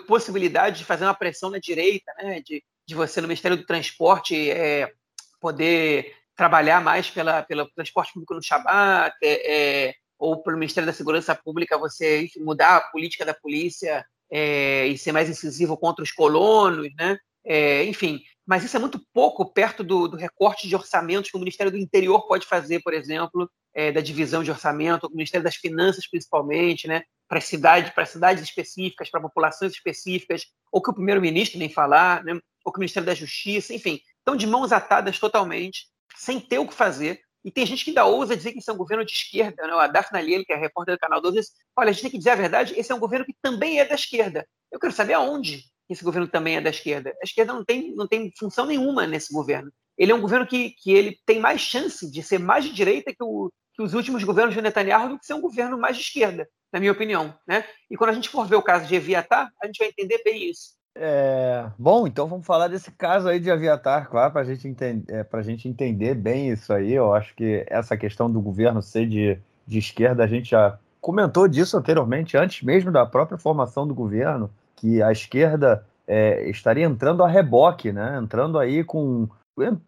possibilidade 0.07 0.79
de 0.79 0.85
fazer 0.85 1.05
uma 1.05 1.13
pressão 1.13 1.51
na 1.51 1.59
direita, 1.59 2.11
né? 2.17 2.41
de, 2.41 2.63
de 2.87 2.95
você 2.95 3.21
no 3.21 3.27
Ministério 3.27 3.55
do 3.55 3.65
Transporte 3.65 4.49
é, 4.49 4.91
poder 5.39 6.15
trabalhar 6.35 6.81
mais 6.81 7.07
pela, 7.09 7.43
pelo 7.43 7.69
transporte 7.69 8.13
público 8.13 8.33
no 8.33 8.41
Shabat, 8.41 9.15
é, 9.23 9.87
é, 9.87 9.93
ou 10.17 10.41
pelo 10.41 10.57
Ministério 10.57 10.87
da 10.87 10.93
Segurança 10.93 11.35
Pública 11.35 11.77
você 11.77 12.23
enfim, 12.23 12.39
mudar 12.39 12.77
a 12.77 12.81
política 12.81 13.23
da 13.23 13.35
polícia 13.35 14.03
é, 14.31 14.87
e 14.87 14.97
ser 14.97 15.11
mais 15.11 15.29
incisivo 15.29 15.77
contra 15.77 16.03
os 16.03 16.11
colonos, 16.11 16.89
né? 16.97 17.17
É, 17.45 17.85
enfim, 17.85 18.21
mas 18.47 18.63
isso 18.63 18.77
é 18.77 18.79
muito 18.79 18.99
pouco 19.13 19.45
perto 19.51 19.83
do, 19.83 20.07
do, 20.07 20.15
recorte 20.15 20.69
de 20.69 20.75
orçamentos 20.75 21.29
que 21.29 21.35
o 21.35 21.39
Ministério 21.39 21.69
do 21.69 21.77
Interior 21.77 22.25
pode 22.25 22.47
fazer, 22.47 22.81
por 22.81 22.93
exemplo, 22.93 23.51
é, 23.73 23.91
da 23.91 23.99
divisão 23.99 24.41
de 24.41 24.49
orçamento, 24.49 25.05
o 25.05 25.11
Ministério 25.11 25.43
das 25.43 25.57
Finanças 25.57 26.07
principalmente, 26.09 26.87
né? 26.87 27.03
para 27.27 27.41
cidade, 27.41 27.91
para 27.91 28.05
cidades 28.05 28.41
específicas, 28.41 29.09
para 29.09 29.19
populações 29.19 29.73
específicas, 29.73 30.45
ou 30.71 30.81
que 30.81 30.89
o 30.89 30.93
primeiro-ministro 30.93 31.59
nem 31.59 31.69
falar, 31.69 32.23
né? 32.23 32.39
ou 32.63 32.71
que 32.71 32.79
o 32.79 32.81
Ministério 32.81 33.05
da 33.05 33.13
Justiça, 33.13 33.73
enfim, 33.73 33.99
estão 34.17 34.33
de 34.33 34.47
mãos 34.47 34.71
atadas 34.71 35.19
totalmente, 35.19 35.87
sem 36.15 36.39
ter 36.39 36.57
o 36.57 36.67
que 36.67 36.73
fazer. 36.73 37.19
E 37.43 37.51
tem 37.51 37.65
gente 37.65 37.83
que 37.83 37.91
ainda 37.91 38.05
ousa 38.05 38.35
dizer 38.35 38.53
que 38.53 38.59
isso 38.59 38.71
é 38.71 38.73
um 38.73 38.77
governo 38.77 39.05
de 39.05 39.11
esquerda. 39.11 39.67
Né? 39.67 39.73
A 39.73 39.87
Daphne 39.87 40.19
Aliel, 40.19 40.45
que 40.45 40.53
é 40.53 40.55
a 40.55 40.59
repórter 40.59 40.95
do 40.95 40.99
Canal 40.99 41.21
12, 41.21 41.37
diz, 41.37 41.51
olha, 41.75 41.89
a 41.89 41.91
gente 41.91 42.03
tem 42.03 42.11
que 42.11 42.17
dizer 42.17 42.29
a 42.29 42.35
verdade, 42.35 42.73
esse 42.77 42.93
é 42.93 42.95
um 42.95 42.99
governo 42.99 43.25
que 43.25 43.35
também 43.41 43.79
é 43.79 43.85
da 43.85 43.95
esquerda. 43.95 44.47
Eu 44.71 44.79
quero 44.79 44.93
saber 44.93 45.13
aonde 45.13 45.65
esse 45.93 46.03
governo 46.03 46.27
também 46.27 46.57
é 46.57 46.61
da 46.61 46.69
esquerda. 46.69 47.13
A 47.21 47.25
esquerda 47.25 47.53
não 47.53 47.63
tem, 47.63 47.95
não 47.95 48.07
tem 48.07 48.31
função 48.37 48.65
nenhuma 48.65 49.07
nesse 49.07 49.33
governo. 49.33 49.71
Ele 49.97 50.11
é 50.11 50.15
um 50.15 50.21
governo 50.21 50.45
que, 50.45 50.71
que 50.71 50.91
ele 50.91 51.17
tem 51.25 51.39
mais 51.39 51.61
chance 51.61 52.09
de 52.09 52.21
ser 52.21 52.39
mais 52.39 52.65
de 52.65 52.73
direita 52.73 53.11
que, 53.11 53.23
o, 53.23 53.51
que 53.73 53.81
os 53.81 53.93
últimos 53.93 54.23
governos 54.23 54.53
de 54.53 54.61
Netanyahu 54.61 55.09
do 55.09 55.19
que 55.19 55.25
ser 55.25 55.33
um 55.33 55.41
governo 55.41 55.77
mais 55.77 55.95
de 55.95 56.03
esquerda 56.03 56.47
na 56.71 56.79
minha 56.79 56.91
opinião. 56.91 57.33
Né? 57.47 57.63
E 57.89 57.95
quando 57.95 58.11
a 58.11 58.13
gente 58.13 58.29
for 58.29 58.45
ver 58.45 58.55
o 58.55 58.61
caso 58.61 58.85
de 58.85 58.95
Eviatar, 58.95 59.51
a 59.61 59.65
gente 59.65 59.79
vai 59.79 59.87
entender 59.87 60.21
bem 60.23 60.49
isso. 60.49 60.77
É, 60.99 61.69
bom, 61.77 62.07
então 62.07 62.27
vamos 62.27 62.45
falar 62.45 62.67
desse 62.67 62.91
caso 62.91 63.29
aí 63.29 63.39
de 63.39 63.51
Aviatar, 63.51 64.09
claro, 64.09 64.33
para 64.33 64.43
gente 64.43 64.67
é, 65.09 65.25
a 65.31 65.41
gente 65.43 65.67
entender 65.67 66.15
bem 66.15 66.49
isso 66.49 66.73
aí. 66.73 66.93
Eu 66.93 67.13
acho 67.13 67.35
que 67.35 67.63
essa 67.67 67.95
questão 67.95 68.31
do 68.31 68.41
governo 68.41 68.81
ser 68.81 69.07
de, 69.07 69.39
de 69.65 69.77
esquerda, 69.77 70.23
a 70.23 70.27
gente 70.27 70.49
já 70.49 70.79
comentou 70.99 71.47
disso 71.47 71.77
anteriormente, 71.77 72.35
antes 72.35 72.63
mesmo 72.63 72.91
da 72.91 73.05
própria 73.05 73.37
formação 73.37 73.87
do 73.87 73.93
governo, 73.93 74.51
que 74.77 75.01
a 75.01 75.11
esquerda 75.11 75.85
é, 76.07 76.49
estaria 76.49 76.85
entrando 76.85 77.23
a 77.23 77.27
reboque, 77.27 77.91
né? 77.91 78.17
entrando 78.21 78.57
aí 78.57 78.83
com. 78.83 79.27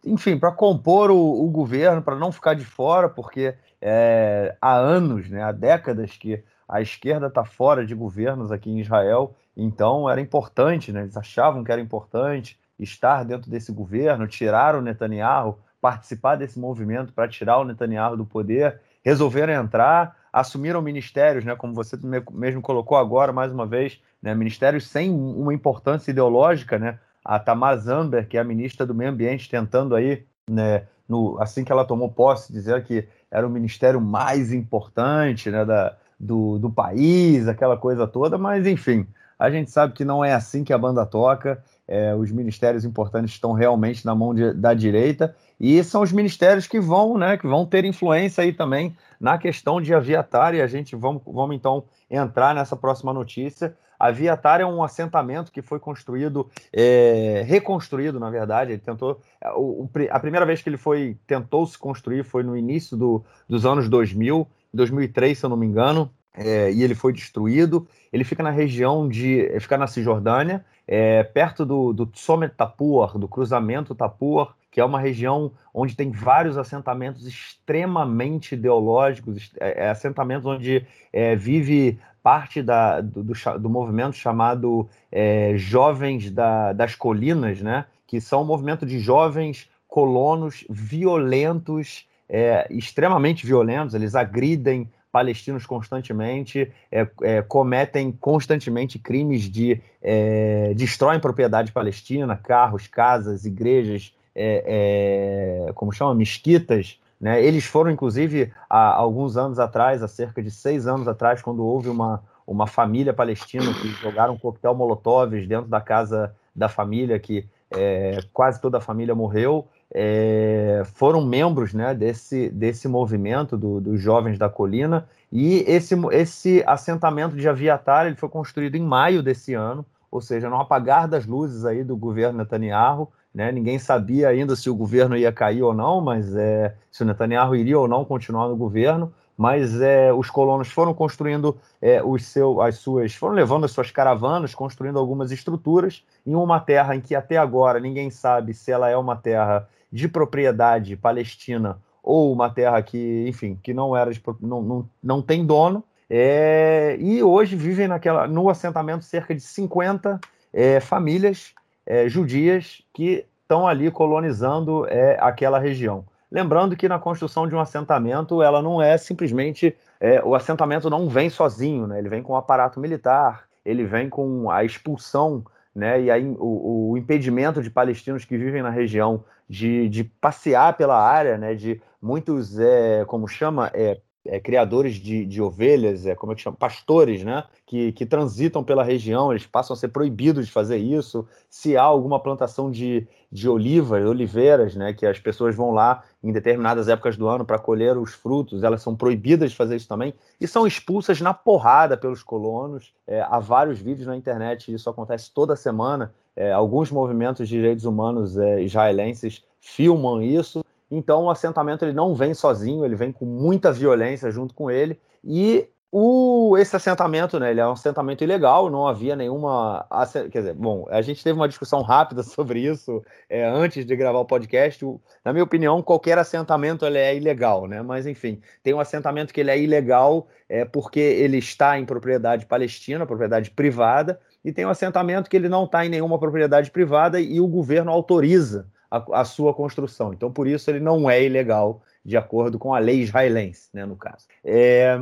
Enfim, 0.03 0.37
para 0.37 0.51
compor 0.51 1.11
o, 1.11 1.45
o 1.45 1.47
governo, 1.47 2.01
para 2.01 2.15
não 2.15 2.31
ficar 2.31 2.55
de 2.55 2.65
fora, 2.65 3.07
porque 3.07 3.53
é, 3.79 4.55
há 4.59 4.75
anos, 4.75 5.29
né, 5.29 5.43
há 5.43 5.51
décadas 5.51 6.17
que 6.17 6.43
a 6.67 6.81
esquerda 6.81 7.27
está 7.27 7.45
fora 7.45 7.85
de 7.85 7.93
governos 7.93 8.51
aqui 8.51 8.69
em 8.69 8.79
Israel, 8.79 9.35
então 9.55 10.09
era 10.09 10.19
importante, 10.19 10.91
né? 10.91 11.01
eles 11.01 11.15
achavam 11.15 11.63
que 11.63 11.71
era 11.71 11.81
importante 11.81 12.59
estar 12.79 13.23
dentro 13.23 13.49
desse 13.49 13.71
governo, 13.71 14.27
tirar 14.27 14.75
o 14.75 14.81
Netanyahu, 14.81 15.59
participar 15.81 16.35
desse 16.35 16.59
movimento 16.59 17.13
para 17.13 17.27
tirar 17.27 17.57
o 17.59 17.65
Netanyahu 17.65 18.17
do 18.17 18.25
poder, 18.25 18.79
resolveram 19.03 19.53
entrar, 19.53 20.15
assumiram 20.31 20.81
ministérios, 20.81 21.43
né, 21.43 21.55
como 21.55 21.73
você 21.73 21.97
mesmo 22.31 22.61
colocou 22.61 22.97
agora, 22.97 23.33
mais 23.33 23.51
uma 23.51 23.65
vez, 23.65 23.99
né, 24.21 24.33
ministérios 24.35 24.87
sem 24.87 25.11
uma 25.11 25.53
importância 25.53 26.11
ideológica, 26.11 26.77
né, 26.77 26.99
a 27.23 27.39
Tamar 27.39 27.77
Zamber, 27.77 28.27
que 28.27 28.37
é 28.37 28.41
a 28.41 28.43
ministra 28.43 28.85
do 28.85 28.95
Meio 28.95 29.11
Ambiente, 29.11 29.49
tentando 29.49 29.95
aí, 29.95 30.25
né, 30.49 30.83
no, 31.07 31.39
assim 31.41 31.63
que 31.63 31.71
ela 31.71 31.85
tomou 31.85 32.09
posse, 32.09 32.53
dizer 32.53 32.83
que 32.83 33.07
era 33.31 33.45
o 33.45 33.49
ministério 33.49 33.99
mais 33.99 34.53
importante 34.53 35.49
né, 35.49 35.65
da, 35.65 35.95
do, 36.19 36.57
do 36.59 36.69
país, 36.69 37.47
aquela 37.47 37.77
coisa 37.77 38.07
toda, 38.07 38.37
mas 38.37 38.65
enfim, 38.65 39.07
a 39.39 39.49
gente 39.49 39.71
sabe 39.71 39.93
que 39.93 40.03
não 40.03 40.23
é 40.23 40.33
assim 40.33 40.65
que 40.65 40.73
a 40.73 40.77
banda 40.77 41.05
toca. 41.05 41.63
É, 41.87 42.13
os 42.13 42.29
ministérios 42.29 42.83
importantes 42.83 43.33
estão 43.33 43.53
realmente 43.53 44.05
na 44.05 44.13
mão 44.13 44.35
de, 44.35 44.53
da 44.53 44.73
direita 44.73 45.33
e 45.59 45.83
são 45.83 46.01
os 46.01 46.11
ministérios 46.11 46.67
que 46.67 46.79
vão, 46.79 47.17
né, 47.17 47.37
que 47.37 47.45
vão 47.45 47.65
ter 47.65 47.83
influência 47.83 48.43
aí 48.43 48.53
também 48.53 48.95
na 49.19 49.37
questão 49.37 49.81
de 49.81 49.93
Aviatar 49.93 50.55
e 50.55 50.61
a 50.61 50.67
gente 50.67 50.95
vamos, 50.95 51.21
vamos 51.25 51.55
então 51.55 51.83
entrar 52.09 52.55
nessa 52.55 52.75
próxima 52.75 53.13
notícia. 53.13 53.75
A 53.99 54.11
Viatar 54.11 54.61
é 54.61 54.65
um 54.65 54.81
assentamento 54.81 55.51
que 55.51 55.61
foi 55.61 55.77
construído, 55.77 56.49
é, 56.71 57.43
reconstruído, 57.45 58.17
na 58.17 58.29
verdade. 58.29 58.71
Ele 58.71 58.79
tentou. 58.79 59.19
O, 59.57 59.89
a 60.09 60.19
primeira 60.21 60.45
vez 60.45 60.61
que 60.61 60.69
ele 60.69 60.77
foi 60.77 61.17
tentou 61.27 61.67
se 61.67 61.77
construir 61.77 62.23
foi 62.23 62.41
no 62.41 62.55
início 62.55 62.95
do, 62.95 63.25
dos 63.47 63.65
anos 63.65 63.89
2000. 63.89 64.47
2003, 64.73 65.37
se 65.37 65.45
eu 65.45 65.49
não 65.49 65.57
me 65.57 65.65
engano. 65.65 66.09
é, 66.33 66.71
e 66.71 66.81
ele 66.81 66.95
foi 66.95 67.11
destruído. 67.11 67.85
Ele 68.13 68.23
fica 68.23 68.41
na 68.41 68.51
região 68.51 69.09
de. 69.09 69.59
fica 69.59 69.77
na 69.77 69.87
Cisjordânia, 69.87 70.63
é, 70.87 71.21
perto 71.23 71.65
do, 71.65 71.91
do 71.91 72.05
Tsomet 72.05 72.55
Tapur, 72.55 73.17
do 73.17 73.27
cruzamento 73.27 73.93
Tapur, 73.93 74.55
que 74.71 74.79
é 74.79 74.85
uma 74.85 74.99
região 74.99 75.51
onde 75.73 75.95
tem 75.95 76.11
vários 76.11 76.57
assentamentos 76.57 77.25
extremamente 77.25 78.53
ideológicos, 78.55 79.51
é, 79.59 79.85
é 79.85 79.89
assentamentos 79.89 80.45
onde 80.45 80.85
é, 81.11 81.35
vive 81.35 81.99
parte 82.21 82.61
da, 82.61 83.01
do, 83.01 83.23
do, 83.23 83.33
do 83.59 83.69
movimento 83.69 84.15
chamado 84.15 84.87
é, 85.11 85.53
Jovens 85.55 86.29
da, 86.29 86.73
das 86.73 86.95
Colinas, 86.95 87.61
né? 87.61 87.85
que 88.05 88.19
são 88.19 88.41
um 88.41 88.45
movimento 88.45 88.85
de 88.85 88.99
jovens 88.99 89.69
colonos 89.87 90.65
violentos, 90.69 92.07
é, 92.27 92.67
extremamente 92.69 93.45
violentos, 93.45 93.95
eles 93.95 94.15
agridem 94.15 94.89
palestinos 95.11 95.65
constantemente, 95.65 96.71
é, 96.91 97.07
é, 97.23 97.41
cometem 97.41 98.11
constantemente 98.11 98.99
crimes 98.99 99.49
de 99.49 99.81
é, 100.01 100.73
destroem 100.75 101.19
propriedade 101.19 101.71
palestina, 101.71 102.35
carros, 102.37 102.87
casas, 102.87 103.45
igrejas, 103.45 104.13
é, 104.39 105.67
é, 105.67 105.73
como 105.73 105.91
chama, 105.91 106.15
mesquitas. 106.15 106.99
Né? 107.19 107.43
Eles 107.43 107.65
foram, 107.65 107.91
inclusive, 107.91 108.51
há 108.69 108.93
alguns 108.93 109.35
anos 109.35 109.59
atrás, 109.59 110.01
há 110.01 110.07
cerca 110.07 110.41
de 110.41 110.49
seis 110.49 110.87
anos 110.87 111.07
atrás, 111.07 111.41
quando 111.41 111.65
houve 111.65 111.89
uma, 111.89 112.23
uma 112.47 112.65
família 112.65 113.13
palestina 113.13 113.73
que 113.73 113.89
jogaram 114.01 114.37
coquetel 114.37 114.73
molotov 114.73 115.31
dentro 115.45 115.69
da 115.69 115.81
casa 115.81 116.33
da 116.55 116.69
família, 116.69 117.19
que 117.19 117.45
é, 117.71 118.19
quase 118.33 118.61
toda 118.61 118.77
a 118.77 118.81
família 118.81 119.13
morreu 119.13 119.67
é, 119.91 120.83
foram 120.93 121.25
membros 121.25 121.73
né, 121.73 121.93
desse, 121.93 122.49
desse 122.49 122.87
movimento 122.87 123.57
do, 123.57 123.81
dos 123.81 123.99
jovens 123.99 124.37
da 124.37 124.49
colina 124.49 125.07
e 125.31 125.63
esse, 125.67 125.95
esse 126.11 126.63
assentamento 126.65 127.35
de 127.35 127.47
Aviatar 127.47 128.05
ele 128.05 128.15
foi 128.15 128.29
construído 128.29 128.75
em 128.75 128.83
maio 128.83 129.21
desse 129.23 129.53
ano, 129.53 129.85
ou 130.11 130.21
seja, 130.21 130.49
no 130.49 130.59
apagar 130.59 131.07
das 131.07 131.25
luzes 131.25 131.65
aí 131.65 131.83
do 131.83 131.95
governo 131.95 132.39
Netanyahu, 132.39 133.11
né, 133.39 133.53
ninguém 133.53 133.79
sabia 133.79 134.27
ainda 134.27 134.53
se 134.53 134.69
o 134.69 134.75
governo 134.75 135.15
ia 135.15 135.31
cair 135.31 135.63
ou 135.63 135.73
não, 135.73 136.01
mas 136.01 136.35
é, 136.35 136.75
se 136.91 137.03
o 137.03 137.05
Netanyahu 137.05 137.55
iria 137.55 137.79
ou 137.79 137.87
não 137.87 138.03
continuar 138.03 138.49
no 138.49 138.55
governo, 138.57 139.13
mas 139.37 139.79
é, 139.79 140.11
os 140.11 140.29
colonos 140.29 140.67
foram 140.67 140.93
construindo 140.93 141.57
é, 141.81 142.03
os 142.03 142.25
seu, 142.25 142.61
as 142.61 142.75
suas, 142.79 143.15
foram 143.15 143.35
levando 143.35 143.63
as 143.63 143.71
suas 143.71 143.91
caravanas, 143.91 144.53
construindo 144.53 144.99
algumas 144.99 145.31
estruturas 145.31 146.03
em 146.27 146.35
uma 146.35 146.59
terra 146.59 146.97
em 146.97 146.99
que 146.99 147.15
até 147.15 147.37
agora 147.37 147.79
ninguém 147.79 148.09
sabe 148.09 148.53
se 148.53 148.73
ela 148.73 148.89
é 148.89 148.97
uma 148.97 149.15
terra 149.15 149.69
de 149.89 150.09
propriedade 150.09 150.97
palestina 150.97 151.79
ou 152.03 152.33
uma 152.33 152.49
terra 152.49 152.81
que, 152.81 153.25
enfim, 153.25 153.57
que 153.63 153.73
não 153.73 153.95
era 153.95 154.11
de, 154.11 154.21
não, 154.41 154.61
não, 154.61 154.89
não 155.01 155.21
tem 155.21 155.45
dono. 155.45 155.81
É, 156.09 156.97
e 156.99 157.23
hoje 157.23 157.55
vivem 157.55 157.87
naquela, 157.87 158.27
no 158.27 158.49
assentamento 158.49 159.05
cerca 159.05 159.33
de 159.33 159.39
50 159.39 160.19
é, 160.51 160.81
famílias 160.81 161.53
é, 161.89 162.07
judias 162.07 162.83
que 162.93 163.25
estão 163.49 163.67
ali 163.67 163.89
colonizando 163.89 164.85
é, 164.87 165.17
aquela 165.19 165.57
região. 165.57 166.05
Lembrando 166.31 166.77
que 166.77 166.87
na 166.87 166.99
construção 166.99 167.47
de 167.47 167.55
um 167.55 167.59
assentamento, 167.59 168.43
ela 168.43 168.61
não 168.61 168.79
é 168.79 168.95
simplesmente. 168.95 169.75
É, 169.99 170.23
o 170.23 170.35
assentamento 170.35 170.87
não 170.87 171.09
vem 171.09 171.31
sozinho, 171.31 171.87
né? 171.87 171.97
ele 171.97 172.07
vem 172.07 172.21
com 172.21 172.33
um 172.33 172.35
aparato 172.35 172.79
militar, 172.79 173.45
ele 173.65 173.83
vem 173.83 174.07
com 174.07 174.51
a 174.51 174.63
expulsão 174.63 175.43
né, 175.75 176.01
e 176.01 176.11
aí 176.11 176.25
o, 176.39 176.91
o, 176.91 176.97
impedimento 176.97 177.61
de 177.61 177.69
palestinos 177.69 178.25
que 178.25 178.37
vivem 178.37 178.61
na 178.61 178.69
região 178.69 179.23
de, 179.47 179.87
de 179.89 180.03
passear 180.03 180.75
pela 180.75 180.99
área, 180.99 181.37
né, 181.37 181.53
de 181.53 181.81
muitos, 182.01 182.57
é, 182.59 183.03
como 183.05 183.27
chama, 183.27 183.69
é, 183.73 183.99
é, 184.25 184.39
criadores 184.39 184.95
de, 184.95 185.25
de, 185.25 185.41
ovelhas, 185.41 186.05
é, 186.05 186.15
como 186.15 186.31
é 186.31 186.35
que 186.35 186.41
chama? 186.41 186.57
Pastores, 186.57 187.23
né? 187.23 187.43
Que, 187.65 187.91
que 187.93 188.05
transitam 188.05 188.63
pela 188.63 188.83
região, 188.83 189.31
eles 189.31 189.45
passam 189.45 189.73
a 189.73 189.77
ser 189.77 189.89
proibidos 189.89 190.45
de 190.45 190.51
fazer 190.51 190.77
isso. 190.77 191.27
Se 191.49 191.77
há 191.77 191.83
alguma 191.83 192.19
plantação 192.19 192.69
de, 192.69 193.07
de 193.31 193.47
olivas, 193.47 194.05
oliveiras, 194.05 194.75
né? 194.75 194.93
Que 194.93 195.05
as 195.05 195.19
pessoas 195.19 195.55
vão 195.55 195.71
lá 195.71 196.03
em 196.23 196.31
determinadas 196.31 196.87
épocas 196.87 197.15
do 197.15 197.27
ano 197.27 197.45
para 197.45 197.59
colher 197.59 197.97
os 197.97 198.13
frutos, 198.13 198.63
elas 198.63 198.81
são 198.81 198.95
proibidas 198.95 199.51
de 199.51 199.57
fazer 199.57 199.75
isso 199.75 199.87
também 199.87 200.13
e 200.39 200.47
são 200.47 200.65
expulsas 200.65 201.21
na 201.21 201.33
porrada 201.33 201.95
pelos 201.95 202.23
colonos. 202.23 202.93
É, 203.07 203.21
há 203.21 203.39
vários 203.39 203.79
vídeos 203.79 204.07
na 204.07 204.15
internet, 204.15 204.73
isso 204.73 204.89
acontece 204.89 205.31
toda 205.33 205.55
semana. 205.55 206.13
É, 206.35 206.51
alguns 206.51 206.91
movimentos 206.91 207.47
de 207.47 207.55
direitos 207.55 207.85
humanos 207.85 208.37
é, 208.37 208.61
israelenses 208.61 209.43
filmam 209.59 210.21
isso 210.21 210.63
então 210.91 211.25
o 211.25 211.29
assentamento 211.29 211.85
ele 211.85 211.93
não 211.93 212.15
vem 212.15 212.33
sozinho, 212.33 212.83
ele 212.83 212.95
vem 212.95 213.11
com 213.11 213.25
muita 213.25 213.71
violência 213.71 214.31
junto 214.31 214.53
com 214.53 214.71
ele. 214.71 214.99
E 215.23 215.67
o, 215.91 216.55
esse 216.57 216.75
assentamento, 216.75 217.39
né, 217.39 217.49
ele 217.49 217.59
é 217.59 217.67
um 217.67 217.71
assentamento 217.71 218.23
ilegal, 218.23 218.69
não 218.69 218.87
havia 218.87 219.15
nenhuma. 219.15 219.87
Quer 220.31 220.39
dizer, 220.39 220.53
bom, 220.53 220.85
a 220.89 221.01
gente 221.01 221.23
teve 221.23 221.39
uma 221.39 221.47
discussão 221.47 221.81
rápida 221.83 222.21
sobre 222.21 222.59
isso 222.59 223.03
é, 223.27 223.43
antes 223.43 223.85
de 223.85 223.95
gravar 223.95 224.19
o 224.19 224.25
podcast. 224.25 224.85
Na 225.25 225.33
minha 225.33 225.43
opinião, 225.43 225.81
qualquer 225.81 226.17
assentamento 226.19 226.85
ele 226.85 226.99
é 226.99 227.15
ilegal, 227.15 227.67
né? 227.67 227.81
Mas 227.81 228.05
enfim, 228.05 228.39
tem 228.61 228.73
um 228.73 228.79
assentamento 228.79 229.33
que 229.33 229.39
ele 229.39 229.49
é 229.49 229.59
ilegal 229.59 230.27
é, 230.47 230.63
porque 230.63 230.99
ele 230.99 231.37
está 231.37 231.79
em 231.79 231.85
propriedade 231.85 232.45
palestina, 232.45 233.05
propriedade 233.07 233.49
privada, 233.49 234.19
e 234.45 234.51
tem 234.51 234.65
um 234.65 234.69
assentamento 234.69 235.29
que 235.29 235.35
ele 235.35 235.49
não 235.49 235.65
está 235.65 235.85
em 235.85 235.89
nenhuma 235.89 236.19
propriedade 236.19 236.69
privada 236.69 237.19
e 237.19 237.41
o 237.41 237.47
governo 237.47 237.91
autoriza 237.91 238.67
a, 238.91 239.21
a, 239.21 239.25
sua 239.25 239.53
construção. 239.55 240.13
Então, 240.13 240.31
por 240.31 240.47
isso, 240.47 240.69
ele 240.69 240.79
não 240.79 241.09
é 241.09 241.23
ilegal, 241.23 241.81
de 242.05 242.15
acordo 242.15 242.57
com 242.59 242.73
a 242.73 242.79
lei 242.79 243.01
israelense, 243.01 243.69
né, 243.73 243.85
no 243.85 243.95
caso. 243.95 244.25
É, 244.43 244.97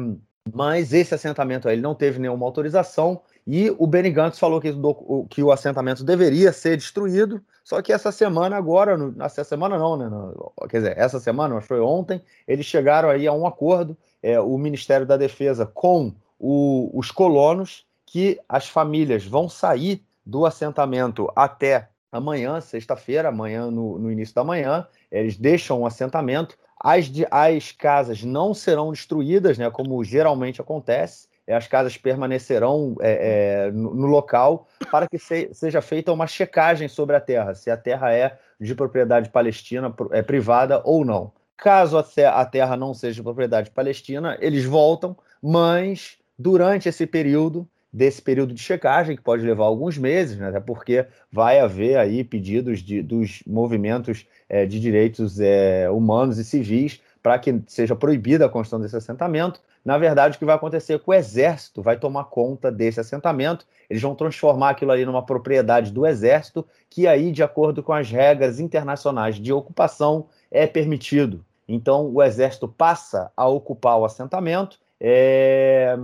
mas 0.53 0.93
esse 0.93 1.13
assentamento 1.13 1.67
aí, 1.67 1.75
ele 1.75 1.81
não 1.81 1.95
teve 1.95 2.19
nenhuma 2.19 2.45
autorização 2.45 3.21
e 3.45 3.73
o 3.77 3.88
Benny 3.88 4.12
Gantz 4.12 4.38
falou 4.38 4.60
que, 4.60 4.71
do, 4.71 5.25
que 5.29 5.41
o 5.41 5.51
assentamento 5.51 6.03
deveria 6.03 6.51
ser 6.51 6.75
destruído, 6.75 7.41
só 7.63 7.81
que 7.81 7.93
essa 7.93 8.12
semana 8.12 8.57
agora, 8.57 8.97
no, 8.97 9.15
essa 9.23 9.43
semana 9.43 9.77
não, 9.77 9.95
né, 9.95 10.10
no, 10.10 10.51
quer 10.69 10.77
dizer, 10.77 10.97
essa 10.97 11.19
semana, 11.19 11.55
mas 11.55 11.65
foi 11.65 11.79
ontem, 11.79 12.21
eles 12.47 12.65
chegaram 12.65 13.10
aí 13.10 13.25
a 13.25 13.31
um 13.31 13.47
acordo, 13.47 13.97
é, 14.21 14.39
o 14.39 14.57
Ministério 14.57 15.05
da 15.05 15.15
Defesa 15.15 15.65
com 15.65 16.13
o, 16.39 16.89
os 16.93 17.10
colonos, 17.10 17.86
que 18.05 18.39
as 18.47 18.67
famílias 18.67 19.25
vão 19.25 19.47
sair 19.49 20.03
do 20.25 20.45
assentamento 20.45 21.31
até 21.36 21.89
amanhã, 22.17 22.60
sexta-feira, 22.62 23.30
amanhã 23.30 23.71
no, 23.71 23.97
no, 23.97 24.12
início 24.12 24.36
da 24.36 24.43
manhã, 24.43 24.88
eles 25.12 25.38
deixam 25.38 25.80
o 25.80 25.82
um 25.82 25.86
assentamento. 25.86 26.58
As, 26.80 27.10
as 27.32 27.71
casas 27.71 28.23
não 28.23 28.53
serão 28.53 28.91
destruídas, 28.91 29.58
né, 29.58 29.69
como 29.69 30.03
geralmente 30.03 30.62
acontece. 30.62 31.27
As 31.47 31.65
casas 31.65 31.95
permanecerão 31.95 32.95
é, 32.99 33.67
é, 33.67 33.71
no, 33.71 33.95
no, 33.95 34.06
local 34.06 34.67
para 34.91 35.08
que 35.08 35.17
se, 35.17 35.49
seja 35.53 35.82
feita 35.82 36.12
uma 36.12 36.27
checagem 36.27 36.89
sobre 36.89 37.15
a 37.15 37.21
terra, 37.21 37.56
se 37.56 37.71
a 37.71 37.77
terra 37.77 38.13
é 38.13 38.38
de 38.60 38.75
propriedade 38.75 39.30
palestina, 39.30 39.93
é 40.12 40.21
privada 40.21 40.82
ou 40.84 41.06
não. 41.06 41.32
Caso 41.56 41.97
a 41.97 42.45
terra 42.45 42.75
não 42.75 42.93
seja 42.93 43.15
de 43.15 43.23
propriedade 43.23 43.71
palestina, 43.71 44.38
eles 44.41 44.65
voltam, 44.65 45.15
mas 45.41 46.17
durante 46.38 46.89
esse 46.89 47.08
período 47.08 47.67
desse 47.91 48.21
período 48.21 48.54
de 48.54 48.62
checagem, 48.62 49.15
que 49.15 49.21
pode 49.21 49.45
levar 49.45 49.65
alguns 49.65 49.97
meses, 49.97 50.38
né, 50.38 50.50
até 50.50 50.60
porque 50.60 51.06
vai 51.32 51.60
haver 51.60 51.97
aí 51.97 52.23
pedidos 52.23 52.80
de, 52.80 53.02
dos 53.02 53.41
movimentos 53.47 54.26
é, 54.50 54.65
de 54.65 54.80
direitos 54.80 55.39
é, 55.39 55.89
humanos 55.89 56.38
e 56.38 56.43
civis 56.43 57.02
para 57.28 57.39
que 57.39 57.62
seja 57.67 57.95
proibida 57.95 58.45
a 58.45 58.50
construção 58.50 58.80
desse 58.80 58.95
assentamento. 58.95 59.60
Na 59.84 59.97
verdade, 59.97 60.36
o 60.36 60.39
que 60.39 60.45
vai 60.45 60.56
acontecer 60.56 60.93
é 60.93 61.00
que 61.00 61.10
o 61.10 61.13
exército 61.13 61.82
vai 61.82 61.97
tomar 61.97 62.26
conta 62.26 62.71
desse 62.71 63.00
assentamento, 63.00 63.65
eles 63.89 64.02
vão 64.02 64.15
transformar 64.15 64.69
aquilo 64.69 64.91
ali 64.91 65.06
numa 65.06 65.26
propriedade 65.26 65.91
do 65.91 66.06
exército, 66.06 66.65
que 66.89 67.08
aí, 67.08 67.32
de 67.32 67.43
acordo 67.43 67.84
com 67.84 67.93
as 67.93 68.10
regras 68.10 68.60
internacionais 68.60 69.36
de 69.36 69.52
ocupação, 69.52 70.28
é 70.50 70.65
permitido. 70.67 71.44
Então, 71.67 72.10
o 72.13 72.23
exército 72.23 72.67
passa 72.67 73.31
a 73.35 73.48
ocupar 73.48 73.98
o 73.98 74.06
assentamento, 74.06 74.79
é, 75.00 75.96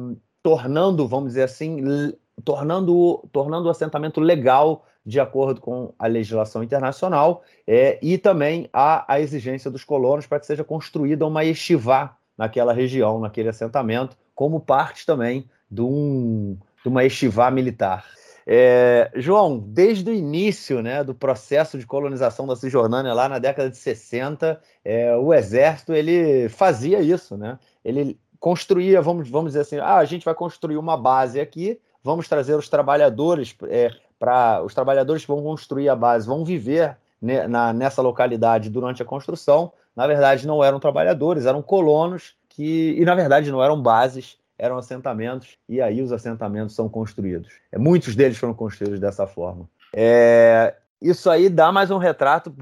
tornando, 0.43 1.07
vamos 1.07 1.29
dizer 1.29 1.43
assim, 1.43 2.13
tornando, 2.43 3.25
tornando 3.31 3.67
o 3.67 3.71
assentamento 3.71 4.19
legal 4.19 4.85
de 5.05 5.19
acordo 5.19 5.59
com 5.59 5.93
a 5.97 6.05
legislação 6.05 6.63
internacional 6.63 7.43
é, 7.65 7.97
e 8.01 8.17
também 8.17 8.69
a, 8.71 9.11
a 9.11 9.19
exigência 9.19 9.71
dos 9.71 9.83
colonos 9.83 10.27
para 10.27 10.39
que 10.39 10.45
seja 10.45 10.63
construída 10.63 11.25
uma 11.25 11.43
estivá 11.43 12.17
naquela 12.37 12.73
região, 12.73 13.19
naquele 13.19 13.49
assentamento, 13.49 14.17
como 14.35 14.59
parte 14.59 15.05
também 15.05 15.49
de, 15.69 15.81
um, 15.81 16.57
de 16.81 16.89
uma 16.89 17.03
estivá 17.03 17.49
militar. 17.49 18.05
É, 18.45 19.09
João, 19.15 19.57
desde 19.57 20.09
o 20.09 20.13
início 20.13 20.81
né, 20.81 21.03
do 21.03 21.15
processo 21.15 21.77
de 21.77 21.85
colonização 21.85 22.45
da 22.45 22.55
Cisjordânia, 22.55 23.13
lá 23.13 23.29
na 23.29 23.39
década 23.39 23.69
de 23.69 23.77
60, 23.77 24.59
é, 24.83 25.15
o 25.15 25.33
exército 25.33 25.93
ele 25.93 26.49
fazia 26.49 27.01
isso. 27.01 27.37
Né? 27.37 27.57
Ele 27.85 28.19
construía, 28.43 29.01
vamos, 29.01 29.29
vamos 29.29 29.53
dizer 29.53 29.61
assim, 29.61 29.77
ah, 29.77 29.95
a 29.95 30.03
gente 30.03 30.25
vai 30.25 30.35
construir 30.35 30.75
uma 30.75 30.97
base 30.97 31.39
aqui, 31.39 31.79
vamos 32.03 32.27
trazer 32.27 32.55
os 32.55 32.67
trabalhadores 32.67 33.55
é, 33.69 33.89
para 34.19 34.61
os 34.61 34.73
trabalhadores 34.73 35.21
que 35.21 35.29
vão 35.29 35.41
construir 35.41 35.87
a 35.87 35.95
base, 35.95 36.27
vão 36.27 36.43
viver 36.43 36.97
né, 37.21 37.47
na, 37.47 37.71
nessa 37.71 38.01
localidade 38.01 38.69
durante 38.69 39.01
a 39.01 39.05
construção. 39.05 39.71
Na 39.95 40.05
verdade, 40.05 40.45
não 40.45 40.61
eram 40.61 40.77
trabalhadores, 40.77 41.45
eram 41.45 41.61
colonos 41.61 42.35
que, 42.49 42.93
e 42.99 43.05
na 43.05 43.15
verdade 43.15 43.49
não 43.49 43.63
eram 43.63 43.81
bases, 43.81 44.37
eram 44.59 44.77
assentamentos, 44.77 45.57
e 45.69 45.81
aí 45.81 46.01
os 46.01 46.11
assentamentos 46.11 46.75
são 46.75 46.89
construídos. 46.89 47.47
É, 47.71 47.77
muitos 47.77 48.13
deles 48.13 48.37
foram 48.37 48.53
construídos 48.53 48.99
dessa 48.99 49.25
forma. 49.25 49.69
É, 49.95 50.75
isso 51.01 51.29
aí 51.29 51.47
dá 51.47 51.71
mais 51.71 51.89
um 51.91 51.97
retrato, 51.97 52.53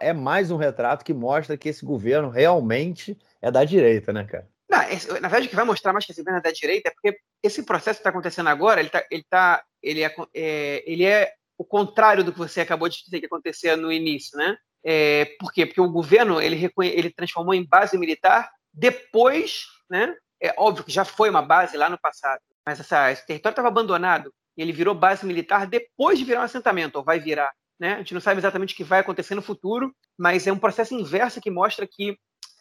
é 0.00 0.12
mais 0.12 0.50
um 0.50 0.56
retrato 0.56 1.04
que 1.04 1.14
mostra 1.14 1.56
que 1.56 1.68
esse 1.68 1.84
governo 1.84 2.28
realmente 2.28 3.16
é 3.40 3.52
da 3.52 3.62
direita, 3.62 4.12
né, 4.12 4.24
cara? 4.24 4.49
Não, 4.70 4.78
na 5.20 5.28
verdade, 5.28 5.46
o 5.46 5.50
que 5.50 5.56
vai 5.56 5.64
mostrar 5.64 5.92
mais 5.92 6.06
que 6.06 6.12
esse 6.12 6.20
governo 6.20 6.38
é 6.38 6.42
da 6.42 6.52
direita 6.52 6.88
é 6.88 6.92
porque 6.92 7.18
esse 7.42 7.64
processo 7.64 7.98
que 7.98 8.02
está 8.02 8.10
acontecendo 8.10 8.48
agora, 8.48 8.80
ele, 8.80 8.88
tá, 8.88 9.04
ele, 9.10 9.24
tá, 9.28 9.64
ele, 9.82 10.04
é, 10.04 10.14
é, 10.32 10.84
ele 10.86 11.04
é 11.04 11.32
o 11.58 11.64
contrário 11.64 12.22
do 12.22 12.32
que 12.32 12.38
você 12.38 12.60
acabou 12.60 12.88
de 12.88 13.02
dizer 13.02 13.18
que 13.18 13.26
acontecia 13.26 13.76
no 13.76 13.90
início, 13.90 14.38
né? 14.38 14.56
É, 14.82 15.36
por 15.38 15.52
quê? 15.52 15.66
Porque 15.66 15.80
o 15.80 15.90
governo 15.90 16.40
ele, 16.40 16.56
reconhe, 16.56 16.90
ele 16.90 17.10
transformou 17.10 17.52
em 17.52 17.66
base 17.66 17.98
militar 17.98 18.48
depois, 18.72 19.64
né? 19.90 20.14
É 20.40 20.54
óbvio 20.56 20.84
que 20.84 20.92
já 20.92 21.04
foi 21.04 21.28
uma 21.28 21.42
base 21.42 21.76
lá 21.76 21.90
no 21.90 22.00
passado, 22.00 22.40
mas 22.64 22.80
essa, 22.80 23.10
esse 23.10 23.26
território 23.26 23.52
estava 23.52 23.68
abandonado 23.68 24.32
e 24.56 24.62
ele 24.62 24.72
virou 24.72 24.94
base 24.94 25.26
militar 25.26 25.66
depois 25.66 26.18
de 26.18 26.24
virar 26.24 26.40
um 26.40 26.44
assentamento, 26.44 26.96
ou 26.96 27.04
vai 27.04 27.18
virar. 27.18 27.52
Né? 27.78 27.94
A 27.94 27.98
gente 27.98 28.14
não 28.14 28.20
sabe 28.20 28.40
exatamente 28.40 28.72
o 28.72 28.76
que 28.76 28.84
vai 28.84 29.00
acontecer 29.00 29.34
no 29.34 29.42
futuro, 29.42 29.94
mas 30.18 30.46
é 30.46 30.52
um 30.52 30.58
processo 30.58 30.94
inverso 30.94 31.40
que 31.40 31.50
mostra 31.50 31.86
que 31.86 32.16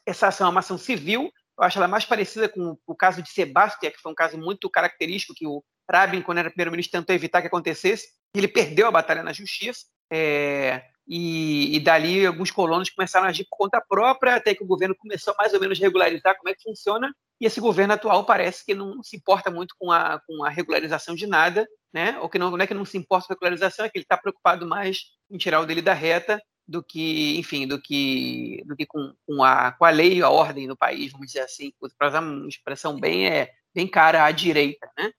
essa 0.05 0.27
ação 0.27 0.47
é 0.47 0.49
uma 0.49 0.61
ação 0.61 0.77
civil. 0.77 1.31
Eu 1.59 1.65
acho 1.65 1.77
ela 1.77 1.89
mais 1.89 2.05
parecida 2.05 2.47
com 2.47 2.77
o 2.87 2.95
caso 2.95 3.21
de 3.21 3.29
Sebastião, 3.29 3.91
que 3.91 4.01
foi 4.01 4.11
um 4.11 4.15
caso 4.15 4.37
muito 4.37 4.69
característico 4.69 5.33
que 5.35 5.45
o 5.45 5.61
Rabin, 5.91 6.21
quando 6.21 6.37
era 6.37 6.49
primeiro-ministro, 6.49 6.97
tentou 6.97 7.13
evitar 7.13 7.41
que 7.41 7.47
acontecesse. 7.47 8.07
Ele 8.33 8.47
perdeu 8.47 8.87
a 8.87 8.91
batalha 8.91 9.21
na 9.23 9.33
justiça. 9.33 9.81
É, 10.09 10.85
e, 11.05 11.75
e, 11.75 11.79
dali 11.79 12.25
alguns 12.25 12.49
colonos 12.49 12.89
começaram 12.89 13.25
a 13.25 13.29
agir 13.29 13.45
por 13.49 13.57
conta 13.57 13.81
própria, 13.81 14.35
até 14.35 14.55
que 14.55 14.63
o 14.63 14.67
governo 14.67 14.95
começou 14.95 15.35
mais 15.37 15.53
ou 15.53 15.59
menos 15.59 15.77
a 15.79 15.81
regularizar 15.81 16.37
como 16.37 16.49
é 16.49 16.53
que 16.53 16.63
funciona, 16.63 17.13
e 17.41 17.45
esse 17.45 17.59
governo 17.59 17.93
atual 17.93 18.25
parece 18.25 18.63
que 18.65 18.75
não 18.75 19.01
se 19.03 19.17
importa 19.17 19.49
muito 19.49 19.75
com 19.77 19.91
a, 19.91 20.21
com 20.25 20.43
a 20.43 20.49
regularização 20.49 21.15
de 21.15 21.25
nada, 21.25 21.67
né? 21.91 22.17
ou 22.21 22.29
que 22.29 22.37
não, 22.37 22.51
não 22.51 22.59
é 22.59 22.67
que 22.67 22.73
não 22.73 22.85
se 22.85 22.97
importa 22.97 23.27
com 23.27 23.33
a 23.33 23.35
regularização, 23.35 23.85
é 23.85 23.89
que 23.89 23.97
ele 23.97 24.05
está 24.05 24.17
preocupado 24.17 24.67
mais 24.67 25.05
em 25.31 25.37
tirar 25.37 25.61
o 25.61 25.65
dele 25.65 25.81
da 25.81 25.93
reta 25.93 26.39
do 26.69 26.83
que, 26.83 27.37
enfim, 27.39 27.67
do 27.67 27.81
que, 27.81 28.63
do 28.67 28.75
que 28.75 28.85
com, 28.85 29.11
com, 29.25 29.43
a, 29.43 29.71
com 29.71 29.85
a 29.85 29.89
lei 29.89 30.21
a 30.21 30.29
ordem 30.29 30.67
no 30.67 30.77
país, 30.77 31.11
vamos 31.11 31.27
dizer 31.27 31.41
assim, 31.41 31.73
para 31.97 32.07
usar 32.07 32.21
uma 32.21 32.47
expressão 32.47 32.99
bem, 32.99 33.27
é, 33.27 33.51
bem 33.73 33.87
cara 33.87 34.23
à 34.23 34.31
direita, 34.31 34.87
né? 34.95 35.11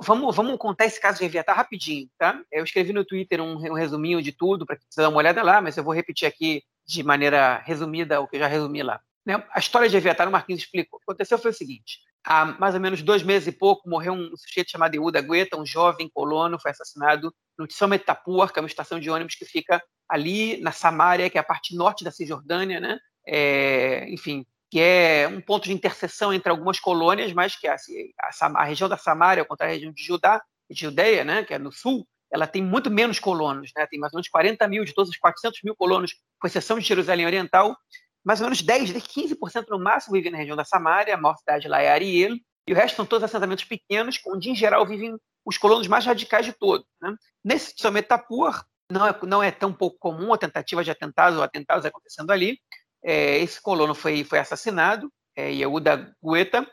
Vamos, 0.00 0.34
vamos 0.34 0.56
contar 0.56 0.86
esse 0.86 1.00
caso 1.00 1.18
de 1.18 1.24
Eviatar 1.24 1.56
rapidinho, 1.56 2.08
tá? 2.16 2.40
Eu 2.50 2.64
escrevi 2.64 2.92
no 2.92 3.04
Twitter 3.04 3.40
um, 3.40 3.56
um 3.56 3.74
resuminho 3.74 4.22
de 4.22 4.32
tudo 4.32 4.64
para 4.64 4.78
você 4.88 5.02
dar 5.02 5.08
uma 5.08 5.18
olhada 5.18 5.42
lá, 5.42 5.60
mas 5.60 5.76
eu 5.76 5.84
vou 5.84 5.92
repetir 5.92 6.26
aqui 6.26 6.62
de 6.86 7.02
maneira 7.02 7.58
resumida 7.58 8.20
o 8.20 8.28
que 8.28 8.36
eu 8.36 8.40
já 8.40 8.46
resumi 8.46 8.82
lá. 8.82 9.00
Né? 9.26 9.42
A 9.52 9.58
história 9.58 9.88
de 9.88 9.96
Eviatar, 9.96 10.28
o 10.28 10.32
Marquinhos 10.32 10.62
explicou. 10.62 10.96
O 10.96 11.00
que 11.00 11.04
aconteceu 11.10 11.38
foi 11.38 11.50
o 11.50 11.54
seguinte: 11.54 11.98
há 12.24 12.44
mais 12.58 12.74
ou 12.74 12.80
menos 12.80 13.02
dois 13.02 13.22
meses 13.22 13.48
e 13.48 13.52
pouco 13.52 13.88
morreu 13.88 14.12
um 14.12 14.36
sujeito 14.36 14.70
chamado 14.70 14.94
Iuda 14.94 15.20
Guetta, 15.20 15.56
um 15.56 15.66
jovem 15.66 16.08
colono, 16.12 16.58
foi 16.60 16.70
assassinado 16.70 17.32
no 17.58 17.66
Tsomet 17.66 18.04
Tapur, 18.04 18.52
que 18.52 18.58
é 18.58 18.62
uma 18.62 18.68
estação 18.68 18.98
de 18.98 19.10
ônibus 19.10 19.34
que 19.34 19.44
fica 19.44 19.82
ali 20.08 20.60
na 20.60 20.72
Samária, 20.72 21.28
que 21.30 21.38
é 21.38 21.40
a 21.40 21.44
parte 21.44 21.76
norte 21.76 22.04
da 22.04 22.10
Cisjordânia, 22.10 22.80
né? 22.80 22.98
É, 23.26 24.06
enfim, 24.10 24.44
que 24.70 24.80
é 24.80 25.28
um 25.28 25.40
ponto 25.40 25.64
de 25.64 25.72
interseção 25.72 26.32
entre 26.32 26.50
algumas 26.50 26.80
colônias, 26.80 27.32
mas 27.32 27.56
que 27.56 27.68
a, 27.68 27.76
a, 28.20 28.46
a 28.60 28.64
região 28.64 28.88
da 28.88 28.96
Samária, 28.96 29.40
ao 29.40 29.46
contrário 29.46 29.72
da 29.72 29.76
região 29.76 29.92
de 29.92 30.02
Judá, 30.02 30.42
de 30.68 30.80
Judeia, 30.80 31.24
né, 31.24 31.44
que 31.44 31.54
é 31.54 31.58
no 31.58 31.70
sul, 31.70 32.06
ela 32.32 32.46
tem 32.46 32.60
muito 32.60 32.90
menos 32.90 33.20
colonos, 33.20 33.70
né, 33.76 33.86
tem 33.86 34.00
mais 34.00 34.12
ou 34.12 34.18
menos 34.18 34.28
40 34.28 34.66
mil 34.66 34.84
de 34.84 34.92
todos 34.92 35.10
os 35.10 35.16
400 35.16 35.60
mil 35.62 35.76
colonos, 35.76 36.14
com 36.40 36.46
exceção 36.48 36.78
de 36.78 36.84
Jerusalém 36.84 37.24
Oriental, 37.24 37.76
mais 38.24 38.40
ou 38.40 38.46
menos 38.46 38.62
10, 38.62 38.90
15% 38.90 39.66
no 39.68 39.78
máximo 39.78 40.14
vivem 40.14 40.32
na 40.32 40.38
região 40.38 40.56
da 40.56 40.64
Samária, 40.64 41.14
a 41.14 41.18
maior 41.18 41.36
cidade 41.36 41.68
lá 41.68 41.80
é 41.80 41.90
Ariel, 41.90 42.36
e 42.66 42.72
o 42.72 42.76
resto 42.76 42.96
são 42.96 43.06
todos 43.06 43.24
assentamentos 43.24 43.64
pequenos, 43.64 44.18
onde 44.26 44.50
em 44.50 44.54
geral 44.54 44.86
vivem 44.86 45.16
os 45.44 45.58
colonos 45.58 45.86
mais 45.86 46.06
radicais 46.06 46.46
de 46.46 46.52
todos. 46.52 46.86
Né? 47.00 47.14
Nesse 47.44 47.74
Tsometapur, 47.74 48.64
não 48.90 49.06
é, 49.06 49.18
não 49.22 49.42
é 49.42 49.50
tão 49.50 49.72
pouco 49.72 49.98
comum 49.98 50.32
a 50.32 50.38
tentativa 50.38 50.82
de 50.82 50.90
atentados 50.90 51.36
ou 51.36 51.44
atentados 51.44 51.84
acontecendo 51.84 52.30
ali, 52.30 52.58
é, 53.02 53.38
esse 53.38 53.60
colono 53.60 53.94
foi, 53.94 54.24
foi 54.24 54.38
assassinado, 54.38 55.12
é, 55.36 55.50
Yehuda 55.52 56.16
Guetta, 56.24 56.66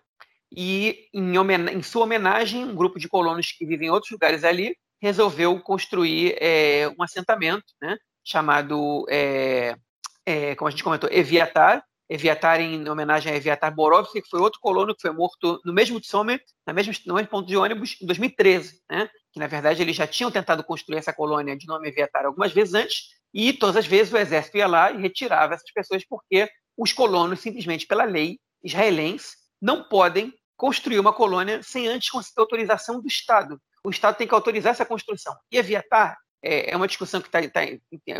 e 0.54 1.08
em, 1.14 1.34
em, 1.74 1.84
sua 1.84 2.04
homenagem, 2.04 2.64
um 2.64 2.76
grupo 2.76 2.99
de 2.99 3.08
colonos 3.08 3.52
que 3.52 3.66
vivem 3.66 3.88
em 3.88 3.91
outros 3.91 4.12
lugares 4.12 4.43
ali 4.43 4.76
resolveu 5.02 5.60
construir 5.62 6.36
é, 6.39 6.88
um 6.97 7.04
assentamento 7.04 7.66
né, 7.82 7.97
chamado, 8.24 9.06
é, 9.10 9.76
é, 10.26 10.56
como 10.56 10.68
a 10.68 10.72
gente 10.72 10.84
comentou, 10.84 11.10
Eviatar, 11.12 11.84
Eviatar 12.10 12.60
em 12.60 12.90
homenagem 12.90 13.32
a 13.32 13.36
Eviatar 13.36 13.74
Borovski, 13.74 14.22
que 14.22 14.30
foi 14.30 14.42
outro 14.42 14.60
colono 14.60 14.94
que 14.94 15.02
foi 15.02 15.12
morto 15.12 15.62
no 15.64 15.72
mesmo 15.72 16.00
Tsomet, 16.00 16.44
no 16.68 16.74
mesmo, 16.74 16.94
no 17.06 17.14
mesmo 17.14 17.30
ponto 17.30 17.48
de 17.48 17.56
ônibus, 17.56 17.98
em 18.02 18.06
2013, 18.06 18.82
né? 18.90 19.10
que 19.32 19.40
na 19.40 19.48
verdade 19.48 19.82
eles 19.82 19.96
já 19.96 20.06
tinham 20.06 20.30
tentado 20.30 20.62
construir 20.64 20.98
essa 20.98 21.14
colônia 21.14 21.56
de 21.56 21.66
nome 21.66 21.88
Eviatar 21.88 22.26
algumas 22.26 22.52
vezes 22.52 22.74
antes, 22.74 23.04
e 23.34 23.54
todas 23.54 23.78
as 23.78 23.88
vezes 23.88 24.12
o 24.12 24.18
exército 24.18 24.58
ia 24.58 24.68
lá 24.68 24.92
e 24.92 25.02
retirava 25.02 25.54
essas 25.54 25.72
pessoas 25.72 26.04
porque 26.06 26.50
os 26.78 26.92
colonos, 26.92 27.40
simplesmente 27.40 27.88
pela 27.88 28.04
lei 28.04 28.40
israelense, 28.62 29.38
não 29.62 29.84
podem 29.88 30.34
construir 30.58 31.00
uma 31.00 31.14
colônia 31.14 31.64
sem 31.64 31.88
antes 31.88 32.10
conseguir 32.10 32.40
autorização 32.40 33.02
do 33.02 33.08
Estado. 33.08 33.60
O 33.84 33.90
Estado 33.90 34.18
tem 34.18 34.28
que 34.28 34.34
autorizar 34.34 34.72
essa 34.72 34.86
construção. 34.86 35.36
E 35.52 35.58
Eviatar 35.58 36.18
é, 36.44 36.72
é 36.72 36.76
uma 36.76 36.88
discussão 36.88 37.22
que 37.22 37.28
está. 37.28 37.42
Tá, 37.50 37.62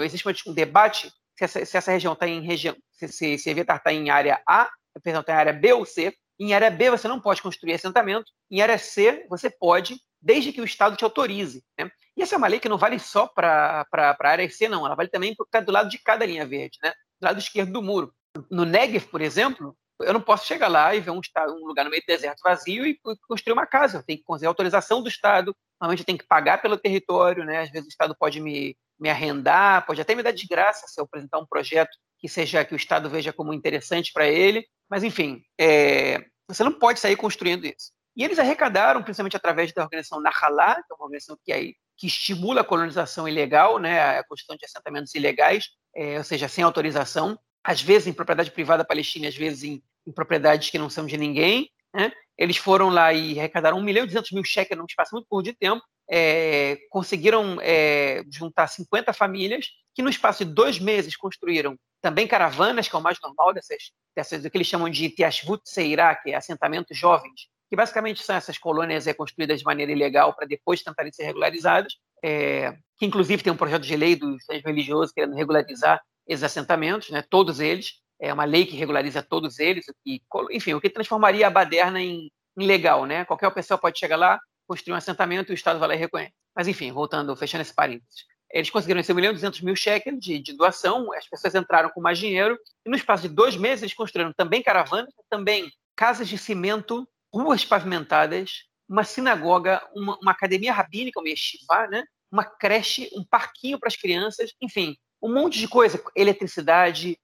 existe 0.04 0.50
um 0.50 0.54
debate 0.54 1.12
se 1.42 1.60
essa, 1.60 1.66
se 1.66 1.78
essa 1.78 1.92
região 1.92 2.14
está 2.14 2.28
em 2.28 2.42
região. 2.42 2.76
Se, 2.92 3.08
se, 3.08 3.38
se 3.38 3.50
Eviatar 3.50 3.78
está 3.78 3.92
em 3.92 4.10
área 4.10 4.42
A, 4.48 4.70
perdão, 5.02 5.22
está 5.22 5.34
em 5.34 5.38
área 5.38 5.54
B 5.54 5.74
ou 5.74 5.86
C. 5.86 6.14
Em 6.40 6.54
área 6.54 6.70
B 6.70 6.90
você 6.90 7.08
não 7.08 7.20
pode 7.20 7.42
construir 7.42 7.74
assentamento, 7.74 8.32
em 8.50 8.62
área 8.62 8.78
C 8.78 9.26
você 9.30 9.50
pode, 9.50 9.96
desde 10.22 10.52
que 10.52 10.62
o 10.62 10.66
Estado 10.66 10.96
te 10.96 11.04
autorize. 11.04 11.64
Né? 11.80 11.92
E 12.18 12.22
essa 12.22 12.36
é 12.36 12.38
uma 12.38 12.48
lei 12.48 12.60
que 12.60 12.70
não 12.70 12.78
vale 12.78 13.00
só 13.00 13.28
para 13.28 13.86
a 13.92 14.28
área 14.28 14.50
C, 14.50 14.68
não. 14.68 14.86
Ela 14.86 14.96
vale 14.96 15.10
também 15.10 15.36
para 15.52 15.62
do 15.62 15.72
lado 15.72 15.90
de 15.90 16.00
cada 16.00 16.26
linha 16.26 16.46
verde, 16.46 16.78
né? 16.84 16.94
do 17.20 17.26
lado 17.26 17.40
esquerdo 17.40 17.72
do 17.72 17.82
muro. 17.82 18.14
No 18.50 18.66
Negev, 18.66 19.06
por 19.08 19.22
exemplo, 19.22 19.76
eu 20.00 20.14
não 20.14 20.22
posso 20.22 20.48
chegar 20.48 20.68
lá 20.68 20.96
e 20.96 21.00
ver 21.00 21.12
um, 21.12 21.22
um 21.50 21.68
lugar 21.68 21.84
no 21.84 21.92
meio 21.92 22.02
do 22.02 22.08
deserto 22.08 22.42
vazio 22.44 22.86
e 22.86 23.00
construir 23.28 23.54
uma 23.54 23.68
casa. 23.68 24.00
Eu 24.00 24.04
tenho 24.04 24.20
que 24.20 24.26
conseguir 24.26 24.48
autorização 24.48 25.02
do 25.02 25.10
Estado. 25.10 25.56
Normalmente 25.80 26.00
eu 26.02 26.06
tenho 26.06 26.18
que 26.18 26.28
pagar 26.28 26.62
pelo 26.62 26.78
território, 26.78 27.44
né? 27.44 27.62
Às 27.62 27.70
vezes 27.70 27.88
o 27.88 27.92
Estado 27.92 28.16
pode 28.18 28.40
me, 28.40 28.76
me 29.02 29.10
arrendar, 29.10 29.86
pode 29.86 30.00
até 30.00 30.14
me 30.14 30.22
dar 30.22 30.32
de 30.32 30.46
graça 30.46 30.88
se 30.88 31.02
eu 31.02 31.06
apresentar 31.06 31.40
um 31.40 31.46
projeto 31.46 31.98
que 32.20 32.30
seja 32.30 32.64
que 32.64 32.76
o 32.76 32.78
Estado 32.78 33.10
veja 33.10 33.34
como 33.34 33.52
interessante 33.52 34.14
para 34.14 34.28
ele. 34.28 34.64
Mas 34.88 35.04
enfim, 35.04 35.42
é, 35.60 36.24
você 36.48 36.64
não 36.64 36.72
pode 36.72 37.00
sair 37.00 37.16
construindo 37.16 37.66
isso. 37.66 37.92
E 38.16 38.24
eles 38.24 38.38
arrecadaram, 38.38 39.02
principalmente 39.02 39.36
através 39.36 39.74
da 39.74 39.84
organização 39.84 40.22
Nahalá, 40.22 40.76
que 40.76 40.94
é 40.94 40.96
uma 40.96 41.06
organização 41.06 41.38
que 41.44 41.52
aí 41.52 41.74
que 41.98 42.08
estimula 42.08 42.62
a 42.62 42.64
colonização 42.64 43.28
ilegal, 43.28 43.78
né, 43.78 44.18
a 44.18 44.24
construção 44.24 44.58
de 44.58 44.66
assentamentos 44.66 45.14
ilegais, 45.14 45.66
é, 45.96 46.18
ou 46.18 46.24
seja, 46.24 46.48
sem 46.48 46.64
autorização, 46.64 47.38
às 47.64 47.80
vezes 47.80 48.08
em 48.08 48.14
propriedade 48.14 48.50
privada 48.50 48.84
palestina, 48.84 49.28
às 49.28 49.36
vezes 49.36 49.64
em, 49.64 49.84
em 50.08 50.12
propriedades 50.12 50.72
que 50.72 50.80
não 50.80 50.90
são 50.90 51.06
de 51.06 51.16
ninguém. 51.16 51.70
Né? 51.94 52.12
Eles 52.36 52.58
foram 52.58 52.90
lá 52.90 53.14
e 53.14 53.38
arrecadaram 53.38 53.78
1 53.78 53.84
milhão 53.84 54.04
e 54.04 54.08
200 54.08 54.32
mil 54.32 54.44
cheques 54.44 54.76
num 54.76 54.86
espaço 54.86 55.14
muito 55.14 55.28
curto 55.30 55.46
de 55.46 55.54
tempo, 55.54 55.84
é, 56.12 56.78
conseguiram 56.90 57.58
é, 57.62 58.22
juntar 58.30 58.68
50 58.68 59.14
famílias 59.14 59.68
que 59.96 60.02
no 60.02 60.10
espaço 60.10 60.44
de 60.44 60.54
dois 60.54 60.78
meses 60.78 61.16
construíram 61.16 61.78
também 62.02 62.28
caravanas, 62.28 62.90
que 62.90 62.96
é 62.96 63.00
o 63.00 63.02
mais 63.02 63.18
normal 63.22 63.54
dessas, 63.54 63.92
dessas 64.16 64.44
do 64.44 64.50
que 64.50 64.58
eles 64.58 64.68
chamam 64.68 64.90
de 64.90 65.10
Tiashvut 65.10 65.62
Seirá, 65.66 66.14
que 66.16 66.32
é 66.32 66.36
assentamentos 66.36 66.98
jovens, 66.98 67.48
que 67.70 67.76
basicamente 67.76 68.22
são 68.24 68.36
essas 68.36 68.58
colônias 68.58 69.08
é, 69.08 69.14
construídas 69.14 69.60
de 69.60 69.66
maneira 69.66 69.92
ilegal 69.92 70.34
para 70.34 70.46
depois 70.46 70.84
tentarem 70.84 71.14
ser 71.14 71.24
regularizadas, 71.24 71.94
é, 72.22 72.76
que 72.98 73.06
inclusive 73.06 73.44
tem 73.44 73.54
um 73.54 73.58
projeto 73.58 73.84
de 73.84 73.96
lei 73.96 74.16
dos 74.16 74.44
religiosos 74.66 75.14
querendo 75.14 75.36
regularizar 75.36 76.02
esses 76.28 76.44
assentamentos, 76.44 77.10
né, 77.10 77.24
todos 77.30 77.60
eles, 77.60 78.02
é 78.20 78.34
uma 78.34 78.46
lei 78.46 78.66
que 78.66 78.76
regulariza 78.76 79.24
todos 79.24 79.60
eles, 79.60 79.86
e, 80.06 80.22
enfim, 80.52 80.74
o 80.74 80.82
que 80.82 80.90
transformaria 80.90 81.48
a 81.48 81.50
baderna 81.50 82.02
em, 82.02 82.30
em 82.58 82.66
legal, 82.68 83.06
né? 83.06 83.26
Qualquer 83.26 83.52
pessoa 83.52 83.80
pode 83.80 83.98
chegar 83.98 84.16
lá, 84.16 84.40
construir 84.68 84.94
um 84.94 84.98
assentamento 84.98 85.52
e 85.52 85.54
o 85.54 85.56
Estado 85.56 85.80
vai 85.80 85.90
lá 85.90 85.96
e 85.96 85.98
reconhece. 85.98 86.34
Mas 86.56 86.68
enfim, 86.68 86.92
voltando, 86.92 87.36
fechando 87.36 87.62
esse 87.62 87.74
parênteses. 87.74 88.26
Eles 88.50 88.70
conseguiram 88.70 89.00
esse 89.00 89.12
1 89.12 89.16
milhão 89.16 89.32
e 89.32 89.36
200 89.36 89.62
mil 89.62 89.76
shekels 89.76 90.20
de, 90.20 90.40
de, 90.40 90.54
doação, 90.54 91.12
as 91.14 91.28
pessoas 91.28 91.56
entraram 91.56 91.90
com 91.90 92.02
mais 92.02 92.20
dinheiro, 92.20 92.58
e 92.86 92.90
no 92.90 92.98
espaço 92.98 93.24
de 93.24 93.34
dois 93.34 93.56
meses 93.56 93.84
eles 93.84 93.94
construíram 93.94 94.34
também 94.34 94.62
caravanas, 94.62 95.14
também 95.30 95.72
casas 95.96 96.28
de 96.28 96.38
cimento 96.38 97.08
ruas 97.34 97.64
pavimentadas, 97.64 98.64
uma 98.90 99.06
sinagoga, 99.06 99.82
uma, 99.96 100.18
uma 100.22 100.32
academia 100.32 100.74
rabínica, 100.74 101.20
uma 101.20 101.30
yeshiva, 101.30 101.88
né? 101.88 102.04
uma 102.32 102.44
creche, 102.44 103.10
um 103.14 103.24
parquinho 103.24 103.80
para 103.80 103.88
as 103.88 103.96
crianças, 103.96 104.52
enfim, 104.62 104.96
um 105.22 105.34
monte 105.34 105.60
de 105.60 105.68
coisa, 105.68 106.02
eletricidade, 106.16 107.18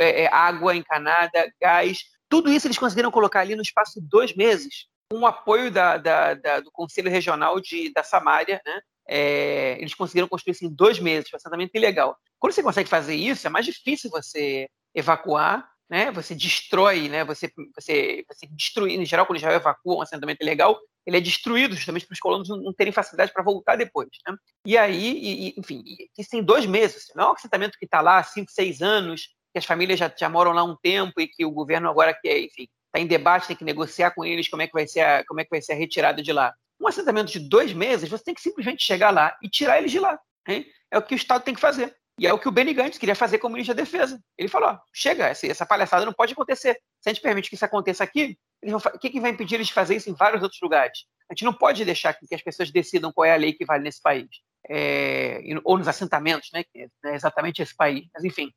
é, 0.00 0.22
é, 0.22 0.34
água 0.34 0.74
encanada, 0.74 1.52
gás, 1.60 1.98
tudo 2.28 2.52
isso 2.52 2.66
eles 2.66 2.78
conseguiram 2.78 3.10
colocar 3.10 3.40
ali 3.40 3.54
no 3.54 3.62
espaço 3.62 4.00
de 4.00 4.06
dois 4.06 4.34
meses, 4.34 4.86
com 5.10 5.20
o 5.20 5.26
apoio 5.26 5.70
da, 5.70 5.96
da, 5.96 6.34
da, 6.34 6.60
do 6.60 6.70
Conselho 6.70 7.10
Regional 7.10 7.60
de, 7.60 7.92
da 7.92 8.02
Samária, 8.02 8.60
né? 8.64 8.80
É, 9.10 9.78
eles 9.80 9.94
conseguiram 9.94 10.28
construir 10.28 10.52
isso 10.52 10.66
em 10.66 10.68
dois 10.68 10.98
meses, 10.98 11.30
foi 11.30 11.38
assentamento 11.38 11.74
ilegal. 11.74 12.16
Quando 12.38 12.52
você 12.52 12.62
consegue 12.62 12.88
fazer 12.88 13.14
isso, 13.14 13.46
é 13.46 13.50
mais 13.50 13.64
difícil 13.64 14.10
você 14.10 14.68
evacuar 14.94 15.66
né? 15.88 16.10
Você 16.12 16.34
destrói, 16.34 17.08
né? 17.08 17.24
Você, 17.24 17.50
você, 17.74 18.24
você 18.28 18.46
destrui, 18.50 18.94
em 18.94 19.06
geral, 19.06 19.24
quando 19.24 19.38
Israel 19.38 19.56
evacua 19.56 19.96
um 19.96 20.02
assentamento 20.02 20.42
ilegal, 20.42 20.78
ele 21.06 21.16
é 21.16 21.20
destruído 21.20 21.74
justamente 21.74 22.06
para 22.06 22.12
os 22.12 22.20
colonos 22.20 22.48
não 22.48 22.72
terem 22.74 22.92
facilidade 22.92 23.32
para 23.32 23.42
voltar 23.42 23.76
depois. 23.76 24.10
Né? 24.26 24.36
E 24.66 24.76
aí, 24.76 25.18
e, 25.18 25.54
enfim, 25.58 25.82
isso 26.16 26.36
em 26.36 26.42
dois 26.42 26.66
meses. 26.66 27.06
Não 27.16 27.24
é 27.24 27.28
um 27.28 27.32
assentamento 27.32 27.78
que 27.78 27.86
está 27.86 28.02
lá 28.02 28.18
há 28.18 28.22
cinco, 28.22 28.50
seis 28.50 28.82
anos, 28.82 29.28
que 29.50 29.58
as 29.58 29.64
famílias 29.64 29.98
já, 29.98 30.12
já 30.14 30.28
moram 30.28 30.52
lá 30.52 30.62
um 30.62 30.76
tempo 30.76 31.18
e 31.20 31.26
que 31.26 31.44
o 31.44 31.50
governo 31.50 31.88
agora 31.88 32.12
quer, 32.12 32.38
enfim, 32.38 32.68
está 32.88 32.98
em 32.98 33.06
debate, 33.06 33.46
tem 33.46 33.56
que 33.56 33.64
negociar 33.64 34.10
com 34.10 34.24
eles 34.24 34.48
como 34.48 34.62
é 34.62 34.66
que 34.66 34.72
vai 34.72 34.86
ser 34.86 35.00
a, 35.00 35.24
como 35.26 35.40
é 35.40 35.44
que 35.44 35.50
vai 35.50 35.60
ser 35.60 35.72
a 35.72 35.76
retirada 35.76 36.22
de 36.22 36.32
lá. 36.32 36.52
Um 36.80 36.86
assentamento 36.86 37.32
de 37.32 37.40
dois 37.40 37.72
meses, 37.72 38.08
você 38.08 38.24
tem 38.24 38.34
que 38.34 38.40
simplesmente 38.40 38.84
chegar 38.84 39.10
lá 39.10 39.36
e 39.42 39.48
tirar 39.48 39.78
eles 39.78 39.90
de 39.90 39.98
lá. 39.98 40.18
Hein? 40.46 40.66
É 40.90 40.98
o 40.98 41.02
que 41.02 41.14
o 41.14 41.16
Estado 41.16 41.42
tem 41.42 41.54
que 41.54 41.60
fazer. 41.60 41.94
E 42.18 42.26
é 42.26 42.32
o 42.32 42.38
que 42.38 42.48
o 42.48 42.50
Benny 42.50 42.74
Gantz 42.74 42.98
queria 42.98 43.14
fazer 43.14 43.38
como 43.38 43.52
ministro 43.52 43.76
da 43.76 43.82
Defesa. 43.82 44.20
Ele 44.36 44.48
falou: 44.48 44.70
ó, 44.70 44.78
chega, 44.92 45.26
essa 45.26 45.64
palhaçada 45.64 46.04
não 46.04 46.12
pode 46.12 46.32
acontecer. 46.32 46.74
Se 47.00 47.08
a 47.08 47.12
gente 47.12 47.22
permite 47.22 47.48
que 47.48 47.54
isso 47.54 47.64
aconteça 47.64 48.02
aqui, 48.02 48.36
o 48.64 48.98
que, 48.98 49.10
que 49.10 49.20
vai 49.20 49.30
impedir 49.30 49.54
eles 49.54 49.68
de 49.68 49.72
fazer 49.72 49.94
isso 49.94 50.10
em 50.10 50.14
vários 50.14 50.42
outros 50.42 50.60
lugares? 50.60 51.04
A 51.30 51.34
gente 51.34 51.44
não 51.44 51.52
pode 51.52 51.84
deixar 51.84 52.12
que, 52.14 52.34
as 52.34 52.42
pessoas 52.42 52.72
decidam 52.72 53.12
qual 53.12 53.24
é 53.24 53.32
a 53.32 53.36
lei 53.36 53.52
que 53.52 53.64
vale 53.64 53.84
nesse 53.84 54.02
país. 54.02 54.28
É, 54.68 55.40
ou 55.62 55.78
nos 55.78 55.86
assentamentos, 55.86 56.50
né, 56.52 56.64
é 56.74 57.14
exatamente 57.14 57.62
esse 57.62 57.76
país. 57.76 58.06
Mas, 58.12 58.24
enfim. 58.24 58.50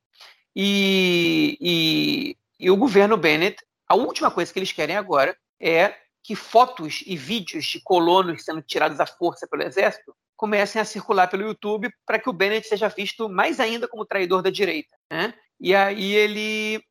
E, 0.55 1.57
e, 1.61 2.37
e 2.59 2.71
o 2.71 2.77
governo 2.77 3.15
Bennett, 3.15 3.57
a 3.91 3.93
última 3.93 4.31
coisa 4.31 4.53
que 4.53 4.57
eles 4.57 4.71
querem 4.71 4.95
agora 4.95 5.35
é 5.59 5.93
que 6.23 6.33
fotos 6.33 7.03
e 7.05 7.17
vídeos 7.17 7.65
de 7.65 7.81
colonos 7.81 8.45
sendo 8.45 8.61
tirados 8.61 9.01
à 9.01 9.05
força 9.05 9.45
pelo 9.45 9.63
exército 9.63 10.15
comecem 10.37 10.81
a 10.81 10.85
circular 10.85 11.27
pelo 11.27 11.43
YouTube 11.43 11.91
para 12.05 12.17
que 12.17 12.29
o 12.29 12.33
Bennett 12.33 12.65
seja 12.65 12.87
visto 12.87 13.27
mais 13.27 13.59
ainda 13.59 13.89
como 13.89 14.05
traidor 14.05 14.41
da 14.41 14.49
direita. 14.49 14.95
Né? 15.11 15.33
E 15.59 15.75
aí 15.75 16.13
ele 16.13 16.81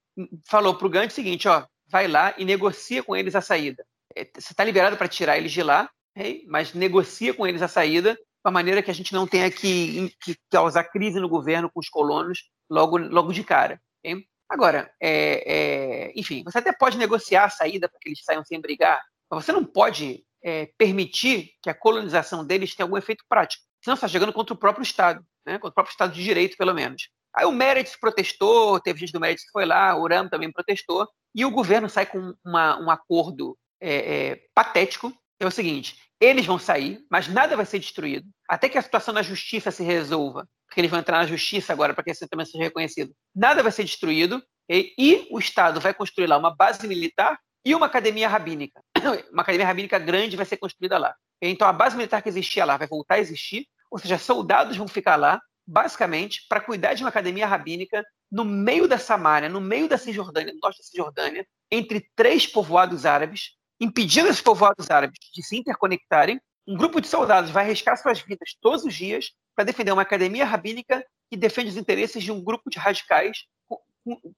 falou 0.46 0.74
para 0.74 0.86
o 0.86 0.90
Gantz 0.90 1.14
o 1.14 1.16
seguinte, 1.16 1.48
ó, 1.48 1.64
vai 1.88 2.06
lá 2.06 2.34
e 2.36 2.44
negocia 2.44 3.02
com 3.02 3.16
eles 3.16 3.34
a 3.34 3.40
saída. 3.40 3.82
É, 4.14 4.24
você 4.24 4.52
está 4.52 4.62
liberado 4.62 4.98
para 4.98 5.08
tirar 5.08 5.38
eles 5.38 5.52
de 5.52 5.62
lá, 5.62 5.88
okay? 6.14 6.44
mas 6.48 6.74
negocia 6.74 7.32
com 7.32 7.46
eles 7.46 7.62
a 7.62 7.68
saída 7.68 8.12
de 8.14 8.20
uma 8.44 8.52
maneira 8.52 8.82
que 8.82 8.90
a 8.90 8.94
gente 8.94 9.14
não 9.14 9.26
tenha 9.26 9.50
que, 9.50 10.14
que 10.22 10.36
causar 10.50 10.84
crise 10.84 11.18
no 11.18 11.30
governo 11.30 11.70
com 11.72 11.80
os 11.80 11.88
colonos 11.88 12.50
logo, 12.68 12.98
logo 12.98 13.32
de 13.32 13.42
cara. 13.42 13.80
Okay? 14.04 14.26
Agora, 14.50 14.92
é, 15.00 16.08
é, 16.08 16.12
enfim, 16.16 16.42
você 16.42 16.58
até 16.58 16.72
pode 16.72 16.98
negociar 16.98 17.44
a 17.44 17.50
saída 17.50 17.88
para 17.88 18.00
que 18.00 18.08
eles 18.08 18.24
saiam 18.24 18.44
sem 18.44 18.60
brigar, 18.60 19.00
mas 19.30 19.44
você 19.44 19.52
não 19.52 19.64
pode 19.64 20.24
é, 20.42 20.66
permitir 20.76 21.52
que 21.62 21.70
a 21.70 21.74
colonização 21.74 22.44
deles 22.44 22.74
tenha 22.74 22.84
algum 22.84 22.96
efeito 22.96 23.24
prático. 23.28 23.62
Senão 23.80 23.94
está 23.94 24.08
chegando 24.08 24.32
contra 24.32 24.52
o 24.52 24.58
próprio 24.58 24.82
Estado, 24.82 25.24
né? 25.46 25.52
contra 25.54 25.68
o 25.68 25.74
próprio 25.74 25.92
Estado 25.92 26.12
de 26.12 26.24
Direito, 26.24 26.56
pelo 26.56 26.74
menos. 26.74 27.08
Aí 27.32 27.46
o 27.46 27.52
Meredith 27.52 27.96
protestou, 28.00 28.80
teve 28.80 28.98
gente 28.98 29.12
do 29.12 29.20
Meredith 29.20 29.44
que 29.44 29.52
foi 29.52 29.64
lá, 29.64 29.94
o 29.94 30.02
Uram 30.02 30.28
também 30.28 30.50
protestou, 30.50 31.06
e 31.32 31.44
o 31.44 31.50
governo 31.50 31.88
sai 31.88 32.06
com 32.06 32.34
uma, 32.44 32.76
um 32.80 32.90
acordo 32.90 33.56
é, 33.80 34.30
é, 34.30 34.40
patético, 34.52 35.12
é 35.38 35.46
o 35.46 35.50
seguinte, 35.50 35.96
eles 36.20 36.44
vão 36.44 36.58
sair, 36.58 37.04
mas 37.10 37.28
nada 37.28 37.56
vai 37.56 37.64
ser 37.64 37.78
destruído, 37.78 38.26
até 38.48 38.68
que 38.68 38.76
a 38.76 38.82
situação 38.82 39.14
na 39.14 39.22
justiça 39.22 39.70
se 39.70 39.82
resolva, 39.82 40.46
porque 40.66 40.80
eles 40.80 40.90
vão 40.90 41.00
entrar 41.00 41.18
na 41.18 41.26
justiça 41.26 41.72
agora 41.72 41.94
para 41.94 42.04
que 42.04 42.10
esse 42.10 42.28
também 42.28 42.44
seja 42.44 42.62
reconhecido. 42.62 43.12
Nada 43.34 43.62
vai 43.62 43.72
ser 43.72 43.84
destruído, 43.84 44.42
e, 44.68 44.94
e 44.96 45.28
o 45.30 45.38
Estado 45.38 45.80
vai 45.80 45.92
construir 45.92 46.26
lá 46.26 46.36
uma 46.36 46.54
base 46.54 46.86
militar 46.86 47.38
e 47.64 47.74
uma 47.74 47.86
academia 47.86 48.28
rabínica. 48.28 48.80
Uma 49.32 49.42
academia 49.42 49.66
rabínica 49.66 49.98
grande 49.98 50.36
vai 50.36 50.46
ser 50.46 50.56
construída 50.56 50.96
lá. 50.96 51.14
Então 51.42 51.66
a 51.66 51.72
base 51.72 51.96
militar 51.96 52.22
que 52.22 52.28
existia 52.28 52.64
lá 52.64 52.76
vai 52.76 52.86
voltar 52.86 53.14
a 53.14 53.18
existir, 53.18 53.66
ou 53.90 53.98
seja, 53.98 54.18
soldados 54.18 54.76
vão 54.76 54.86
ficar 54.86 55.16
lá, 55.16 55.40
basicamente, 55.66 56.46
para 56.48 56.60
cuidar 56.60 56.94
de 56.94 57.02
uma 57.02 57.08
academia 57.08 57.46
rabínica 57.46 58.04
no 58.30 58.44
meio 58.44 58.86
da 58.86 58.98
Samária, 58.98 59.48
no 59.48 59.60
meio 59.60 59.88
da 59.88 59.98
Cisjordânia, 59.98 60.52
no 60.52 60.60
norte 60.62 60.78
da 60.78 60.84
Cisjordânia, 60.84 61.46
entre 61.70 62.08
três 62.14 62.46
povoados 62.46 63.04
árabes, 63.04 63.56
impedindo 63.80 64.28
esses 64.28 64.42
povoados 64.42 64.90
árabes 64.90 65.18
de 65.32 65.42
se 65.42 65.56
interconectarem. 65.56 66.40
Um 66.66 66.76
grupo 66.76 67.00
de 67.00 67.08
soldados 67.08 67.50
vai 67.50 67.64
arriscar 67.64 67.96
suas 67.96 68.20
vidas 68.20 68.54
todos 68.60 68.84
os 68.84 68.94
dias 68.94 69.32
para 69.56 69.64
defender 69.64 69.92
uma 69.92 70.02
academia 70.02 70.44
rabínica 70.44 71.04
que 71.30 71.36
defende 71.36 71.70
os 71.70 71.76
interesses 71.76 72.22
de 72.22 72.30
um 72.30 72.42
grupo 72.42 72.68
de 72.68 72.78
radicais 72.78 73.46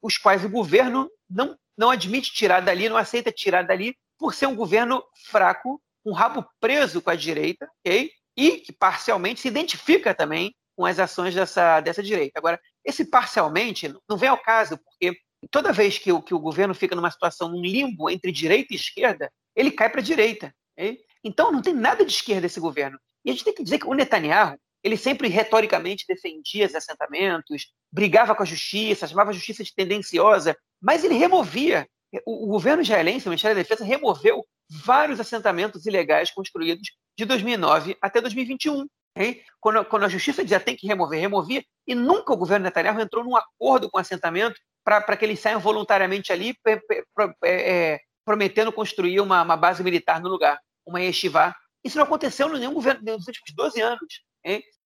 os 0.01 0.19
quais 0.19 0.45
o 0.45 0.49
governo 0.49 1.11
não, 1.29 1.57
não 1.77 1.91
admite 1.91 2.33
tirar 2.33 2.61
dali, 2.61 2.89
não 2.89 2.97
aceita 2.97 3.31
tirar 3.31 3.63
dali, 3.63 3.97
por 4.19 4.35
ser 4.35 4.47
um 4.47 4.57
governo 4.57 5.03
fraco, 5.27 5.81
um 6.05 6.13
rabo 6.13 6.45
preso 6.61 7.01
com 7.01 7.11
a 7.11 7.17
direita? 7.17 7.69
E 7.85 8.59
que 8.59 8.73
parcialmente 8.73 9.41
se 9.41 9.49
identifica 9.49 10.15
também 10.15 10.55
com 10.75 10.87
as 10.87 10.99
ações 10.99 11.35
dessa, 11.35 11.81
dessa 11.81 12.03
direita. 12.03 12.39
Agora, 12.39 12.61
esse 12.85 13.05
parcialmente 13.05 13.95
não 14.09 14.17
vem 14.17 14.29
ao 14.29 14.39
caso, 14.39 14.79
porque 14.79 15.17
toda 15.51 15.73
vez 15.73 15.99
que 15.99 16.13
o, 16.13 16.23
que 16.23 16.35
o 16.35 16.39
governo 16.39 16.75
fica 16.75 16.95
numa 16.95 17.11
situação, 17.11 17.49
num 17.49 17.63
limbo 17.63 18.09
entre 18.09 18.31
direita 18.31 18.73
e 18.73 18.77
esquerda, 18.77 19.31
ele 19.55 19.71
cai 19.71 19.91
para 19.91 20.01
a 20.01 20.05
direita. 20.05 20.55
Okay? 20.77 21.01
Então, 21.25 21.53
não 21.53 21.63
tem 21.63 21.75
nada 21.75 22.05
de 22.05 22.13
esquerda 22.13 22.47
esse 22.47 22.61
governo. 22.61 22.99
E 23.25 23.31
a 23.31 23.33
gente 23.33 23.45
tem 23.45 23.55
que 23.55 23.63
dizer 23.63 23.79
que 23.79 23.87
o 23.87 23.95
Netanyahu, 23.95 24.57
ele 24.83 24.97
sempre 24.97 25.29
retoricamente 25.29 26.05
defendia 26.09 26.67
os 26.67 26.75
assentamentos, 26.75 27.73
brigava 27.93 28.35
com 28.35 28.43
a 28.43 28.47
justiça, 28.47 29.07
chamava 29.07 29.31
a 29.31 29.35
justiça 29.35 29.63
de 29.63 29.75
tendenciosa, 29.75 30.57
mas 30.81 31.05
ele 31.05 31.15
removia. 31.15 31.87
O, 32.27 32.45
o 32.45 32.49
governo 32.49 32.83
israelense, 32.83 33.27
o 33.27 33.31
Ministério 33.31 33.57
da 33.57 33.63
Defesa, 33.63 33.85
removeu 33.85 34.45
vários 34.69 35.21
assentamentos 35.21 35.87
ilegais 35.87 36.31
construídos 36.31 36.89
de 37.17 37.25
2009 37.25 37.97
até 38.01 38.21
2021. 38.21 38.87
Hein? 39.17 39.43
Quando, 39.61 39.85
quando, 39.85 40.05
a 40.05 40.09
justiça 40.09 40.43
dizia 40.43 40.59
tem 40.59 40.77
que 40.77 40.87
remover, 40.87 41.21
removia, 41.21 41.63
e 41.87 41.95
nunca 41.95 42.33
o 42.33 42.37
governo 42.37 42.65
Netanyahu 42.65 43.01
entrou 43.01 43.23
num 43.23 43.37
acordo 43.37 43.91
com 43.91 43.99
o 43.99 44.01
assentamento 44.01 44.59
para 44.85 45.17
que 45.17 45.25
eles 45.25 45.41
saiam 45.41 45.61
voluntariamente 45.61 46.33
ali, 46.33 46.55
é, 46.67 46.81
é, 47.45 48.01
prometendo 48.25 48.73
construir 48.73 49.21
uma, 49.21 49.43
uma, 49.43 49.57
base 49.57 49.83
militar 49.83 50.21
no 50.21 50.29
lugar, 50.29 50.59
uma 50.87 51.01
yeshiva. 51.01 51.55
Isso 51.85 51.97
não 51.97 52.05
aconteceu 52.05 52.49
em 52.49 52.59
nenhum 52.59 52.75
governo 52.75 53.01
nos 53.05 53.27
últimos 53.27 53.53
12 53.55 53.81
anos. 53.81 54.23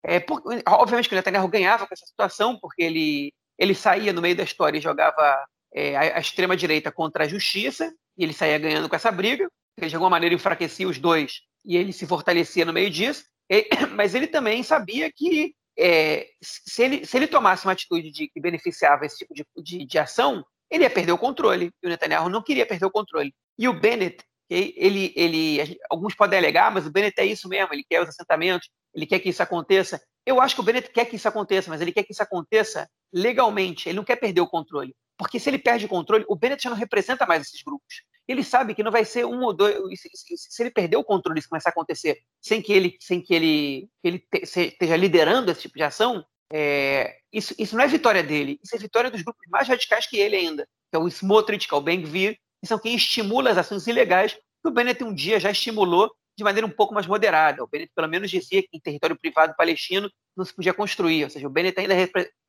É, 0.05 0.20
por, 0.20 0.42
obviamente 0.68 1.09
que 1.09 1.14
o 1.14 1.16
Netanyahu 1.16 1.49
ganhava 1.49 1.86
com 1.86 1.94
essa 1.94 2.07
situação, 2.07 2.59
porque 2.61 2.82
ele, 2.82 3.32
ele 3.59 3.74
saía 3.74 4.12
no 4.12 4.22
meio 4.22 4.36
da 4.36 4.44
história 4.44 4.78
e 4.78 4.82
jogava 4.82 5.44
é, 5.74 5.97
a, 5.97 6.16
a 6.16 6.20
extrema-direita 6.20 6.92
contra 6.92 7.24
a 7.24 7.28
justiça, 7.28 7.92
e 8.16 8.24
ele 8.24 8.32
saía 8.32 8.59
ganhando 8.59 8.88
com 8.88 8.97
essa 8.97 9.11
briga. 9.11 9.49
Ele, 9.78 9.88
de 9.88 9.94
alguma 9.94 10.11
maneira, 10.11 10.34
enfraquecia 10.34 10.88
os 10.88 10.99
dois 10.99 11.42
e 11.64 11.76
ele 11.76 11.92
se 11.92 12.07
fortalecia 12.07 12.64
no 12.64 12.72
meio 12.72 12.88
disso. 12.88 13.24
E, 13.51 13.68
mas 13.94 14.14
ele 14.14 14.26
também 14.26 14.62
sabia 14.62 15.11
que 15.12 15.55
é, 15.79 16.29
se, 16.43 16.83
ele, 16.83 17.05
se 17.05 17.16
ele 17.16 17.27
tomasse 17.27 17.66
uma 17.66 17.72
atitude 17.72 18.11
de, 18.11 18.29
que 18.29 18.41
beneficiava 18.41 19.05
esse 19.05 19.18
tipo 19.18 19.35
de, 19.35 19.45
de, 19.57 19.85
de 19.85 19.99
ação, 19.99 20.45
ele 20.70 20.85
ia 20.85 20.91
perder 20.91 21.12
o 21.12 21.18
controle. 21.18 21.70
E 21.83 21.87
o 21.87 21.91
Netanyahu 21.91 22.29
não 22.29 22.43
queria 22.43 22.66
perder 22.66 22.87
o 22.87 22.91
controle. 22.91 23.35
E 23.59 23.68
o 23.68 23.72
Bennett, 23.72 24.24
ele, 24.49 25.12
ele, 25.16 25.79
alguns 25.91 26.14
podem 26.14 26.39
alegar, 26.39 26.70
mas 26.70 26.87
o 26.87 26.91
Bennett 26.91 27.20
é 27.20 27.24
isso 27.27 27.49
mesmo, 27.49 27.72
ele 27.72 27.85
quer 27.89 28.03
os 28.03 28.09
assentamentos, 28.09 28.68
ele 28.95 29.07
quer 29.07 29.18
que 29.18 29.29
isso 29.29 29.43
aconteça. 29.43 30.01
Eu 30.24 30.41
acho 30.41 30.55
que 30.55 30.61
o 30.61 30.64
Bennett 30.64 30.91
quer 30.91 31.05
que 31.05 31.16
isso 31.16 31.29
aconteça, 31.29 31.70
mas 31.70 31.81
ele 31.81 31.93
quer 31.93 32.03
que 32.03 32.12
isso 32.12 32.22
aconteça 32.22 32.89
legalmente, 33.12 33.89
ele 33.89 33.97
não 33.97 34.05
quer 34.05 34.16
perder 34.16 34.41
o 34.41 34.49
controle. 34.49 34.95
Porque 35.16 35.41
se 35.41 35.49
ele 35.49 35.59
perde 35.59 35.87
o 35.87 35.89
controle, 35.89 36.24
o 36.29 36.37
Bennett 36.37 36.62
já 36.62 36.70
não 36.70 36.77
representa 36.77 37.27
mais 37.27 37.43
esses 37.43 37.62
grupos. 37.62 38.03
Ele 38.29 38.43
sabe 38.43 38.74
que 38.74 38.83
não 38.83 38.91
vai 38.91 39.05
ser 39.05 39.24
um 39.24 39.43
ou 39.43 39.53
dois. 39.53 39.77
Se 40.37 40.62
ele 40.62 40.70
perder 40.70 40.97
o 40.97 41.05
controle, 41.05 41.39
isso 41.39 41.49
começar 41.49 41.70
a 41.70 41.72
acontecer 41.72 42.18
sem 42.41 42.61
que 42.61 42.72
ele, 42.72 42.97
sem 43.01 43.20
que 43.20 43.35
ele, 43.35 43.89
ele 44.03 44.24
esteja 44.33 44.97
liderando 44.97 45.51
esse 45.51 45.62
tipo 45.62 45.77
de 45.77 45.85
ação, 45.85 46.24
é, 46.53 47.18
isso, 47.33 47.55
isso 47.59 47.77
não 47.77 47.85
é 47.85 47.89
vitória 47.89 48.22
dele, 48.22 48.59
isso 48.62 48.74
é 48.74 48.79
vitória 48.79 49.11
dos 49.11 49.22
grupos 49.22 49.43
mais 49.51 49.68
radicais 49.68 50.07
que 50.07 50.16
ele 50.16 50.37
ainda, 50.37 50.66
que 50.91 50.97
é 50.97 50.99
o 50.99 51.09
Smotrich, 51.09 51.66
que 51.66 51.74
é 51.74 51.77
o 51.77 51.81
Ben-Gvir, 51.81 52.39
que 52.61 52.68
são 52.68 52.79
quem 52.79 52.95
estimula 52.95 53.51
as 53.51 53.59
ações 53.59 53.87
ilegais 53.87 54.35
que 54.35 54.68
o 54.68 54.70
Bennett 54.70 55.03
um 55.05 55.14
dia 55.14 55.39
já 55.39 55.51
estimulou 55.51 56.11
de 56.37 56.45
maneira 56.45 56.66
um 56.66 56.70
pouco 56.70 56.93
mais 56.93 57.07
moderada. 57.07 57.62
O 57.62 57.66
Bennett 57.66 57.93
pelo 57.95 58.09
menos 58.09 58.31
dizia 58.31 58.62
que 58.62 58.68
em 58.72 58.81
território 58.81 59.16
privado 59.16 59.55
palestino 59.57 60.11
não 60.37 60.45
se 60.45 60.55
podia 60.55 60.74
construir, 60.74 61.24
ou 61.24 61.31
seja, 61.31 61.47
o 61.47 61.51
Bennett 61.51 61.79
ainda, 61.79 61.95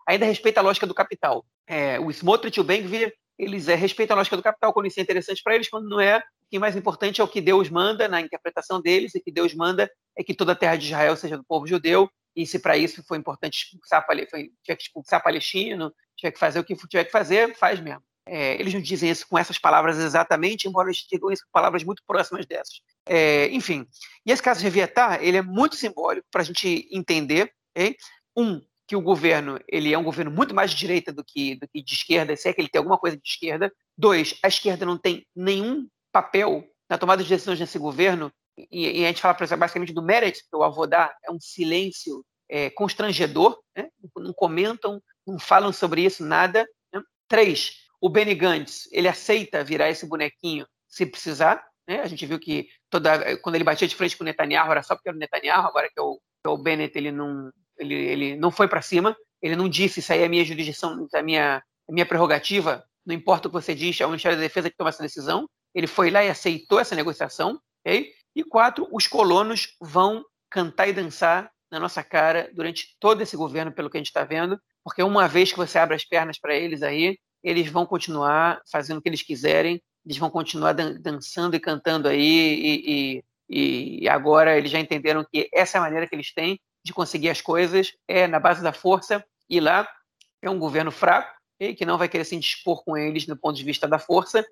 ainda 0.08 0.26
respeita 0.26 0.60
a 0.60 0.64
lógica 0.64 0.88
do 0.88 0.94
capital. 0.94 1.46
É, 1.66 2.00
o 2.00 2.10
Smotrich 2.12 2.58
e 2.58 2.62
o 2.62 2.64
Ben-Gvir, 2.64 3.14
eles 3.38 3.68
é, 3.68 3.76
respeitam 3.76 4.16
a 4.16 4.18
lógica 4.18 4.36
do 4.36 4.44
capital 4.44 4.74
quando 4.74 4.88
isso 4.88 5.00
é 5.00 5.04
interessante 5.04 5.42
para 5.44 5.56
eles, 5.56 5.70
quando 5.70 5.88
não 5.88 6.00
é, 6.00 6.18
o 6.18 6.22
que 6.50 6.60
mais 6.60 6.76
importante 6.76 7.22
é 7.22 7.24
o 7.24 7.28
que 7.28 7.42
Deus 7.42 7.70
manda 7.70 8.08
na 8.08 8.22
interpretação 8.22 8.82
deles, 8.82 9.14
e 9.16 9.20
que 9.20 9.32
Deus 9.32 9.54
manda 9.54 9.90
é 10.18 10.24
que 10.24 10.34
toda 10.34 10.54
a 10.54 10.56
terra 10.56 10.76
de 10.76 10.88
Israel 10.88 11.16
seja 11.16 11.38
do 11.38 11.44
povo 11.44 11.68
judeu, 11.68 12.10
e 12.36 12.46
se 12.46 12.60
para 12.60 12.78
isso 12.78 13.04
foi 13.04 13.18
importante 13.18 13.58
expulsar, 13.58 14.06
foi, 14.30 14.52
tiver 14.64 14.76
que 14.76 14.84
expulsar 14.84 15.24
palestino, 15.24 15.94
tiver 16.16 16.32
que 16.32 16.40
fazer 16.40 16.60
o 16.60 16.64
que 16.64 16.76
tiver 16.76 17.06
que 17.06 17.12
fazer, 17.12 17.56
faz 17.56 17.80
mesmo. 17.80 18.02
É, 18.26 18.60
eles 18.60 18.74
não 18.74 18.82
dizem 18.82 19.10
isso 19.10 19.26
com 19.28 19.38
essas 19.38 19.58
palavras 19.58 19.98
exatamente, 19.98 20.68
embora 20.68 20.90
eles 20.90 21.06
digam 21.10 21.32
isso 21.32 21.44
com 21.46 21.52
palavras 21.52 21.84
muito 21.84 22.04
próximas 22.06 22.46
dessas. 22.46 22.82
É, 23.06 23.48
enfim, 23.50 23.88
e 24.26 24.32
esse 24.32 24.42
caso 24.42 24.60
de 24.60 24.68
Eviatar, 24.68 25.24
ele 25.24 25.38
é 25.38 25.42
muito 25.42 25.76
simbólico 25.76 26.28
para 26.30 26.42
a 26.42 26.46
gente 26.46 26.90
entender, 26.92 27.54
um, 28.36 28.62
que 28.88 28.96
o 28.96 29.02
governo 29.02 29.60
ele 29.68 29.94
é 29.94 29.98
um 29.98 30.04
governo 30.04 30.32
muito 30.32 30.56
mais 30.56 30.72
de 30.72 30.78
direita 30.78 31.12
do 31.12 31.24
que, 31.24 31.56
do 31.56 31.68
que 31.68 31.84
de 31.84 31.94
esquerda, 31.94 32.36
se 32.36 32.48
é 32.48 32.54
que 32.54 32.62
ele 32.62 32.70
tem 32.70 32.80
alguma 32.80 32.98
coisa 32.98 33.18
de 33.18 33.28
esquerda. 33.28 33.72
Dois, 33.98 34.40
a 34.42 34.48
esquerda 34.48 34.86
não 34.86 34.98
tem 34.98 35.28
nenhum 35.36 35.88
papel 36.12 36.66
na 36.90 36.98
tomada 36.98 37.22
de 37.22 37.30
decisões 37.30 37.60
nesse 37.60 37.78
governo, 37.78 38.32
e, 38.72 39.02
e 39.02 39.06
a 39.06 39.10
gente 39.10 39.22
fala 39.22 39.36
basicamente 39.36 39.94
do 39.94 40.02
Meredith, 40.02 40.44
que 40.50 40.56
o 40.56 40.64
avô 40.64 40.88
dá, 40.88 41.14
é 41.24 41.32
um 41.32 41.40
silêncio 41.40 42.26
é, 42.50 42.70
constrangedor, 42.70 43.60
né? 43.76 43.90
não 44.16 44.34
comentam, 44.34 45.02
não 45.26 45.38
falam 45.38 45.72
sobre 45.72 46.04
isso, 46.04 46.24
nada. 46.26 46.66
Né? 46.94 47.02
Três, 47.28 47.86
O 48.02 48.10
Benny 48.10 48.34
Gantz, 48.34 48.88
ele 48.92 49.08
aceita 49.08 49.64
virar 49.64 49.90
esse 49.90 50.06
bonequinho 50.08 50.66
se 50.88 51.06
precisar. 51.06 51.64
Né? 51.88 52.02
A 52.02 52.08
gente 52.08 52.26
viu 52.26 52.40
que 52.40 52.68
toda, 52.90 53.38
quando 53.40 53.56
ele 53.56 53.64
batia 53.64 53.88
de 53.88 53.96
frente 53.96 54.16
com 54.16 54.24
o 54.24 54.26
Netanyahu 54.26 54.72
era 54.72 54.82
só 54.84 54.96
porque 54.96 55.10
era 55.10 55.16
o 55.16 55.20
Netanyahu, 55.20 55.68
agora 55.68 55.90
que 55.90 56.00
é 56.00 56.02
o, 56.02 56.16
que 56.16 56.48
é 56.48 56.50
o 56.50 56.58
Bennett 56.58 56.98
ele 56.98 57.12
não, 57.12 57.52
ele, 57.78 57.96
ele 57.96 58.36
não 58.36 58.52
foi 58.52 58.68
para 58.68 58.82
cima, 58.82 59.16
ele 59.42 59.56
não 59.56 59.70
disse 59.70 60.00
isso 60.00 60.12
aí 60.12 60.22
é 60.22 60.28
minha 60.28 60.46
jurisdição, 60.46 61.08
é 61.14 61.22
minha, 61.22 61.64
é 61.88 61.92
minha 61.92 62.06
prerrogativa, 62.06 62.84
não 63.06 63.16
importa 63.16 63.48
o 63.48 63.52
que 63.52 63.62
você 63.62 63.74
diz, 63.74 64.00
é 64.02 64.06
o 64.06 64.10
Ministério 64.10 64.38
da 64.38 64.44
Defesa 64.44 64.70
que 64.70 64.76
toma 64.76 64.90
essa 64.90 65.02
decisão. 65.02 65.50
Ele 65.74 65.88
foi 65.88 66.10
lá 66.10 66.24
e 66.24 66.30
aceitou 66.30 66.80
essa 66.80 66.96
negociação. 66.96 67.60
Okay? 67.86 68.12
E 68.36 68.44
quatro, 68.44 68.88
os 68.92 69.08
colonos 69.08 69.76
vão 69.80 70.24
cantar 70.50 70.88
e 70.90 70.94
dançar 70.94 71.50
na 71.72 71.80
nossa 71.80 72.04
cara 72.04 72.50
durante 72.54 72.96
todo 73.00 73.22
esse 73.22 73.36
governo, 73.36 73.72
pelo 73.72 73.90
que 73.90 73.98
a 73.98 74.00
gente 74.00 74.08
está 74.08 74.24
vendo, 74.24 74.60
porque 74.84 75.04
uma 75.04 75.28
vez 75.28 75.52
que 75.52 75.58
você 75.58 75.78
abre 75.78 75.96
as 75.96 76.06
pernas 76.06 76.40
para 76.40 76.56
eles 76.56 76.82
aí, 76.82 77.18
eles 77.44 77.70
vão 77.70 77.86
continuar 77.86 78.62
fazendo 78.72 78.98
o 78.98 79.02
que 79.02 79.10
eles 79.10 79.22
quiserem, 79.22 79.82
eles 80.06 80.18
vão 80.18 80.30
continuar 80.30 80.74
dan 80.74 81.00
dançando 81.00 81.56
e 81.56 81.60
cantando 81.60 82.08
aí, 82.08 82.22
e, 82.22 83.24
e, 83.50 84.02
e, 84.04 84.10
agora 84.10 84.58
eles 84.58 84.72
já 84.72 84.80
entenderam 84.80 85.26
que 85.30 85.50
essa 85.54 85.78
é 85.78 85.80
a 85.80 85.84
maneira 85.84 86.08
que 86.08 86.16
eles 86.16 86.34
têm 86.34 86.60
de 86.88 86.94
conseguir 86.94 87.30
as 87.30 87.42
coisas, 87.42 87.94
é 88.08 88.26
na 88.26 88.40
base 88.40 88.64
da 88.64 88.74
força, 88.74 89.24
e 89.50 89.60
lá 89.60 89.88
é 90.42 90.50
um 90.50 90.58
governo 90.58 90.92
fraco, 90.92 91.36
que 91.76 91.86
não 91.86 91.98
vai 91.98 92.08
querer 92.08 92.24
se 92.24 92.38
dispor 92.38 92.84
com 92.84 92.96
eles 92.96 93.26
do 93.26 93.36
ponto 93.36 93.56
de 93.56 93.64
vista 93.64 93.88
da 93.88 94.00
força, 94.00 94.46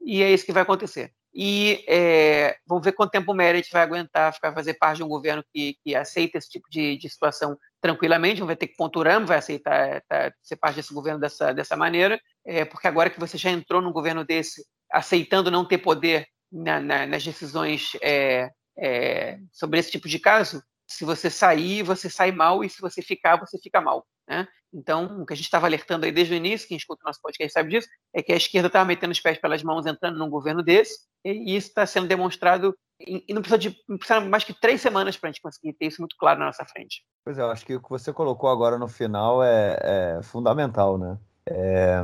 e 0.00 0.22
é 0.22 0.30
isso 0.32 0.44
que 0.44 0.52
vai 0.52 0.62
acontecer. 0.62 1.12
E 1.32 1.84
é, 1.86 2.56
vamos 2.66 2.84
ver 2.84 2.92
quanto 2.92 3.12
tempo 3.12 3.30
o 3.30 3.34
Merit 3.34 3.70
vai 3.70 3.82
aguentar 3.82 4.32
ficar 4.32 4.52
fazer 4.52 4.74
parte 4.74 4.96
de 4.96 5.04
um 5.04 5.08
governo 5.08 5.44
que, 5.52 5.76
que 5.84 5.94
aceita 5.94 6.36
esse 6.36 6.50
tipo 6.50 6.68
de, 6.70 6.96
de 6.96 7.08
situação 7.08 7.56
tranquilamente, 7.80 8.40
não 8.40 8.46
vai 8.46 8.56
ter 8.56 8.66
que 8.66 8.76
Ponturam 8.76 9.24
vai 9.24 9.38
aceitar 9.38 10.02
tá, 10.08 10.32
ser 10.42 10.56
parte 10.56 10.76
desse 10.76 10.92
governo 10.92 11.20
dessa, 11.20 11.52
dessa 11.52 11.76
maneira, 11.76 12.20
é, 12.44 12.64
porque 12.64 12.88
agora 12.88 13.10
que 13.10 13.20
você 13.20 13.38
já 13.38 13.50
entrou 13.50 13.80
num 13.80 13.92
governo 13.92 14.24
desse, 14.24 14.64
aceitando 14.90 15.50
não 15.50 15.64
ter 15.64 15.78
poder 15.78 16.26
na, 16.50 16.80
na, 16.80 17.06
nas 17.06 17.24
decisões 17.24 17.92
é, 18.02 18.50
é, 18.76 19.38
sobre 19.52 19.78
esse 19.78 19.90
tipo 19.90 20.08
de 20.08 20.18
caso, 20.18 20.62
se 20.88 21.04
você 21.04 21.28
sair, 21.28 21.82
você 21.82 22.08
sai 22.08 22.32
mal, 22.32 22.64
e 22.64 22.70
se 22.70 22.80
você 22.80 23.02
ficar, 23.02 23.36
você 23.36 23.58
fica 23.58 23.80
mal. 23.80 24.06
Né? 24.26 24.48
Então, 24.72 25.20
o 25.20 25.26
que 25.26 25.34
a 25.34 25.36
gente 25.36 25.44
estava 25.44 25.66
alertando 25.66 26.06
aí 26.06 26.12
desde 26.12 26.32
o 26.32 26.36
início, 26.36 26.66
quem 26.66 26.78
escuta 26.78 27.02
o 27.04 27.06
nosso 27.06 27.20
podcast 27.20 27.52
sabe 27.52 27.70
disso, 27.70 27.88
é 28.14 28.22
que 28.22 28.32
a 28.32 28.36
esquerda 28.36 28.68
estava 28.68 28.86
metendo 28.86 29.12
os 29.12 29.20
pés 29.20 29.38
pelas 29.38 29.62
mãos, 29.62 29.84
entrando 29.84 30.18
num 30.18 30.30
governo 30.30 30.62
desse, 30.62 30.98
e 31.22 31.54
isso 31.54 31.68
está 31.68 31.84
sendo 31.84 32.08
demonstrado, 32.08 32.74
e 32.98 33.32
não 33.32 33.42
precisa, 33.42 33.58
de, 33.58 33.76
não 33.86 33.98
precisa 33.98 34.20
mais 34.20 34.44
que 34.44 34.54
três 34.54 34.80
semanas 34.80 35.16
para 35.16 35.28
a 35.28 35.32
gente 35.32 35.42
conseguir 35.42 35.74
ter 35.74 35.86
isso 35.86 36.00
muito 36.00 36.16
claro 36.18 36.40
na 36.40 36.46
nossa 36.46 36.64
frente. 36.64 37.04
Pois 37.22 37.38
é, 37.38 37.42
eu 37.42 37.50
acho 37.50 37.66
que 37.66 37.76
o 37.76 37.82
que 37.82 37.90
você 37.90 38.12
colocou 38.12 38.48
agora 38.48 38.78
no 38.78 38.88
final 38.88 39.42
é, 39.42 39.78
é 39.82 40.22
fundamental, 40.22 40.96
né? 40.96 41.18
É, 41.46 41.98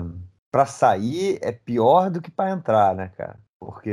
para 0.51 0.66
sair 0.66 1.39
é 1.43 1.53
pior 1.53 2.11
do 2.11 2.20
que 2.20 2.30
para 2.30 2.51
entrar, 2.51 2.95
né, 2.95 3.09
cara? 3.16 3.39
Porque 3.59 3.91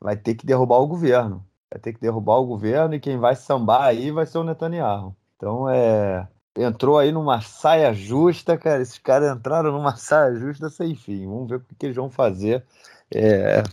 vai 0.00 0.16
ter 0.16 0.34
que 0.34 0.46
derrubar 0.46 0.78
o 0.78 0.86
governo 0.86 1.44
vai 1.74 1.80
ter 1.80 1.92
que 1.92 2.00
derrubar 2.00 2.36
o 2.36 2.46
governo 2.46 2.94
e 2.94 3.00
quem 3.00 3.18
vai 3.18 3.34
sambar 3.34 3.82
aí 3.82 4.12
vai 4.12 4.24
ser 4.24 4.38
o 4.38 4.44
Netanyahu. 4.44 5.14
Então 5.36 5.68
é. 5.68 6.28
Entrou 6.56 6.96
aí 6.96 7.10
numa 7.10 7.40
saia 7.40 7.92
justa, 7.92 8.56
cara. 8.56 8.80
Esses 8.80 8.98
caras 8.98 9.36
entraram 9.36 9.72
numa 9.72 9.96
saia 9.98 10.36
justa 10.36 10.70
sem 10.70 10.94
fim. 10.94 11.26
Vamos 11.26 11.48
ver 11.50 11.56
o 11.56 11.60
que, 11.76 11.86
eles 11.86 11.96
vão 11.96 12.08
fazer 12.08 12.64
é, 13.12 13.64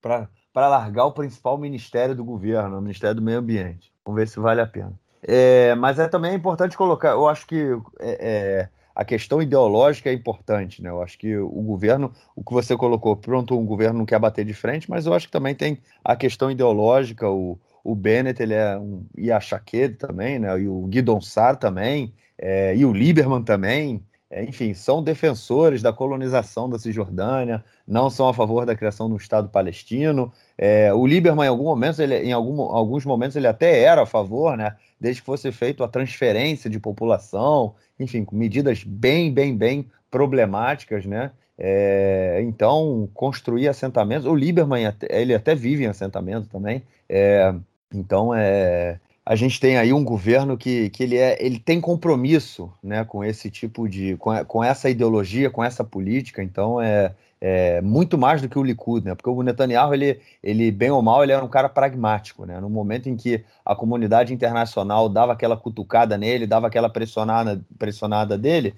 para 0.00 0.68
largar 0.68 1.04
o 1.04 1.12
principal 1.12 1.58
ministério 1.58 2.14
do 2.14 2.24
governo, 2.24 2.78
o 2.78 2.80
Ministério 2.80 3.16
do 3.16 3.22
Meio 3.22 3.38
Ambiente. 3.38 3.92
Vamos 4.02 4.18
ver 4.18 4.28
se 4.28 4.40
vale 4.40 4.62
a 4.62 4.66
pena. 4.66 4.98
É, 5.22 5.74
mas 5.74 5.98
é 5.98 6.08
também 6.08 6.34
importante 6.34 6.76
colocar, 6.76 7.10
eu 7.10 7.28
acho 7.28 7.46
que 7.46 7.78
é, 8.00 8.18
é 8.20 8.68
a 8.94 9.04
questão 9.04 9.40
ideológica 9.40 10.10
é 10.10 10.12
importante, 10.12 10.82
né? 10.82 10.90
Eu 10.90 11.02
acho 11.02 11.18
que 11.18 11.36
o 11.36 11.62
governo, 11.62 12.12
o 12.36 12.44
que 12.44 12.52
você 12.52 12.76
colocou, 12.76 13.16
pronto, 13.16 13.58
o 13.58 13.64
governo 13.64 14.00
não 14.00 14.06
quer 14.06 14.18
bater 14.18 14.44
de 14.44 14.54
frente, 14.54 14.90
mas 14.90 15.06
eu 15.06 15.14
acho 15.14 15.26
que 15.26 15.32
também 15.32 15.54
tem 15.54 15.78
a 16.04 16.14
questão 16.14 16.50
ideológica, 16.50 17.28
o, 17.28 17.58
o 17.82 17.94
Bennett, 17.94 18.42
ele 18.42 18.54
é 18.54 18.78
um, 18.78 19.04
e 19.16 19.32
a 19.32 19.40
Shaqued 19.40 19.96
também, 19.96 20.38
né? 20.38 20.60
E 20.60 20.68
o 20.68 20.82
Guidon 20.86 21.20
Sar 21.20 21.56
também, 21.56 22.12
é, 22.38 22.76
e 22.76 22.84
o 22.84 22.92
Lieberman 22.92 23.42
também, 23.42 24.02
é, 24.32 24.42
enfim, 24.44 24.72
são 24.72 25.02
defensores 25.02 25.82
da 25.82 25.92
colonização 25.92 26.68
da 26.68 26.78
Cisjordânia, 26.78 27.62
não 27.86 28.08
são 28.08 28.28
a 28.28 28.34
favor 28.34 28.64
da 28.64 28.74
criação 28.74 29.06
de 29.06 29.14
um 29.14 29.18
Estado 29.18 29.50
palestino. 29.50 30.32
É, 30.56 30.92
o 30.92 31.06
Lieberman, 31.06 31.44
em, 31.44 31.48
algum 31.48 31.64
momento, 31.64 32.00
ele, 32.00 32.16
em 32.16 32.32
algum, 32.32 32.62
alguns 32.62 33.04
momentos, 33.04 33.36
ele 33.36 33.46
até 33.46 33.82
era 33.82 34.02
a 34.02 34.06
favor, 34.06 34.56
né? 34.56 34.74
Desde 35.02 35.20
que 35.20 35.26
fosse 35.26 35.50
feita 35.50 35.84
a 35.84 35.88
transferência 35.88 36.70
de 36.70 36.78
população, 36.78 37.74
enfim, 37.98 38.24
com 38.24 38.36
medidas 38.36 38.84
bem, 38.84 39.32
bem, 39.32 39.56
bem 39.56 39.90
problemáticas, 40.08 41.04
né? 41.04 41.32
É, 41.58 42.40
então, 42.44 43.08
construir 43.12 43.66
assentamentos. 43.66 44.26
O 44.26 44.34
Lieberman, 44.36 44.94
ele 45.10 45.34
até 45.34 45.56
vive 45.56 45.82
em 45.82 45.88
assentamento 45.88 46.48
também. 46.48 46.84
É, 47.08 47.52
então, 47.92 48.32
é, 48.32 49.00
a 49.26 49.34
gente 49.34 49.58
tem 49.58 49.76
aí 49.76 49.92
um 49.92 50.04
governo 50.04 50.56
que, 50.56 50.88
que 50.90 51.02
ele, 51.02 51.18
é, 51.18 51.36
ele 51.44 51.58
tem 51.58 51.80
compromisso 51.80 52.72
né, 52.80 53.04
com 53.04 53.24
esse 53.24 53.50
tipo 53.50 53.88
de. 53.88 54.16
Com, 54.18 54.44
com 54.44 54.62
essa 54.62 54.88
ideologia, 54.88 55.50
com 55.50 55.64
essa 55.64 55.82
política. 55.82 56.44
Então, 56.44 56.80
é, 56.80 57.12
é, 57.44 57.80
muito 57.82 58.16
mais 58.16 58.40
do 58.40 58.48
que 58.48 58.56
o 58.56 58.62
Likud, 58.62 59.04
né? 59.04 59.16
Porque 59.16 59.28
o 59.28 59.42
Netanyahu, 59.42 59.92
ele, 59.92 60.20
ele, 60.40 60.70
bem 60.70 60.92
ou 60.92 61.02
mal, 61.02 61.24
ele 61.24 61.32
era 61.32 61.44
um 61.44 61.48
cara 61.48 61.68
pragmático, 61.68 62.46
né? 62.46 62.60
No 62.60 62.70
momento 62.70 63.08
em 63.08 63.16
que 63.16 63.44
a 63.64 63.74
comunidade 63.74 64.32
internacional 64.32 65.08
dava 65.08 65.32
aquela 65.32 65.56
cutucada 65.56 66.16
nele, 66.16 66.46
dava 66.46 66.68
aquela 66.68 66.88
pressionada, 66.88 67.60
pressionada 67.76 68.38
dele, 68.38 68.76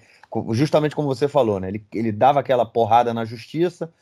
justamente 0.52 0.96
como 0.96 1.06
você 1.06 1.28
falou, 1.28 1.60
né? 1.60 1.68
Ele, 1.68 1.84
ele 1.92 2.10
dava 2.10 2.40
aquela 2.40 2.64
porrada 2.64 3.12
na 3.12 3.26
justiça, 3.26 3.92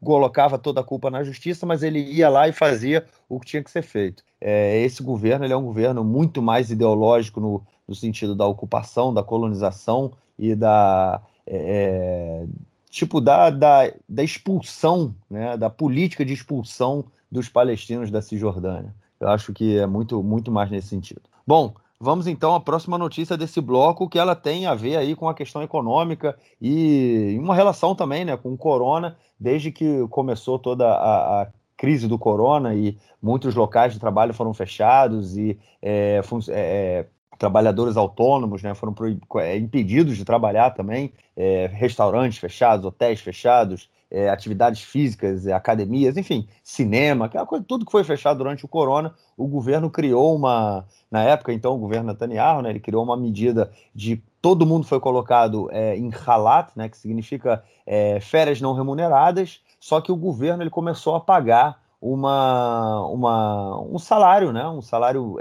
colocava 0.00 0.58
toda 0.58 0.80
a 0.80 0.84
culpa 0.84 1.08
na 1.08 1.22
justiça, 1.22 1.64
mas 1.64 1.84
ele 1.84 2.00
ia 2.00 2.28
lá 2.28 2.48
e 2.48 2.52
fazia 2.52 3.06
o 3.28 3.38
que 3.38 3.46
tinha 3.46 3.62
que 3.62 3.70
ser 3.70 3.82
feito. 3.82 4.24
É, 4.40 4.80
esse 4.80 5.04
governo, 5.04 5.44
ele 5.44 5.52
é 5.52 5.56
um 5.56 5.64
governo 5.64 6.02
muito 6.02 6.42
mais 6.42 6.68
ideológico 6.72 7.38
no, 7.38 7.62
no 7.86 7.94
sentido 7.94 8.34
da 8.34 8.44
ocupação, 8.44 9.14
da 9.14 9.22
colonização 9.22 10.10
e 10.36 10.56
da... 10.56 11.22
É, 11.46 12.42
é 12.42 12.69
tipo 12.90 13.20
da, 13.20 13.48
da, 13.50 13.92
da 14.08 14.22
expulsão, 14.22 15.14
né, 15.30 15.56
da 15.56 15.70
política 15.70 16.24
de 16.24 16.32
expulsão 16.32 17.04
dos 17.30 17.48
palestinos 17.48 18.10
da 18.10 18.20
Cisjordânia. 18.20 18.92
Eu 19.20 19.28
acho 19.28 19.52
que 19.52 19.78
é 19.78 19.86
muito, 19.86 20.22
muito 20.22 20.50
mais 20.50 20.70
nesse 20.70 20.88
sentido. 20.88 21.22
Bom, 21.46 21.72
vamos 22.00 22.26
então 22.26 22.54
à 22.54 22.60
próxima 22.60 22.98
notícia 22.98 23.36
desse 23.36 23.60
bloco, 23.60 24.08
que 24.08 24.18
ela 24.18 24.34
tem 24.34 24.66
a 24.66 24.74
ver 24.74 24.96
aí 24.96 25.14
com 25.14 25.28
a 25.28 25.34
questão 25.34 25.62
econômica 25.62 26.36
e 26.60 27.36
uma 27.38 27.54
relação 27.54 27.94
também 27.94 28.24
né, 28.24 28.36
com 28.36 28.52
o 28.52 28.58
corona, 28.58 29.16
desde 29.38 29.70
que 29.70 30.06
começou 30.08 30.58
toda 30.58 30.88
a, 30.88 31.42
a 31.42 31.46
crise 31.76 32.08
do 32.08 32.18
corona 32.18 32.74
e 32.74 32.98
muitos 33.22 33.54
locais 33.54 33.92
de 33.92 34.00
trabalho 34.00 34.34
foram 34.34 34.52
fechados 34.52 35.36
e 35.38 35.58
é, 35.80 36.20
é, 36.48 37.06
trabalhadores 37.40 37.96
autônomos 37.96 38.62
né, 38.62 38.74
foram 38.74 38.94
é, 39.36 39.56
impedidos 39.56 40.14
de 40.14 40.26
trabalhar 40.26 40.72
também, 40.72 41.10
é, 41.34 41.70
restaurantes 41.72 42.36
fechados, 42.36 42.84
hotéis 42.84 43.18
fechados, 43.18 43.88
é, 44.10 44.28
atividades 44.28 44.82
físicas, 44.82 45.46
é, 45.46 45.52
academias, 45.54 46.18
enfim, 46.18 46.46
cinema, 46.62 47.24
aquela 47.24 47.46
coisa, 47.46 47.64
tudo 47.66 47.86
que 47.86 47.92
foi 47.92 48.04
fechado 48.04 48.36
durante 48.36 48.66
o 48.66 48.68
corona, 48.68 49.14
o 49.38 49.46
governo 49.46 49.88
criou 49.88 50.36
uma, 50.36 50.84
na 51.10 51.22
época 51.22 51.50
então 51.50 51.74
o 51.74 51.78
governo 51.78 52.08
Netanyahu, 52.08 52.60
né, 52.60 52.68
ele 52.68 52.78
criou 52.78 53.02
uma 53.02 53.16
medida 53.16 53.72
de 53.94 54.22
todo 54.42 54.66
mundo 54.66 54.86
foi 54.86 55.00
colocado 55.00 55.70
é, 55.72 55.96
em 55.96 56.10
halat, 56.26 56.72
né, 56.76 56.90
que 56.90 56.98
significa 56.98 57.64
é, 57.86 58.20
férias 58.20 58.60
não 58.60 58.74
remuneradas, 58.74 59.62
só 59.80 59.98
que 60.02 60.12
o 60.12 60.16
governo 60.16 60.62
ele 60.62 60.70
começou 60.70 61.14
a 61.14 61.20
pagar 61.20 61.80
uma, 62.02 63.00
uma, 63.06 63.80
um 63.80 63.98
salário, 63.98 64.52
né, 64.52 64.68
um 64.68 64.82
salário 64.82 65.38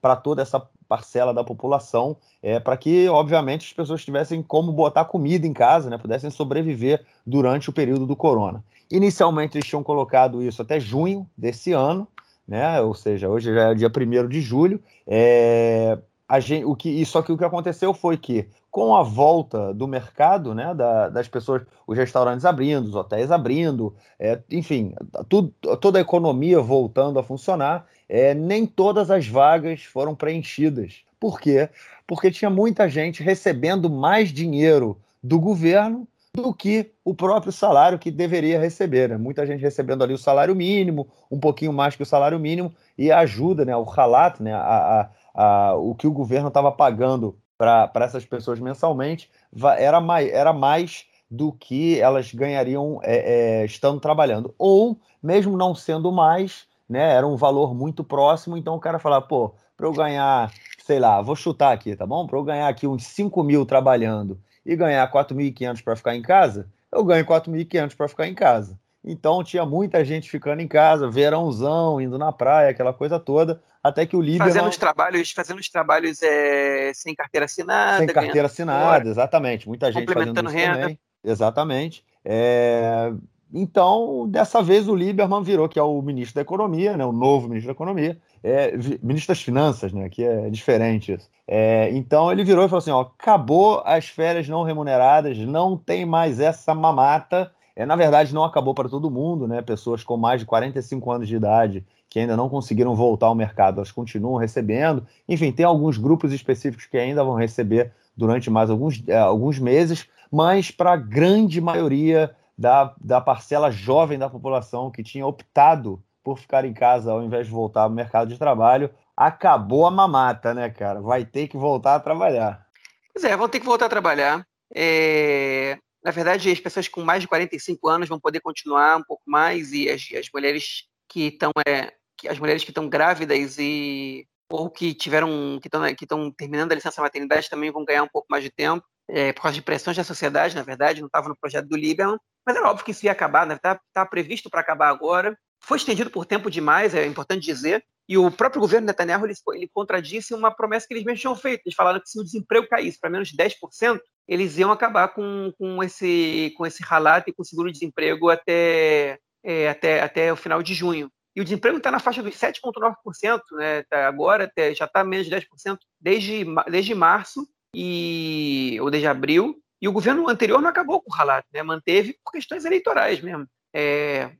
para 0.00 0.16
toda 0.16 0.42
essa 0.42 0.58
parcela 0.90 1.32
da 1.32 1.44
população, 1.44 2.16
é, 2.42 2.58
para 2.58 2.76
que, 2.76 3.08
obviamente, 3.08 3.68
as 3.68 3.72
pessoas 3.72 4.04
tivessem 4.04 4.42
como 4.42 4.72
botar 4.72 5.04
comida 5.04 5.46
em 5.46 5.52
casa, 5.52 5.88
né, 5.88 5.96
pudessem 5.96 6.30
sobreviver 6.30 7.06
durante 7.24 7.70
o 7.70 7.72
período 7.72 8.04
do 8.06 8.16
corona. 8.16 8.64
Inicialmente, 8.90 9.56
eles 9.56 9.68
tinham 9.68 9.84
colocado 9.84 10.42
isso 10.42 10.60
até 10.60 10.80
junho 10.80 11.24
desse 11.38 11.70
ano, 11.70 12.08
né, 12.46 12.80
ou 12.80 12.92
seja, 12.92 13.28
hoje 13.28 13.54
já 13.54 13.70
é 13.70 13.74
dia 13.76 13.88
1 13.88 14.28
de 14.28 14.40
julho. 14.40 14.82
É, 15.06 15.96
gente, 16.40 16.64
o 16.64 16.74
que, 16.74 17.06
só 17.06 17.22
que 17.22 17.30
o 17.30 17.38
que 17.38 17.44
aconteceu 17.44 17.94
foi 17.94 18.16
que, 18.16 18.48
com 18.70 18.94
a 18.94 19.02
volta 19.02 19.74
do 19.74 19.88
mercado, 19.88 20.54
né, 20.54 20.72
da, 20.74 21.08
das 21.08 21.26
pessoas, 21.26 21.62
os 21.86 21.96
restaurantes 21.96 22.44
abrindo, 22.44 22.86
os 22.86 22.94
hotéis 22.94 23.30
abrindo, 23.30 23.94
é, 24.18 24.38
enfim, 24.50 24.94
tudo, 25.28 25.52
toda 25.80 25.98
a 25.98 26.02
economia 26.02 26.60
voltando 26.60 27.18
a 27.18 27.22
funcionar, 27.22 27.86
é, 28.08 28.32
nem 28.32 28.66
todas 28.66 29.10
as 29.10 29.26
vagas 29.26 29.82
foram 29.82 30.14
preenchidas. 30.14 31.02
Por 31.18 31.40
quê? 31.40 31.68
Porque 32.06 32.30
tinha 32.30 32.50
muita 32.50 32.88
gente 32.88 33.22
recebendo 33.22 33.90
mais 33.90 34.30
dinheiro 34.30 34.96
do 35.22 35.38
governo 35.38 36.06
do 36.32 36.54
que 36.54 36.92
o 37.04 37.12
próprio 37.12 37.52
salário 37.52 37.98
que 37.98 38.10
deveria 38.10 38.60
receber. 38.60 39.08
Né? 39.08 39.16
Muita 39.16 39.44
gente 39.44 39.60
recebendo 39.60 40.04
ali 40.04 40.14
o 40.14 40.18
salário 40.18 40.54
mínimo, 40.54 41.08
um 41.30 41.40
pouquinho 41.40 41.72
mais 41.72 41.96
que 41.96 42.02
o 42.02 42.06
salário 42.06 42.38
mínimo, 42.38 42.72
e 42.96 43.10
a 43.10 43.18
ajuda, 43.18 43.64
né, 43.64 43.74
o 43.76 43.82
ralat, 43.82 44.40
né, 44.40 44.54
a, 44.54 45.10
a, 45.34 45.70
a, 45.70 45.74
o 45.74 45.94
que 45.94 46.06
o 46.06 46.12
governo 46.12 46.48
estava 46.48 46.70
pagando 46.70 47.36
para 47.60 48.06
essas 48.06 48.24
pessoas 48.24 48.58
mensalmente, 48.58 49.30
era 49.76 50.00
mais, 50.00 50.32
era 50.32 50.50
mais 50.50 51.04
do 51.30 51.52
que 51.52 52.00
elas 52.00 52.32
ganhariam 52.32 53.00
é, 53.02 53.60
é, 53.60 53.64
estando 53.66 54.00
trabalhando. 54.00 54.54
Ou, 54.58 54.98
mesmo 55.22 55.58
não 55.58 55.74
sendo 55.74 56.10
mais, 56.10 56.66
né, 56.88 57.14
era 57.14 57.26
um 57.26 57.36
valor 57.36 57.74
muito 57.74 58.02
próximo, 58.02 58.56
então 58.56 58.74
o 58.76 58.80
cara 58.80 58.98
fala, 58.98 59.20
pô, 59.20 59.54
para 59.76 59.86
eu 59.86 59.92
ganhar, 59.92 60.50
sei 60.86 60.98
lá, 60.98 61.20
vou 61.20 61.36
chutar 61.36 61.72
aqui, 61.72 61.94
tá 61.94 62.06
bom? 62.06 62.26
Para 62.26 62.38
eu 62.38 62.44
ganhar 62.44 62.66
aqui 62.66 62.86
uns 62.86 63.04
5 63.04 63.42
mil 63.42 63.66
trabalhando 63.66 64.40
e 64.64 64.74
ganhar 64.74 65.06
4.500 65.12 65.84
para 65.84 65.96
ficar 65.96 66.16
em 66.16 66.22
casa, 66.22 66.66
eu 66.90 67.04
ganho 67.04 67.26
4.500 67.26 67.94
para 67.94 68.08
ficar 68.08 68.26
em 68.26 68.34
casa. 68.34 68.78
Então 69.04 69.44
tinha 69.44 69.66
muita 69.66 70.02
gente 70.02 70.30
ficando 70.30 70.60
em 70.60 70.68
casa, 70.68 71.10
verãozão, 71.10 72.00
indo 72.00 72.16
na 72.16 72.32
praia, 72.32 72.70
aquela 72.70 72.94
coisa 72.94 73.20
toda, 73.20 73.60
até 73.82 74.04
que 74.04 74.16
o 74.16 74.20
Lieberman... 74.20 74.52
Fazendo 74.52 74.68
os 74.68 74.76
trabalhos, 74.76 75.30
fazendo 75.32 75.58
os 75.58 75.68
trabalhos 75.68 76.22
é, 76.22 76.92
sem 76.94 77.14
carteira 77.14 77.46
assinada. 77.46 77.98
Sem 77.98 78.06
carteira 78.08 78.46
assinada, 78.46 79.08
exatamente. 79.08 79.66
Muita 79.68 79.90
gente 79.90 80.12
fazendo 80.12 80.36
isso 80.38 80.56
renda. 80.56 80.80
também. 80.80 80.98
Exatamente. 81.24 82.04
É... 82.24 83.12
Então, 83.52 84.28
dessa 84.28 84.62
vez 84.62 84.88
o 84.88 84.94
Lieberman 84.94 85.42
virou, 85.42 85.68
que 85.68 85.78
é 85.78 85.82
o 85.82 86.00
ministro 86.00 86.36
da 86.36 86.42
Economia, 86.42 86.96
né, 86.96 87.04
o 87.04 87.10
novo 87.10 87.48
ministro 87.48 87.66
da 87.66 87.76
Economia, 87.76 88.16
é, 88.44 88.76
ministro 89.02 89.34
das 89.34 89.42
Finanças, 89.42 89.92
né, 89.92 90.08
que 90.08 90.22
é 90.22 90.48
diferente 90.48 91.12
isso. 91.12 91.28
É, 91.48 91.90
então 91.90 92.30
ele 92.30 92.44
virou 92.44 92.64
e 92.64 92.68
falou 92.68 92.78
assim: 92.78 92.92
ó, 92.92 93.00
acabou 93.00 93.82
as 93.84 94.06
férias 94.06 94.48
não 94.48 94.62
remuneradas, 94.62 95.36
não 95.38 95.76
tem 95.76 96.06
mais 96.06 96.38
essa 96.38 96.72
mamata. 96.74 97.50
É, 97.74 97.84
na 97.84 97.96
verdade, 97.96 98.32
não 98.32 98.44
acabou 98.44 98.72
para 98.72 98.88
todo 98.88 99.10
mundo, 99.10 99.48
né? 99.48 99.62
Pessoas 99.62 100.04
com 100.04 100.16
mais 100.16 100.40
de 100.40 100.46
45 100.46 101.10
anos 101.10 101.26
de 101.26 101.34
idade 101.34 101.84
que 102.10 102.18
ainda 102.18 102.36
não 102.36 102.48
conseguiram 102.48 102.94
voltar 102.96 103.28
ao 103.28 103.36
mercado, 103.36 103.78
elas 103.78 103.92
continuam 103.92 104.36
recebendo. 104.36 105.06
Enfim, 105.28 105.52
tem 105.52 105.64
alguns 105.64 105.96
grupos 105.96 106.32
específicos 106.32 106.86
que 106.86 106.98
ainda 106.98 107.22
vão 107.22 107.36
receber 107.36 107.92
durante 108.16 108.50
mais 108.50 108.68
alguns, 108.68 109.00
é, 109.06 109.16
alguns 109.16 109.60
meses, 109.60 110.08
mas 110.30 110.72
para 110.72 110.92
a 110.92 110.96
grande 110.96 111.60
maioria 111.60 112.34
da, 112.58 112.94
da 113.00 113.20
parcela 113.20 113.70
jovem 113.70 114.18
da 114.18 114.28
população 114.28 114.90
que 114.90 115.04
tinha 115.04 115.24
optado 115.24 116.02
por 116.22 116.36
ficar 116.36 116.64
em 116.64 116.74
casa 116.74 117.12
ao 117.12 117.22
invés 117.22 117.46
de 117.46 117.52
voltar 117.52 117.82
ao 117.82 117.90
mercado 117.90 118.28
de 118.28 118.36
trabalho, 118.36 118.90
acabou 119.16 119.86
a 119.86 119.90
mamata, 119.90 120.52
né, 120.52 120.68
cara? 120.68 121.00
Vai 121.00 121.24
ter 121.24 121.46
que 121.46 121.56
voltar 121.56 121.94
a 121.94 122.00
trabalhar. 122.00 122.66
Pois 123.14 123.24
é, 123.24 123.36
vão 123.36 123.48
ter 123.48 123.60
que 123.60 123.66
voltar 123.66 123.86
a 123.86 123.90
trabalhar. 123.90 124.44
É... 124.74 125.78
Na 126.02 126.10
verdade, 126.10 126.50
as 126.50 126.60
pessoas 126.60 126.88
com 126.88 127.02
mais 127.02 127.22
de 127.22 127.28
45 127.28 127.88
anos 127.88 128.08
vão 128.08 128.18
poder 128.18 128.40
continuar 128.40 128.96
um 128.96 129.02
pouco 129.02 129.22
mais 129.26 129.72
e 129.72 129.88
as, 129.88 130.08
as 130.18 130.28
mulheres 130.32 130.84
que 131.08 131.26
estão 131.26 131.50
é, 131.66 131.92
as 132.28 132.38
mulheres 132.38 132.64
que 132.64 132.70
estão 132.70 132.88
grávidas 132.88 133.58
e 133.58 134.26
ou 134.50 134.68
que 134.68 134.92
tiveram 134.94 135.58
que 135.60 135.68
estão 135.68 135.94
que 135.94 136.04
estão 136.04 136.30
terminando 136.32 136.72
a 136.72 136.74
licença 136.74 137.00
maternidade 137.00 137.48
também 137.48 137.70
vão 137.70 137.84
ganhar 137.84 138.02
um 138.02 138.08
pouco 138.08 138.26
mais 138.30 138.42
de 138.42 138.50
tempo 138.50 138.84
é, 139.08 139.32
por 139.32 139.42
causa 139.42 139.54
de 139.54 139.62
pressões 139.62 139.96
da 139.96 140.04
sociedade, 140.04 140.54
na 140.54 140.62
verdade, 140.62 141.00
não 141.00 141.06
estava 141.06 141.28
no 141.28 141.36
projeto 141.36 141.66
do 141.66 141.76
Lieberman, 141.76 142.18
mas 142.46 142.56
era 142.56 142.68
óbvio 142.68 142.84
que 142.84 142.92
isso 142.92 143.04
ia 143.04 143.12
acabar, 143.12 143.46
né? 143.46 143.58
tá 143.58 144.06
previsto 144.06 144.48
para 144.48 144.60
acabar 144.60 144.88
agora. 144.88 145.36
Foi 145.62 145.76
estendido 145.76 146.10
por 146.10 146.24
tempo 146.24 146.50
demais, 146.50 146.94
é 146.94 147.04
importante 147.04 147.44
dizer, 147.44 147.84
e 148.08 148.16
o 148.16 148.30
próprio 148.30 148.60
governo 148.60 148.86
Netanyahu 148.86 149.26
ele, 149.26 149.34
ele 149.54 149.70
contradisse 149.72 150.32
uma 150.34 150.50
promessa 150.50 150.86
que 150.86 150.94
eles 150.94 151.04
mesmos 151.04 151.20
tinham 151.20 151.36
feito. 151.36 151.62
Eles 151.64 151.76
falaram 151.76 152.00
que 152.00 152.08
se 152.08 152.18
o 152.18 152.24
desemprego 152.24 152.66
caísse 152.66 152.98
para 152.98 153.10
menos 153.10 153.28
de 153.28 153.36
10%, 153.36 154.00
eles 154.26 154.56
iam 154.58 154.72
acabar 154.72 155.08
com, 155.08 155.52
com, 155.58 155.82
esse, 155.82 156.52
com 156.56 156.66
esse 156.66 156.82
ralato 156.82 157.30
e 157.30 157.32
com 157.32 157.42
o 157.42 157.44
seguro-desemprego 157.44 158.30
até, 158.30 159.18
é, 159.44 159.68
até, 159.68 160.00
até 160.00 160.32
o 160.32 160.36
final 160.36 160.62
de 160.62 160.74
junho. 160.74 161.10
E 161.40 161.42
o 161.42 161.44
desemprego 161.44 161.78
está 161.78 161.90
na 161.90 161.98
faixa 161.98 162.22
dos 162.22 162.34
7,9%, 162.34 163.40
né? 163.52 163.82
Tá 163.84 164.06
agora 164.06 164.52
já 164.76 164.84
está 164.84 165.02
menos 165.02 165.26
de 165.26 165.34
10% 165.34 165.78
desde, 165.98 166.44
desde 166.70 166.94
março, 166.94 167.48
e, 167.74 168.76
ou 168.82 168.90
desde 168.90 169.08
abril, 169.08 169.56
e 169.80 169.88
o 169.88 169.92
governo 169.92 170.28
anterior 170.28 170.60
não 170.60 170.68
acabou 170.68 171.00
com 171.00 171.10
o 171.10 171.14
ralato, 171.14 171.48
né? 171.50 171.62
manteve 171.62 172.14
por 172.22 172.32
questões 172.32 172.66
eleitorais 172.66 173.22
mesmo. 173.22 173.46
É, 173.74 174.30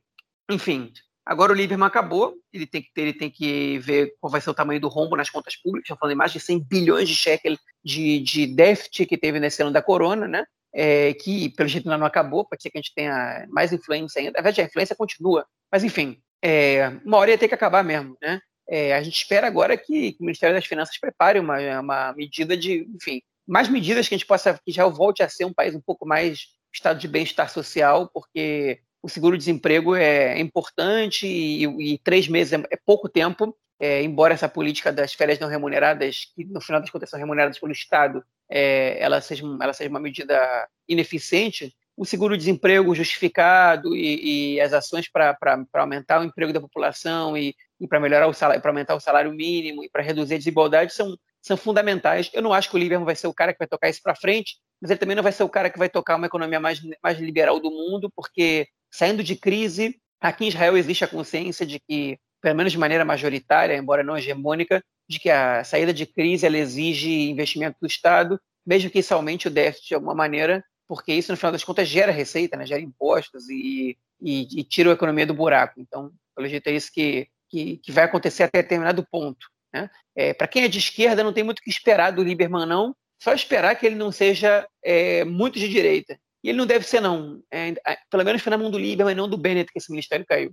enfim, 0.47 0.93
agora 1.25 1.51
o 1.51 1.55
Lieberman 1.55 1.87
acabou, 1.87 2.35
ele 2.53 2.67
tem, 2.67 2.83
que, 2.83 2.89
ele 2.95 3.13
tem 3.13 3.31
que 3.31 3.79
ver 3.79 4.13
qual 4.19 4.29
vai 4.29 4.39
ser 4.39 4.51
o 4.51 4.53
tamanho 4.53 4.79
do 4.79 4.87
rombo 4.87 5.15
nas 5.15 5.31
contas 5.31 5.55
públicas, 5.55 5.85
estão 5.85 5.97
falando 5.97 6.13
em 6.13 6.17
mais 6.17 6.31
de 6.31 6.39
100 6.39 6.67
bilhões 6.67 7.09
de 7.09 7.15
shekel 7.15 7.57
de, 7.83 8.19
de 8.19 8.45
déficit 8.45 9.07
que 9.07 9.17
teve 9.17 9.39
nesse 9.39 9.63
ano 9.63 9.71
da 9.71 9.81
corona, 9.81 10.27
né? 10.27 10.45
É, 10.71 11.15
que 11.15 11.49
pelo 11.49 11.67
jeito 11.67 11.87
ainda 11.87 11.97
não 11.97 12.05
acabou, 12.05 12.45
pode 12.45 12.61
ser 12.61 12.69
que 12.69 12.77
a 12.77 12.81
gente 12.81 12.93
tenha 12.93 13.45
mais 13.49 13.73
influência 13.73 14.19
ainda. 14.19 14.33
Na 14.33 14.43
verdade, 14.43 14.61
a 14.61 14.65
influência 14.65 14.95
continua, 14.95 15.45
mas 15.71 15.83
enfim, 15.83 16.21
é, 16.41 16.89
uma 17.05 17.17
hora 17.17 17.31
ia 17.31 17.37
ter 17.37 17.47
que 17.47 17.53
acabar 17.53 17.83
mesmo, 17.83 18.17
né? 18.21 18.41
É, 18.67 18.93
a 18.95 19.03
gente 19.03 19.15
espera 19.15 19.47
agora 19.47 19.75
que, 19.75 20.13
que, 20.13 20.17
o 20.21 20.25
Ministério 20.25 20.55
das 20.55 20.65
Finanças 20.65 20.97
prepare 20.97 21.39
uma, 21.39 21.79
uma 21.79 22.13
medida 22.13 22.55
de, 22.55 22.87
enfim, 22.95 23.21
mais 23.45 23.67
medidas 23.67 24.07
que 24.07 24.15
a 24.15 24.17
gente 24.17 24.27
possa, 24.27 24.59
que 24.65 24.71
já 24.71 24.85
volte 24.87 25.21
a 25.21 25.29
ser 25.29 25.45
um 25.45 25.53
país 25.53 25.75
um 25.75 25.81
pouco 25.81 26.07
mais 26.07 26.47
estado 26.73 26.99
de 26.99 27.07
bem-estar 27.07 27.49
social, 27.49 28.09
porque 28.13 28.79
o 29.03 29.09
seguro-desemprego 29.09 29.95
é 29.95 30.39
importante 30.39 31.27
e, 31.27 31.65
e, 31.65 31.97
três 31.99 32.27
meses 32.27 32.53
é, 32.53 32.63
é 32.71 32.77
pouco 32.85 33.09
tempo, 33.09 33.55
é, 33.81 34.03
embora 34.03 34.35
essa 34.35 34.47
política 34.47 34.91
das 34.91 35.11
férias 35.11 35.39
não 35.39 35.47
remuneradas, 35.47 36.31
que 36.35 36.45
no 36.45 36.61
final 36.61 36.79
das 36.79 36.91
contas 36.91 37.09
são 37.09 37.19
remuneradas 37.19 37.57
pelo 37.57 37.71
Estado, 37.71 38.23
é, 38.47 39.01
ela, 39.01 39.19
seja, 39.21 39.43
ela 39.59 39.73
seja 39.73 39.89
uma 39.89 39.99
medida 39.99 40.69
ineficiente, 40.87 41.73
o 41.97 42.05
seguro-desemprego 42.05 42.93
justificado 42.93 43.95
e, 43.95 44.53
e 44.53 44.61
as 44.61 44.71
ações 44.71 45.09
para 45.09 45.35
aumentar 45.73 46.21
o 46.21 46.23
emprego 46.23 46.53
da 46.53 46.61
população 46.61 47.35
e, 47.35 47.55
e 47.79 47.87
para 47.87 47.99
melhorar 47.99 48.27
o 48.27 48.33
salário, 48.33 48.61
para 48.61 48.69
aumentar 48.69 48.93
o 48.93 48.99
salário 48.99 49.33
mínimo 49.33 49.83
e 49.83 49.89
para 49.89 50.03
reduzir 50.03 50.35
a 50.35 50.37
desigualdade 50.37 50.93
são, 50.93 51.17
são 51.41 51.57
fundamentais. 51.57 52.29
Eu 52.35 52.43
não 52.43 52.53
acho 52.53 52.69
que 52.69 52.75
o 52.75 52.79
Lieberman 52.79 53.05
vai 53.05 53.15
ser 53.15 53.25
o 53.25 53.33
cara 53.33 53.51
que 53.51 53.57
vai 53.57 53.67
tocar 53.67 53.89
isso 53.89 54.01
para 54.03 54.15
frente, 54.15 54.57
mas 54.79 54.91
ele 54.91 54.99
também 54.99 55.15
não 55.15 55.23
vai 55.23 55.31
ser 55.31 55.41
o 55.41 55.49
cara 55.49 55.71
que 55.71 55.79
vai 55.79 55.89
tocar 55.89 56.17
uma 56.17 56.27
economia 56.27 56.59
mais, 56.59 56.79
mais 57.03 57.19
liberal 57.19 57.59
do 57.59 57.71
mundo, 57.71 58.11
porque 58.15 58.67
saindo 58.91 59.23
de 59.23 59.35
crise, 59.35 59.99
aqui 60.19 60.45
em 60.45 60.49
Israel 60.49 60.77
existe 60.77 61.03
a 61.03 61.07
consciência 61.07 61.65
de 61.65 61.79
que, 61.79 62.19
pelo 62.41 62.55
menos 62.55 62.71
de 62.71 62.77
maneira 62.77 63.05
majoritária, 63.05 63.75
embora 63.75 64.03
não 64.03 64.17
hegemônica, 64.17 64.83
de 65.07 65.19
que 65.19 65.29
a 65.29 65.63
saída 65.63 65.93
de 65.93 66.05
crise 66.05 66.45
ela 66.45 66.57
exige 66.57 67.29
investimento 67.29 67.77
do 67.79 67.87
Estado, 67.87 68.39
mesmo 68.65 68.89
que 68.89 68.99
isso 68.99 69.13
aumente 69.13 69.47
o 69.47 69.51
déficit 69.51 69.89
de 69.89 69.95
alguma 69.95 70.15
maneira, 70.15 70.63
porque 70.87 71.13
isso, 71.13 71.31
no 71.31 71.37
final 71.37 71.51
das 71.51 71.63
contas, 71.63 71.87
gera 71.87 72.11
receita, 72.11 72.57
né? 72.57 72.65
gera 72.65 72.81
impostos 72.81 73.49
e, 73.49 73.97
e, 74.21 74.59
e 74.59 74.63
tira 74.63 74.89
a 74.89 74.93
economia 74.93 75.25
do 75.25 75.33
buraco. 75.33 75.79
Então, 75.79 76.11
pelo 76.35 76.47
jeito, 76.47 76.67
é 76.67 76.73
isso 76.73 76.91
que, 76.91 77.27
que, 77.49 77.77
que 77.77 77.91
vai 77.91 78.03
acontecer 78.03 78.43
até 78.43 78.61
determinado 78.61 79.05
ponto. 79.09 79.47
Né? 79.73 79.89
É, 80.15 80.33
Para 80.33 80.47
quem 80.47 80.63
é 80.63 80.67
de 80.67 80.79
esquerda, 80.79 81.23
não 81.23 81.33
tem 81.33 81.43
muito 81.43 81.59
o 81.59 81.61
que 81.61 81.69
esperar 81.69 82.11
do 82.11 82.23
Lieberman, 82.23 82.65
não. 82.65 82.95
Só 83.21 83.33
esperar 83.33 83.75
que 83.75 83.85
ele 83.85 83.95
não 83.95 84.11
seja 84.11 84.67
é, 84.83 85.23
muito 85.23 85.59
de 85.59 85.69
direita. 85.69 86.19
E 86.43 86.49
ele 86.49 86.57
não 86.57 86.65
deve 86.65 86.85
ser, 86.85 86.99
não. 86.99 87.41
É, 87.51 87.73
pelo 88.09 88.25
menos 88.25 88.41
foi 88.41 88.49
na 88.49 88.57
mão 88.57 88.71
do 88.71 88.77
Lieberman 88.77 89.15
não 89.15 89.29
do 89.29 89.37
Bennett 89.37 89.71
que 89.71 89.79
esse 89.79 89.91
ministério 89.91 90.25
caiu. 90.25 90.51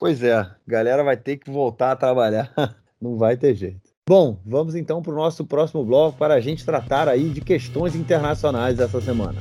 Pois 0.00 0.22
é, 0.22 0.48
galera 0.64 1.02
vai 1.02 1.16
ter 1.16 1.38
que 1.38 1.50
voltar 1.50 1.90
a 1.90 1.96
trabalhar. 1.96 2.52
não 3.02 3.16
vai 3.16 3.36
ter 3.36 3.52
jeito. 3.52 3.80
Bom, 4.08 4.38
vamos 4.46 4.76
então 4.76 5.02
para 5.02 5.12
o 5.12 5.16
nosso 5.16 5.44
próximo 5.44 5.84
bloco 5.84 6.16
para 6.16 6.34
a 6.34 6.40
gente 6.40 6.64
tratar 6.64 7.08
aí 7.08 7.28
de 7.28 7.40
questões 7.40 7.96
internacionais 7.96 8.78
essa 8.78 9.00
semana. 9.00 9.40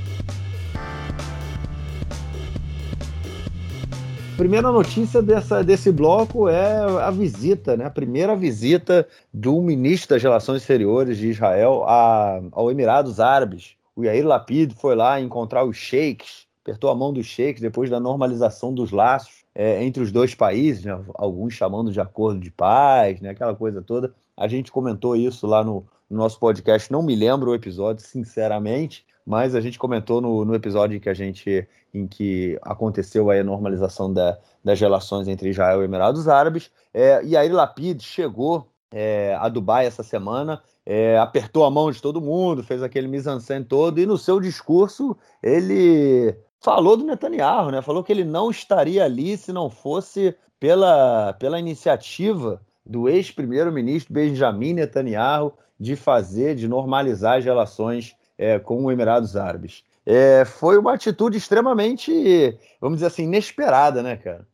Primeira 4.35 4.71
notícia 4.71 5.21
dessa, 5.21 5.63
desse 5.63 5.91
bloco 5.91 6.49
é 6.49 6.79
a 7.03 7.11
visita, 7.11 7.77
né? 7.77 7.85
A 7.85 7.91
primeira 7.91 8.35
visita 8.35 9.07
do 9.31 9.61
ministro 9.61 10.15
das 10.15 10.23
Relações 10.23 10.63
Exteriores 10.63 11.19
de 11.19 11.27
Israel 11.27 11.83
a, 11.87 12.41
ao 12.51 12.71
Emirados 12.71 13.19
Árabes. 13.19 13.75
O 13.95 14.03
Yair 14.03 14.25
Lapid 14.25 14.73
foi 14.73 14.95
lá 14.95 15.21
encontrar 15.21 15.63
os 15.65 15.77
sheiks, 15.77 16.47
apertou 16.63 16.89
a 16.89 16.95
mão 16.95 17.13
dos 17.13 17.27
sheiks 17.27 17.61
depois 17.61 17.91
da 17.91 17.99
normalização 17.99 18.73
dos 18.73 18.91
laços 18.91 19.46
é, 19.59 19.83
entre 19.83 20.03
os 20.03 20.11
dois 20.11 20.35
países, 20.35 20.85
né? 20.85 21.03
alguns 21.15 21.55
chamando 21.55 21.91
de 21.91 21.99
acordo 21.99 22.39
de 22.39 22.51
paz, 22.51 23.19
né? 23.19 23.31
aquela 23.31 23.55
coisa 23.55 23.81
toda. 23.81 24.13
A 24.37 24.47
gente 24.47 24.71
comentou 24.71 25.15
isso 25.15 25.47
lá 25.47 25.63
no, 25.63 25.83
no 26.07 26.15
nosso 26.15 26.39
podcast, 26.39 26.91
não 26.91 27.01
me 27.01 27.15
lembro 27.15 27.49
o 27.49 27.55
episódio, 27.55 28.05
sinceramente, 28.05 29.03
mas 29.25 29.55
a 29.55 29.59
gente 29.59 29.79
comentou 29.79 30.21
no, 30.21 30.45
no 30.45 30.53
episódio 30.53 30.95
em 30.95 30.99
que 30.99 31.09
a 31.09 31.13
gente 31.13 31.67
em 31.91 32.05
que 32.05 32.59
aconteceu 32.61 33.31
a 33.31 33.43
normalização 33.43 34.13
da, 34.13 34.37
das 34.63 34.79
relações 34.79 35.27
entre 35.27 35.49
Israel 35.49 35.81
e 35.81 35.85
Emirados 35.85 36.27
Árabes. 36.27 36.69
É, 36.93 37.23
e 37.23 37.35
aí 37.35 37.49
Lapid 37.49 38.03
chegou 38.03 38.69
é, 38.91 39.35
a 39.39 39.49
Dubai 39.49 39.87
essa 39.87 40.03
semana, 40.03 40.61
é, 40.85 41.17
apertou 41.17 41.65
a 41.65 41.71
mão 41.71 41.89
de 41.89 41.99
todo 41.99 42.21
mundo, 42.21 42.63
fez 42.63 42.83
aquele 42.83 43.07
mise-en-scène 43.07 43.65
todo, 43.65 43.99
e 43.99 44.05
no 44.05 44.19
seu 44.19 44.39
discurso 44.39 45.17
ele 45.41 46.37
falou 46.61 46.97
do 46.97 47.05
Netanyahu, 47.05 47.71
né? 47.71 47.81
Falou 47.81 48.03
que 48.03 48.11
ele 48.11 48.23
não 48.23 48.49
estaria 48.49 49.03
ali 49.03 49.37
se 49.37 49.51
não 49.51 49.69
fosse 49.69 50.35
pela, 50.59 51.33
pela 51.33 51.59
iniciativa 51.59 52.61
do 52.85 53.09
ex-primeiro-ministro 53.09 54.13
Benjamin 54.13 54.73
Netanyahu 54.73 55.53
de 55.79 55.95
fazer, 55.95 56.55
de 56.55 56.67
normalizar 56.67 57.37
as 57.37 57.45
relações 57.45 58.15
é, 58.37 58.57
com 58.59 58.85
os 58.85 58.93
Emirados 58.93 59.35
Árabes. 59.35 59.83
É, 60.05 60.45
foi 60.45 60.77
uma 60.77 60.93
atitude 60.93 61.37
extremamente, 61.37 62.57
vamos 62.79 62.97
dizer 62.97 63.07
assim, 63.07 63.23
inesperada, 63.23 64.01
né, 64.01 64.15
cara? 64.15 64.47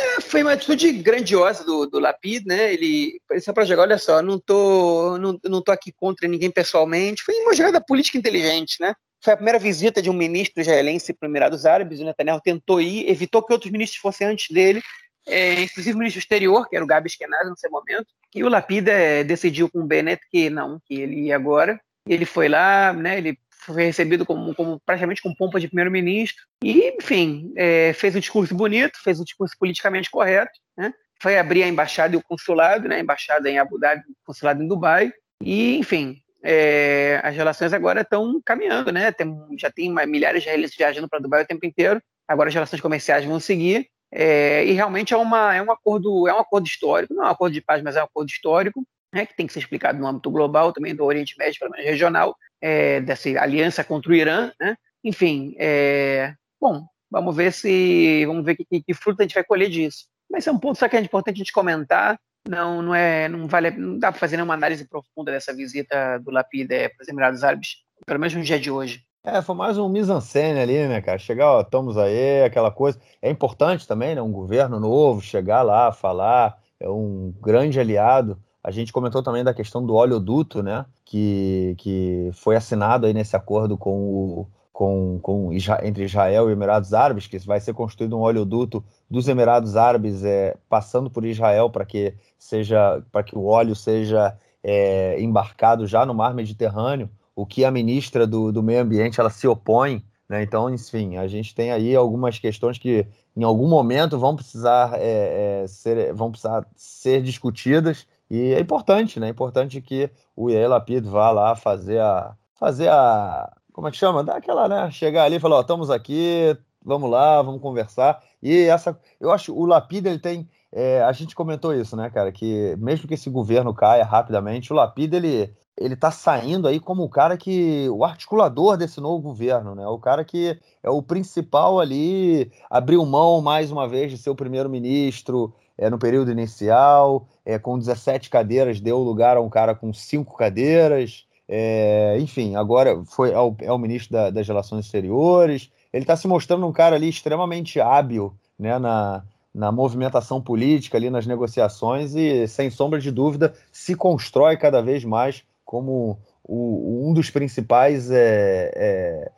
É, 0.00 0.20
foi 0.20 0.42
uma 0.42 0.52
atitude 0.52 0.92
grandiosa 0.92 1.64
do, 1.64 1.84
do 1.84 1.98
Lapid, 1.98 2.46
né? 2.46 2.72
Ele 2.72 3.20
só 3.40 3.52
para 3.52 3.64
jogar, 3.64 3.82
olha 3.82 3.98
só, 3.98 4.22
não 4.22 4.38
tô, 4.38 5.18
não, 5.18 5.38
não 5.44 5.60
tô 5.60 5.72
aqui 5.72 5.92
contra 5.92 6.28
ninguém 6.28 6.50
pessoalmente. 6.50 7.22
Foi 7.22 7.34
uma 7.42 7.54
jogada 7.54 7.80
política 7.80 8.16
inteligente, 8.16 8.76
né? 8.80 8.94
Foi 9.22 9.32
a 9.32 9.36
primeira 9.36 9.58
visita 9.58 10.00
de 10.00 10.08
um 10.08 10.14
ministro 10.14 10.60
israelense 10.60 11.12
para 11.12 11.26
os 11.26 11.30
Emirados 11.30 11.66
Árabes. 11.66 12.00
O 12.00 12.04
Netanyahu 12.04 12.40
tentou 12.40 12.80
ir, 12.80 13.08
evitou 13.10 13.42
que 13.42 13.52
outros 13.52 13.70
ministros 13.70 14.00
fossem 14.00 14.26
antes 14.26 14.48
dele, 14.50 14.80
é, 15.26 15.62
inclusive 15.62 15.94
o 15.94 15.98
ministro 15.98 16.20
exterior, 16.20 16.68
que 16.68 16.76
era 16.76 16.84
o 16.84 16.88
Gabi 16.88 17.08
Eskenazi 17.08 17.52
seu 17.56 17.70
momento. 17.70 18.06
E 18.34 18.44
o 18.44 18.48
Lapida 18.48 18.92
é, 18.92 19.24
decidiu 19.24 19.68
com 19.68 19.80
o 19.80 19.86
Bennett 19.86 20.22
que 20.30 20.48
não, 20.48 20.80
que 20.86 20.94
ele 20.94 21.26
ia 21.26 21.36
agora. 21.36 21.80
Ele 22.06 22.24
foi 22.24 22.48
lá, 22.48 22.92
né, 22.92 23.18
ele 23.18 23.38
foi 23.64 23.84
recebido 23.84 24.24
como, 24.24 24.54
como 24.54 24.80
praticamente 24.80 25.20
com 25.20 25.34
pompa 25.34 25.60
de 25.60 25.68
primeiro-ministro. 25.68 26.42
E, 26.62 26.88
enfim, 26.96 27.52
é, 27.56 27.92
fez 27.92 28.16
um 28.16 28.20
discurso 28.20 28.54
bonito, 28.54 28.98
fez 29.02 29.20
um 29.20 29.24
discurso 29.24 29.54
politicamente 29.58 30.10
correto. 30.10 30.52
Né? 30.76 30.92
Foi 31.20 31.36
abrir 31.36 31.64
a 31.64 31.68
embaixada 31.68 32.14
e 32.14 32.16
o 32.16 32.22
consulado, 32.22 32.88
né? 32.88 32.96
a 32.96 33.00
embaixada 33.00 33.50
em 33.50 33.58
Abu 33.58 33.78
Dhabi, 33.78 34.02
consulado 34.24 34.62
em 34.62 34.68
Dubai. 34.68 35.12
E, 35.42 35.76
enfim, 35.76 36.22
é, 36.42 37.20
as 37.22 37.34
relações 37.34 37.72
agora 37.72 38.02
estão 38.02 38.40
caminhando, 38.44 38.92
né? 38.92 39.10
Tem, 39.12 39.28
já 39.58 39.70
tem 39.70 39.92
milhares 40.06 40.42
de 40.42 40.48
israelenses 40.48 40.76
viajando 40.76 41.08
para 41.08 41.18
Dubai 41.18 41.42
o 41.42 41.46
tempo 41.46 41.66
inteiro. 41.66 42.00
Agora 42.26 42.48
as 42.48 42.54
relações 42.54 42.80
comerciais 42.80 43.24
vão 43.24 43.40
seguir. 43.40 43.88
É, 44.10 44.64
e 44.64 44.72
realmente 44.72 45.12
é, 45.12 45.16
uma, 45.16 45.54
é 45.54 45.60
um 45.60 45.70
acordo 45.70 46.26
é 46.26 46.32
um 46.32 46.38
acordo 46.38 46.66
histórico, 46.66 47.12
não 47.12 47.24
é 47.24 47.26
um 47.26 47.30
acordo 47.30 47.52
de 47.52 47.60
paz, 47.60 47.82
mas 47.82 47.94
é 47.94 48.00
um 48.00 48.04
acordo 48.04 48.30
histórico, 48.30 48.82
né, 49.12 49.26
que 49.26 49.36
tem 49.36 49.46
que 49.46 49.52
ser 49.52 49.58
explicado 49.58 49.98
no 49.98 50.06
âmbito 50.06 50.30
global, 50.30 50.72
também 50.72 50.94
do 50.94 51.04
Oriente 51.04 51.36
Médio, 51.38 51.58
pelo 51.58 51.72
menos 51.72 51.84
regional, 51.84 52.34
é, 52.60 53.00
dessa 53.02 53.28
aliança 53.38 53.84
contra 53.84 54.10
o 54.10 54.14
Irã, 54.14 54.50
né? 54.58 54.76
Enfim, 55.04 55.54
é, 55.58 56.34
bom, 56.60 56.86
vamos 57.10 57.36
ver 57.36 57.52
se 57.52 58.24
vamos 58.26 58.44
ver 58.44 58.56
que, 58.56 58.64
que, 58.64 58.82
que 58.82 58.94
fruto 58.94 59.20
a 59.20 59.24
gente 59.24 59.34
vai 59.34 59.44
colher 59.44 59.68
disso. 59.68 60.06
Mas 60.30 60.46
é 60.46 60.52
um 60.52 60.58
ponto 60.58 60.78
só 60.78 60.88
que 60.88 60.96
é 60.96 61.00
importante 61.00 61.36
a 61.36 61.38
gente 61.38 61.52
comentar 61.52 62.18
não, 62.48 62.80
não 62.80 62.94
é, 62.94 63.28
não 63.28 63.46
vale, 63.46 63.70
não 63.72 63.98
dá 63.98 64.10
para 64.10 64.18
fazer 64.18 64.36
nenhuma 64.36 64.54
análise 64.54 64.88
profunda 64.88 65.30
dessa 65.30 65.54
visita 65.54 66.18
do 66.18 66.30
Lapida 66.30 66.74
é, 66.74 66.88
para 66.88 67.02
os 67.02 67.08
Emirados 67.08 67.44
Árabes, 67.44 67.76
pelo 68.06 68.18
menos 68.18 68.34
no 68.34 68.42
dia 68.42 68.58
de 68.58 68.70
hoje. 68.70 69.02
É, 69.22 69.42
foi 69.42 69.54
mais 69.54 69.76
um 69.76 69.88
mise-en-scène 69.88 70.58
ali, 70.58 70.88
né, 70.88 71.02
cara? 71.02 71.18
Chegar, 71.18 71.52
ó, 71.52 71.60
estamos 71.60 71.98
aí, 71.98 72.42
aquela 72.44 72.70
coisa. 72.70 72.98
É 73.20 73.28
importante 73.28 73.86
também, 73.86 74.14
né? 74.14 74.22
Um 74.22 74.32
governo 74.32 74.80
novo, 74.80 75.20
chegar 75.20 75.60
lá, 75.62 75.92
falar, 75.92 76.56
é 76.80 76.88
um 76.88 77.34
grande 77.38 77.78
aliado. 77.78 78.38
A 78.64 78.70
gente 78.70 78.92
comentou 78.92 79.22
também 79.22 79.44
da 79.44 79.52
questão 79.52 79.84
do 79.84 79.94
oleoduto, 79.94 80.62
né? 80.62 80.86
Que, 81.04 81.74
que 81.76 82.30
foi 82.32 82.56
assinado 82.56 83.06
aí 83.06 83.12
nesse 83.12 83.36
acordo 83.36 83.76
com 83.76 83.90
o, 83.90 84.46
com, 84.78 85.18
com 85.20 85.50
entre 85.82 86.04
Israel 86.04 86.48
e 86.48 86.52
Emirados 86.52 86.94
Árabes, 86.94 87.26
que 87.26 87.36
vai 87.40 87.58
ser 87.58 87.74
construído 87.74 88.16
um 88.16 88.20
oleoduto 88.20 88.84
dos 89.10 89.26
Emirados 89.26 89.74
Árabes 89.74 90.22
é, 90.22 90.56
passando 90.68 91.10
por 91.10 91.24
Israel 91.24 91.68
para 91.68 91.84
que 91.84 92.14
seja 92.38 93.02
para 93.10 93.24
que 93.24 93.36
o 93.36 93.44
óleo 93.44 93.74
seja 93.74 94.38
é, 94.62 95.20
embarcado 95.20 95.84
já 95.84 96.06
no 96.06 96.14
Mar 96.14 96.32
Mediterrâneo, 96.32 97.10
o 97.34 97.44
que 97.44 97.64
a 97.64 97.72
ministra 97.72 98.24
do, 98.24 98.52
do 98.52 98.62
Meio 98.62 98.82
Ambiente 98.82 99.18
ela 99.18 99.30
se 99.30 99.48
opõe. 99.48 100.00
Né? 100.28 100.44
Então, 100.44 100.72
enfim, 100.72 101.16
a 101.16 101.26
gente 101.26 101.56
tem 101.56 101.72
aí 101.72 101.96
algumas 101.96 102.38
questões 102.38 102.78
que 102.78 103.04
em 103.36 103.42
algum 103.42 103.66
momento 103.66 104.16
vão 104.16 104.36
precisar, 104.36 104.92
é, 104.94 105.64
é 105.64 105.66
ser, 105.66 106.14
vão 106.14 106.30
precisar 106.30 106.64
ser 106.76 107.20
discutidas 107.20 108.06
e 108.30 108.54
é 108.54 108.60
importante, 108.60 109.18
né? 109.18 109.26
É 109.26 109.30
importante 109.30 109.80
que 109.80 110.08
o 110.36 110.48
Yair 110.48 110.68
Lapid 110.68 111.04
vá 111.04 111.32
lá 111.32 111.56
fazer 111.56 111.98
a, 112.00 112.36
fazer 112.54 112.88
a, 112.90 113.57
como 113.78 113.86
é 113.86 113.92
que 113.92 113.96
chama? 113.96 114.24
Dá 114.24 114.34
aquela, 114.38 114.68
né? 114.68 114.90
Chegar 114.90 115.22
ali 115.22 115.36
e 115.36 115.38
falar, 115.38 115.58
ó, 115.58 115.60
estamos 115.60 115.88
aqui, 115.88 116.58
vamos 116.84 117.08
lá, 117.08 117.40
vamos 117.40 117.62
conversar. 117.62 118.20
E 118.42 118.62
essa, 118.62 118.98
eu 119.20 119.30
acho, 119.30 119.54
o 119.54 119.64
Lapida, 119.64 120.10
ele 120.10 120.18
tem, 120.18 120.50
é, 120.72 121.00
a 121.02 121.12
gente 121.12 121.32
comentou 121.32 121.72
isso, 121.72 121.94
né, 121.94 122.10
cara, 122.10 122.32
que 122.32 122.74
mesmo 122.76 123.06
que 123.06 123.14
esse 123.14 123.30
governo 123.30 123.72
caia 123.72 124.04
rapidamente, 124.04 124.72
o 124.72 124.74
Lapida, 124.74 125.16
ele, 125.16 125.54
ele 125.76 125.94
tá 125.94 126.10
saindo 126.10 126.66
aí 126.66 126.80
como 126.80 127.04
o 127.04 127.08
cara 127.08 127.36
que, 127.36 127.88
o 127.90 128.04
articulador 128.04 128.76
desse 128.76 129.00
novo 129.00 129.22
governo, 129.22 129.76
né, 129.76 129.86
o 129.86 129.96
cara 129.96 130.24
que 130.24 130.58
é 130.82 130.90
o 130.90 131.00
principal 131.00 131.78
ali, 131.78 132.50
abriu 132.68 133.06
mão 133.06 133.40
mais 133.40 133.70
uma 133.70 133.86
vez 133.86 134.10
de 134.10 134.18
ser 134.18 134.30
o 134.30 134.34
primeiro-ministro, 134.34 135.54
é, 135.78 135.88
no 135.88 136.00
período 136.00 136.32
inicial, 136.32 137.28
é, 137.46 137.60
com 137.60 137.78
17 137.78 138.28
cadeiras, 138.28 138.80
deu 138.80 138.98
lugar 138.98 139.36
a 139.36 139.40
um 139.40 139.48
cara 139.48 139.72
com 139.72 139.92
cinco 139.92 140.36
cadeiras, 140.36 141.27
é, 141.48 142.18
enfim, 142.20 142.54
agora 142.56 143.02
foi 143.06 143.32
é 143.32 143.38
o, 143.38 143.56
é 143.60 143.72
o 143.72 143.78
ministro 143.78 144.12
da, 144.12 144.30
das 144.30 144.46
Relações 144.46 144.84
Exteriores. 144.84 145.70
Ele 145.92 146.04
está 146.04 146.16
se 146.16 146.28
mostrando 146.28 146.66
um 146.66 146.72
cara 146.72 146.96
ali 146.96 147.08
extremamente 147.08 147.80
hábil 147.80 148.34
né, 148.58 148.78
na, 148.78 149.24
na 149.54 149.72
movimentação 149.72 150.42
política, 150.42 150.98
ali 150.98 151.08
nas 151.08 151.26
negociações, 151.26 152.14
e 152.14 152.46
sem 152.46 152.70
sombra 152.70 153.00
de 153.00 153.10
dúvida 153.10 153.54
se 153.72 153.94
constrói 153.94 154.56
cada 154.56 154.82
vez 154.82 155.04
mais 155.04 155.42
como 155.64 156.18
o, 156.44 157.08
um 157.08 157.14
dos 157.14 157.30
principais 157.30 158.10
é, 158.10 158.72
é, 158.74 159.32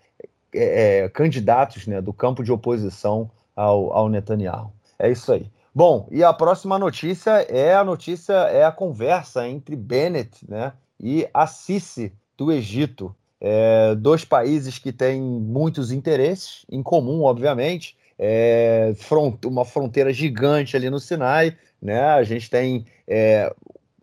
é, 0.53 1.05
é, 1.05 1.09
candidatos 1.09 1.87
né, 1.87 2.01
do 2.01 2.13
campo 2.13 2.43
de 2.43 2.51
oposição 2.51 3.31
ao, 3.55 3.93
ao 3.93 4.09
Netanyahu. 4.09 4.73
É 4.99 5.11
isso 5.11 5.33
aí. 5.33 5.47
Bom, 5.73 6.09
e 6.11 6.25
a 6.25 6.33
próxima 6.33 6.77
notícia 6.77 7.31
é 7.49 7.75
a 7.75 7.85
notícia, 7.85 8.33
é 8.33 8.65
a 8.65 8.73
conversa 8.73 9.49
entre 9.49 9.77
Bennett, 9.77 10.45
né, 10.49 10.73
e 11.01 11.28
a 11.32 11.46
Sisi, 11.46 12.12
do 12.36 12.53
Egito. 12.53 13.14
É, 13.40 13.94
dois 13.94 14.24
países 14.24 14.78
que 14.78 14.92
têm 14.92 15.20
muitos 15.20 15.90
interesses 15.90 16.64
em 16.70 16.82
comum, 16.82 17.22
obviamente. 17.22 17.96
É, 18.18 18.92
front, 18.96 19.44
uma 19.46 19.64
fronteira 19.64 20.12
gigante 20.12 20.76
ali 20.76 20.90
no 20.90 21.01
Sinai. 21.01 21.57
Né? 21.80 22.01
A 22.03 22.22
gente 22.22 22.51
tem 22.51 22.84
é, 23.09 23.51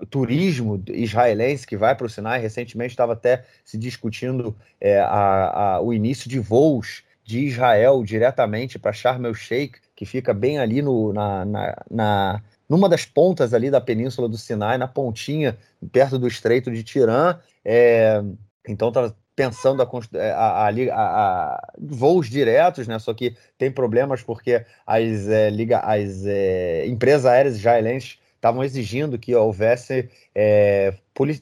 turismo 0.09 0.81
israelense 0.89 1.67
que 1.67 1.77
vai 1.77 1.95
para 1.95 2.07
o 2.07 2.09
Sinai. 2.09 2.39
Recentemente 2.39 2.91
estava 2.91 3.13
até 3.13 3.43
se 3.63 3.77
discutindo 3.77 4.55
é, 4.81 4.99
a, 4.99 5.75
a, 5.75 5.81
o 5.81 5.93
início 5.93 6.29
de 6.29 6.39
voos 6.39 7.03
de 7.23 7.39
Israel 7.41 8.03
diretamente 8.03 8.79
para 8.79 8.93
Sharm 8.93 9.25
el-Sheikh, 9.25 9.79
que 9.95 10.05
fica 10.05 10.33
bem 10.33 10.59
ali 10.59 10.81
no, 10.81 11.11
na, 11.11 11.43
na, 11.43 11.75
na, 11.91 12.43
numa 12.69 12.89
das 12.89 13.05
pontas 13.05 13.53
ali 13.53 13.71
da 13.71 13.79
península 13.79 14.27
do 14.27 14.37
Sinai, 14.37 14.77
na 14.77 14.87
pontinha, 14.87 15.57
perto 15.91 16.19
do 16.19 16.27
Estreito 16.27 16.71
de 16.71 16.83
Tirã. 16.83 17.37
É, 17.63 18.21
então 18.67 18.89
estava 18.89 19.15
pensando 19.35 19.83
a, 19.83 19.85
a, 19.85 20.67
a, 20.67 20.71
a, 20.93 21.73
voos 21.79 22.27
diretos, 22.27 22.87
né? 22.87 22.97
Só 22.97 23.13
que 23.13 23.35
tem 23.57 23.71
problemas 23.71 24.23
porque 24.23 24.65
as, 24.85 25.27
é, 25.27 25.49
liga, 25.49 25.79
as 25.79 26.25
é, 26.25 26.87
empresas 26.87 27.25
aéreas 27.25 27.55
israelenses 27.55 28.19
estavam 28.35 28.63
exigindo 28.63 29.19
que 29.19 29.35
houvesse 29.35 30.09
é, 30.33 30.93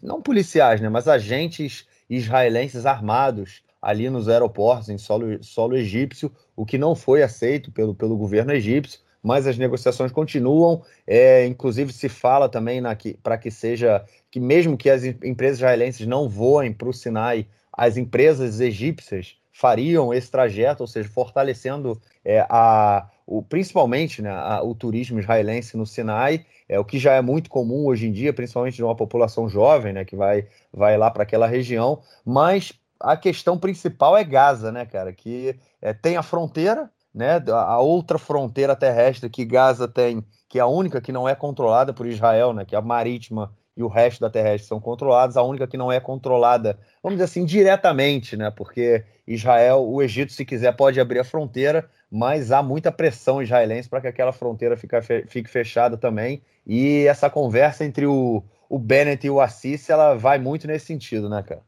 não 0.03 0.21
policiais, 0.21 0.81
né? 0.81 0.89
Mas 0.89 1.07
agentes 1.07 1.87
israelenses 2.09 2.85
armados 2.85 3.63
ali 3.81 4.09
nos 4.09 4.27
aeroportos 4.27 4.89
em 4.89 4.97
solo, 4.97 5.41
solo 5.43 5.77
egípcio, 5.77 6.31
o 6.55 6.65
que 6.65 6.77
não 6.77 6.95
foi 6.95 7.23
aceito 7.23 7.71
pelo, 7.71 7.95
pelo 7.95 8.17
governo 8.17 8.51
egípcio 8.51 8.99
mas 9.25 9.47
as 9.47 9.57
negociações 9.57 10.11
continuam. 10.11 10.83
É, 11.07 11.47
inclusive, 11.47 11.91
se 11.91 12.07
fala 12.07 12.47
também 12.47 12.79
para 13.23 13.39
que 13.39 13.49
seja 13.49 14.05
que, 14.29 14.39
mesmo 14.39 14.77
que 14.77 14.87
as 14.87 15.03
empresas 15.03 15.57
israelenses 15.57 16.05
não 16.05 16.29
voem 16.29 16.71
para 16.71 16.87
o 16.87 16.93
Sinai, 16.93 17.47
as 17.73 17.97
empresas 17.97 18.59
egípcias 18.61 19.35
fariam 19.51 20.13
esse 20.13 20.29
trajeto, 20.29 20.83
ou 20.83 20.87
seja, 20.87 21.09
fortalecendo 21.09 21.99
é, 22.23 22.45
a, 22.47 23.09
o, 23.25 23.41
principalmente 23.41 24.21
né, 24.21 24.29
a, 24.29 24.61
o 24.61 24.75
turismo 24.75 25.19
israelense 25.19 25.75
no 25.75 25.87
Sinai, 25.87 26.45
é 26.69 26.79
o 26.79 26.85
que 26.85 26.99
já 26.99 27.13
é 27.13 27.21
muito 27.21 27.49
comum 27.49 27.87
hoje 27.87 28.05
em 28.05 28.11
dia, 28.11 28.31
principalmente 28.31 28.75
de 28.75 28.83
uma 28.83 28.95
população 28.95 29.49
jovem 29.49 29.91
né, 29.91 30.05
que 30.05 30.15
vai, 30.15 30.47
vai 30.71 30.97
lá 30.99 31.09
para 31.09 31.23
aquela 31.23 31.47
região. 31.47 31.99
Mas 32.23 32.73
a 32.99 33.17
questão 33.17 33.57
principal 33.57 34.15
é 34.15 34.23
Gaza, 34.23 34.71
né, 34.71 34.85
cara? 34.85 35.11
Que 35.11 35.55
é, 35.81 35.93
tem 35.93 36.15
a 36.15 36.23
fronteira, 36.23 36.91
né, 37.15 37.41
a 37.47 37.79
outra 37.79 38.19
fronteira 38.19 38.75
terrestre 38.75 39.29
que 39.29 39.45
Gaza 39.45 39.87
tem, 39.87 40.21
que 40.49 40.59
é 40.59 40.61
a 40.61 40.67
única 40.67 40.99
que 40.99 41.13
não 41.13 41.29
é 41.29 41.33
controlada 41.33 41.93
por 41.93 42.05
Israel, 42.05 42.53
né, 42.53 42.65
que 42.65 42.75
é 42.75 42.77
a 42.77 42.81
marítima 42.81 43.53
e 43.77 43.81
o 43.81 43.87
resto 43.87 44.19
da 44.19 44.29
terrestre 44.29 44.67
são 44.67 44.81
controlados, 44.81 45.37
a 45.37 45.41
única 45.41 45.65
que 45.65 45.77
não 45.77 45.89
é 45.89 45.99
controlada, 45.99 46.77
vamos 47.01 47.17
dizer 47.17 47.25
assim, 47.25 47.45
diretamente, 47.45 48.35
né, 48.35 48.51
porque 48.51 49.05
Israel, 49.25 49.87
o 49.87 50.01
Egito, 50.01 50.33
se 50.33 50.43
quiser, 50.43 50.75
pode 50.75 50.99
abrir 50.99 51.19
a 51.19 51.23
fronteira, 51.23 51.89
mas 52.11 52.51
há 52.51 52.61
muita 52.61 52.91
pressão 52.91 53.41
israelense 53.41 53.87
para 53.87 54.01
que 54.01 54.07
aquela 54.07 54.33
fronteira 54.33 54.75
fique 54.75 55.49
fechada 55.49 55.95
também, 55.95 56.41
e 56.67 57.05
essa 57.07 57.29
conversa 57.29 57.85
entre 57.85 58.05
o, 58.05 58.43
o 58.69 58.77
Bennett 58.77 59.25
e 59.25 59.29
o 59.29 59.39
Assis, 59.39 59.89
ela 59.89 60.15
vai 60.15 60.37
muito 60.37 60.67
nesse 60.67 60.87
sentido, 60.87 61.29
né, 61.29 61.41
cara? 61.43 61.61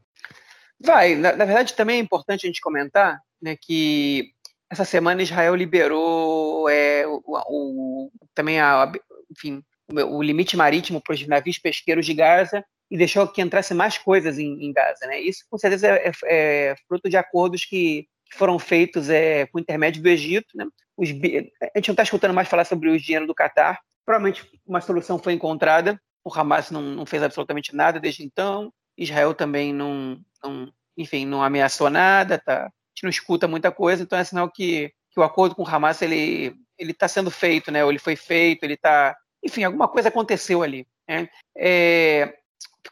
Vai, 0.79 1.15
na, 1.15 1.35
na 1.35 1.45
verdade 1.45 1.73
também 1.73 1.97
é 1.97 2.01
importante 2.01 2.45
a 2.45 2.47
gente 2.47 2.61
comentar 2.61 3.21
né, 3.41 3.55
que 3.59 4.31
essa 4.69 4.85
semana 4.85 5.21
Israel 5.21 5.55
liberou 5.55 6.69
é, 6.69 7.05
o, 7.07 7.21
o, 7.25 8.11
também 8.33 8.59
a, 8.59 8.91
enfim, 9.31 9.63
o, 9.89 10.17
o 10.17 10.21
limite 10.21 10.57
marítimo 10.57 11.01
para 11.01 11.13
os 11.13 11.27
navios 11.27 11.57
pesqueiros 11.57 12.05
de 12.05 12.13
Gaza 12.13 12.63
e 12.89 12.97
deixou 12.97 13.27
que 13.27 13.41
entrasse 13.41 13.73
mais 13.73 13.97
coisas 13.97 14.37
em, 14.37 14.65
em 14.65 14.73
Gaza. 14.73 15.05
Né? 15.07 15.19
Isso, 15.19 15.45
com 15.49 15.57
certeza, 15.57 15.87
é, 15.87 16.07
é, 16.07 16.11
é 16.25 16.75
fruto 16.87 17.09
de 17.09 17.17
acordos 17.17 17.65
que, 17.65 18.07
que 18.29 18.37
foram 18.37 18.57
feitos 18.57 19.09
é, 19.09 19.45
com 19.47 19.59
intermédio 19.59 20.01
do 20.01 20.09
Egito. 20.09 20.55
Né? 20.55 20.65
Os, 20.95 21.09
a 21.09 21.77
gente 21.77 21.89
não 21.89 21.93
está 21.93 22.03
escutando 22.03 22.33
mais 22.33 22.47
falar 22.47 22.65
sobre 22.65 22.89
o 22.89 22.99
dinheiro 22.99 23.27
do 23.27 23.35
Catar. 23.35 23.79
Provavelmente 24.05 24.49
uma 24.65 24.81
solução 24.81 25.19
foi 25.19 25.33
encontrada. 25.33 25.99
O 26.23 26.33
Hamas 26.33 26.71
não, 26.71 26.81
não 26.81 27.05
fez 27.05 27.23
absolutamente 27.23 27.75
nada 27.75 27.99
desde 27.99 28.23
então. 28.23 28.71
Israel 28.97 29.33
também 29.33 29.73
não, 29.73 30.19
não 30.43 30.71
enfim, 30.97 31.25
não 31.25 31.43
ameaçou 31.43 31.89
nada, 31.89 32.39
tá, 32.39 32.71
gente 32.97 33.03
não 33.03 33.09
escuta 33.09 33.47
muita 33.47 33.71
coisa, 33.71 34.01
então 34.01 34.17
é 34.17 34.23
sinal 34.23 34.49
que, 34.49 34.91
que 35.11 35.19
o 35.19 35.23
acordo 35.23 35.55
com 35.55 35.63
o 35.63 35.67
Hamas 35.67 36.01
ele 36.01 36.55
ele 36.77 36.91
está 36.91 37.07
sendo 37.07 37.31
feito, 37.31 37.71
né? 37.71 37.83
Ou 37.83 37.89
ele 37.89 37.97
foi 37.97 38.15
feito, 38.15 38.63
ele 38.63 38.75
está, 38.75 39.15
enfim, 39.43 39.63
alguma 39.63 39.87
coisa 39.87 40.09
aconteceu 40.09 40.61
ali. 40.61 40.87
Né? 41.07 41.27
É, 41.57 42.35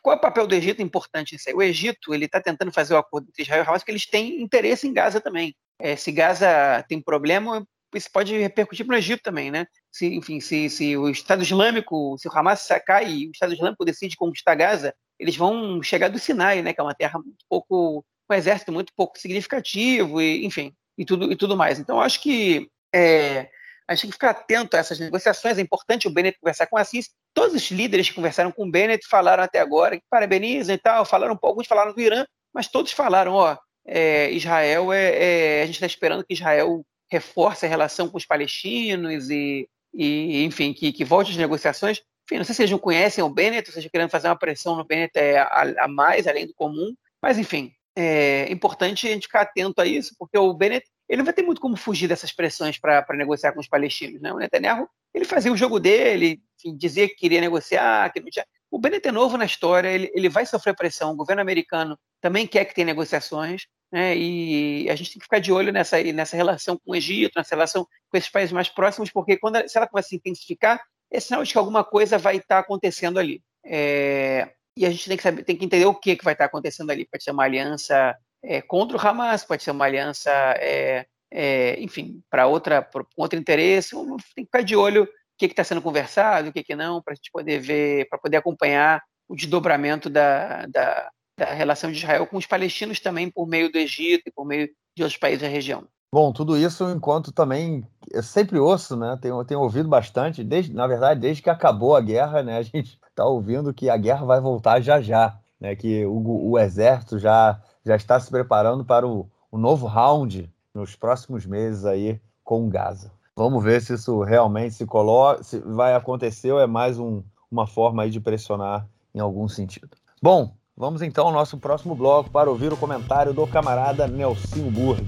qual 0.01 0.15
é 0.15 0.17
o 0.17 0.21
papel 0.21 0.47
do 0.47 0.55
Egito 0.55 0.81
importante 0.81 1.33
nisso 1.33 1.47
aí? 1.47 1.53
O 1.53 1.61
Egito 1.61 2.15
ele 2.15 2.25
está 2.25 2.41
tentando 2.41 2.71
fazer 2.71 2.95
o 2.95 2.97
acordo 2.97 3.27
entre 3.29 3.43
Israel 3.43 3.63
e 3.63 3.67
Hamas 3.67 3.83
porque 3.83 3.91
eles 3.91 4.07
têm 4.07 4.41
interesse 4.41 4.87
em 4.87 4.93
Gaza 4.93 5.21
também. 5.21 5.55
É, 5.79 5.95
se 5.95 6.11
Gaza 6.11 6.83
tem 6.89 6.99
problema, 6.99 7.63
isso 7.93 8.09
pode 8.11 8.35
repercutir 8.35 8.87
para 8.87 8.95
o 8.95 8.97
Egito 8.97 9.21
também, 9.21 9.51
né? 9.51 9.67
Se, 9.91 10.07
enfim, 10.07 10.39
se, 10.39 10.67
se 10.67 10.97
o 10.97 11.09
Estado 11.09 11.43
Islâmico, 11.43 12.17
se 12.17 12.27
o 12.27 12.31
Hamas 12.35 12.61
sacar 12.61 13.07
e 13.07 13.27
o 13.27 13.31
Estado 13.31 13.53
Islâmico 13.53 13.85
decide 13.85 14.17
conquistar 14.17 14.55
Gaza, 14.55 14.95
eles 15.19 15.37
vão 15.37 15.81
chegar 15.83 16.09
do 16.09 16.17
Sinai, 16.17 16.63
né? 16.63 16.73
Que 16.73 16.81
é 16.81 16.83
uma 16.83 16.95
terra 16.95 17.19
muito 17.19 17.45
pouco, 17.47 18.03
um 18.29 18.33
exército 18.33 18.71
muito 18.71 18.93
pouco 18.95 19.19
significativo, 19.19 20.21
e, 20.21 20.45
enfim, 20.45 20.73
e 20.97 21.05
tudo, 21.05 21.31
e 21.31 21.35
tudo 21.35 21.57
mais. 21.57 21.79
Então, 21.79 22.01
acho 22.01 22.21
que 22.21 22.69
é, 22.93 23.49
a 23.87 23.93
gente 23.93 24.01
tem 24.01 24.09
que 24.09 24.15
ficar 24.15 24.31
atento 24.31 24.75
a 24.75 24.79
essas 24.79 24.99
negociações. 24.99 25.57
É 25.57 25.61
importante 25.61 26.07
o 26.07 26.11
Bennett 26.11 26.39
conversar 26.39 26.67
com 26.67 26.75
o 26.75 26.79
Assis. 26.79 27.09
Todos 27.33 27.55
os 27.55 27.69
líderes 27.69 28.09
que 28.09 28.15
conversaram 28.15 28.51
com 28.51 28.65
o 28.65 28.71
Bennett 28.71 29.07
falaram 29.07 29.43
até 29.43 29.59
agora 29.59 29.97
que 29.97 30.03
parabenizam 30.09 30.73
e 30.73 30.77
tal, 30.77 31.05
falaram 31.05 31.37
alguns 31.41 31.67
falaram 31.67 31.93
do 31.93 32.01
Irã, 32.01 32.25
mas 32.53 32.67
todos 32.67 32.91
falaram, 32.91 33.33
ó, 33.33 33.57
é, 33.85 34.31
Israel 34.31 34.91
é, 34.91 35.59
é, 35.59 35.61
a 35.61 35.65
gente 35.65 35.75
está 35.75 35.85
esperando 35.85 36.25
que 36.25 36.33
Israel 36.33 36.83
reforce 37.11 37.65
a 37.65 37.69
relação 37.69 38.09
com 38.09 38.17
os 38.17 38.25
palestinos 38.25 39.29
e, 39.29 39.69
e 39.93 40.43
enfim, 40.43 40.73
que, 40.73 40.91
que 40.91 41.05
volte 41.05 41.31
às 41.31 41.37
negociações. 41.37 42.01
Enfim, 42.25 42.37
não 42.37 42.43
sei 42.43 42.55
se 42.55 42.57
vocês 42.57 42.71
não 42.71 42.79
conhecem 42.79 43.23
o 43.23 43.29
Bennett, 43.29 43.71
vocês 43.71 43.85
querendo 43.87 44.09
fazer 44.09 44.27
uma 44.27 44.39
pressão 44.39 44.75
no 44.75 44.83
Bennett 44.83 45.11
é, 45.15 45.37
a, 45.37 45.85
a 45.85 45.87
mais, 45.87 46.25
além 46.25 46.47
do 46.47 46.55
comum, 46.55 46.95
mas 47.21 47.37
enfim, 47.37 47.71
é 47.95 48.51
importante 48.51 49.07
a 49.07 49.11
gente 49.11 49.27
ficar 49.27 49.41
atento 49.41 49.81
a 49.81 49.85
isso, 49.85 50.13
porque 50.19 50.37
o 50.37 50.53
Bennett 50.53 50.85
ele 51.07 51.19
não 51.19 51.25
vai 51.25 51.33
ter 51.33 51.43
muito 51.43 51.61
como 51.61 51.77
fugir 51.77 52.07
dessas 52.07 52.31
pressões 52.31 52.77
para 52.77 53.05
negociar 53.11 53.53
com 53.53 53.59
os 53.59 53.67
palestinos. 53.67 54.21
Né? 54.21 54.33
O 54.33 54.37
Netanyahu 54.37 54.89
ele 55.13 55.23
fazia 55.23 55.51
o 55.51 55.57
jogo 55.57 55.79
dele, 55.79 56.41
enfim, 56.57 56.75
dizia 56.75 57.07
que 57.07 57.15
queria 57.15 57.39
negociar, 57.39 58.11
que 58.11 58.19
não 58.19 58.29
tinha. 58.29 58.45
O 58.69 58.79
Bennett 58.79 59.07
é 59.07 59.11
novo 59.11 59.37
na 59.37 59.45
história, 59.45 59.87
ele, 59.87 60.11
ele 60.13 60.27
vai 60.27 60.45
sofrer 60.45 60.75
pressão. 60.75 61.11
O 61.11 61.15
governo 61.15 61.41
americano 61.41 61.97
também 62.19 62.45
quer 62.45 62.65
que 62.65 62.73
tenha 62.73 62.85
negociações, 62.85 63.67
né? 63.91 64.17
e 64.17 64.89
a 64.89 64.95
gente 64.95 65.11
tem 65.11 65.19
que 65.19 65.25
ficar 65.25 65.39
de 65.39 65.53
olho 65.53 65.71
nessa, 65.71 66.01
nessa 66.03 66.35
relação 66.35 66.77
com 66.77 66.91
o 66.91 66.95
Egito, 66.95 67.33
nessa 67.37 67.55
relação 67.55 67.87
com 68.09 68.17
esses 68.17 68.29
países 68.29 68.51
mais 68.51 68.67
próximos, 68.67 69.09
porque 69.11 69.37
quando 69.37 69.65
se 69.69 69.77
ela 69.77 69.87
começa 69.87 70.07
a 70.07 70.09
se 70.09 70.15
intensificar, 70.17 70.81
é 71.11 71.19
sinal 71.19 71.43
de 71.43 71.51
que 71.51 71.57
alguma 71.57 71.83
coisa 71.83 72.17
vai 72.17 72.37
estar 72.37 72.59
acontecendo 72.59 73.19
ali. 73.19 73.41
É, 73.63 74.51
e 74.77 74.85
a 74.85 74.89
gente 74.89 75.07
tem 75.07 75.17
que, 75.17 75.23
saber, 75.23 75.43
tem 75.43 75.55
que 75.55 75.65
entender 75.65 75.85
o 75.85 75.95
que, 75.95 76.15
que 76.15 76.23
vai 76.23 76.33
estar 76.33 76.45
acontecendo 76.45 76.89
ali. 76.91 77.05
Pode 77.05 77.23
ser 77.23 77.31
uma 77.31 77.43
aliança 77.43 78.15
é, 78.43 78.61
contra 78.61 78.97
o 78.97 78.99
Hamas, 78.99 79.43
pode 79.43 79.63
ser 79.63 79.71
uma 79.71 79.85
aliança, 79.85 80.29
é, 80.57 81.05
é, 81.31 81.79
enfim, 81.81 82.21
para 82.29 82.47
outra, 82.47 82.87
outro 83.15 83.39
interesse. 83.39 83.95
Tem 84.35 84.43
que 84.43 84.45
ficar 84.45 84.61
de 84.61 84.75
olho 84.75 85.03
o 85.03 85.07
que 85.37 85.45
está 85.45 85.63
sendo 85.63 85.81
conversado, 85.81 86.49
o 86.49 86.53
que, 86.53 86.63
que 86.63 86.75
não, 86.75 87.01
para 87.01 87.13
a 87.13 87.15
gente 87.15 87.31
poder 87.31 87.59
ver, 87.59 88.07
para 88.09 88.19
poder 88.19 88.37
acompanhar 88.37 89.01
o 89.27 89.35
desdobramento 89.35 90.09
da, 90.09 90.65
da, 90.67 91.09
da, 91.37 91.53
relação 91.53 91.91
de 91.91 91.97
Israel 91.97 92.27
com 92.27 92.37
os 92.37 92.45
palestinos 92.45 92.99
também 92.99 93.29
por 93.29 93.47
meio 93.47 93.71
do 93.71 93.77
Egito 93.77 94.23
e 94.27 94.31
por 94.31 94.45
meio 94.45 94.69
de 94.95 95.03
outros 95.03 95.17
países 95.17 95.41
da 95.41 95.47
região. 95.47 95.87
Bom, 96.15 96.31
tudo 96.31 96.57
isso 96.57 96.89
enquanto 96.91 97.33
também 97.33 97.85
eu 98.09 98.23
sempre 98.23 98.57
ouço, 98.57 98.95
né? 98.95 99.19
Tenho, 99.21 99.43
tenho 99.43 99.59
ouvido 99.59 99.89
bastante, 99.89 100.45
desde, 100.45 100.73
na 100.73 100.87
verdade, 100.87 101.19
desde 101.19 101.43
que 101.43 101.49
acabou 101.49 101.93
a 101.93 101.99
guerra, 101.99 102.41
né? 102.41 102.57
A 102.57 102.61
gente 102.61 102.97
está 103.09 103.25
ouvindo 103.27 103.73
que 103.73 103.89
a 103.89 103.97
guerra 103.97 104.25
vai 104.25 104.39
voltar 104.39 104.79
já 104.79 105.01
já, 105.01 105.37
né? 105.59 105.75
Que 105.75 106.05
o, 106.05 106.51
o 106.51 106.57
exército 106.57 107.19
já 107.19 107.59
já 107.85 107.97
está 107.97 108.17
se 108.17 108.31
preparando 108.31 108.85
para 108.85 109.05
o, 109.05 109.29
o 109.51 109.57
novo 109.57 109.87
round 109.87 110.49
nos 110.73 110.95
próximos 110.95 111.45
meses 111.45 111.83
aí 111.83 112.17
com 112.45 112.69
Gaza. 112.69 113.11
Vamos 113.35 113.61
ver 113.61 113.81
se 113.81 113.95
isso 113.95 114.21
realmente 114.21 114.73
se 114.73 114.85
coloca, 114.85 115.43
se 115.43 115.59
vai 115.59 115.95
acontecer 115.95 116.49
ou 116.49 116.61
é 116.61 116.65
mais 116.65 116.97
um, 116.97 117.21
uma 117.51 117.67
forma 117.67 118.03
aí 118.03 118.09
de 118.09 118.21
pressionar 118.21 118.87
em 119.13 119.19
algum 119.19 119.49
sentido. 119.49 119.89
Bom, 120.21 120.53
vamos 120.77 121.01
então 121.01 121.27
ao 121.27 121.33
nosso 121.33 121.57
próximo 121.57 121.93
bloco 121.93 122.29
para 122.29 122.49
ouvir 122.49 122.71
o 122.71 122.77
comentário 122.77 123.33
do 123.33 123.45
camarada 123.45 124.07
Nelson 124.07 124.71
Burd. 124.71 125.05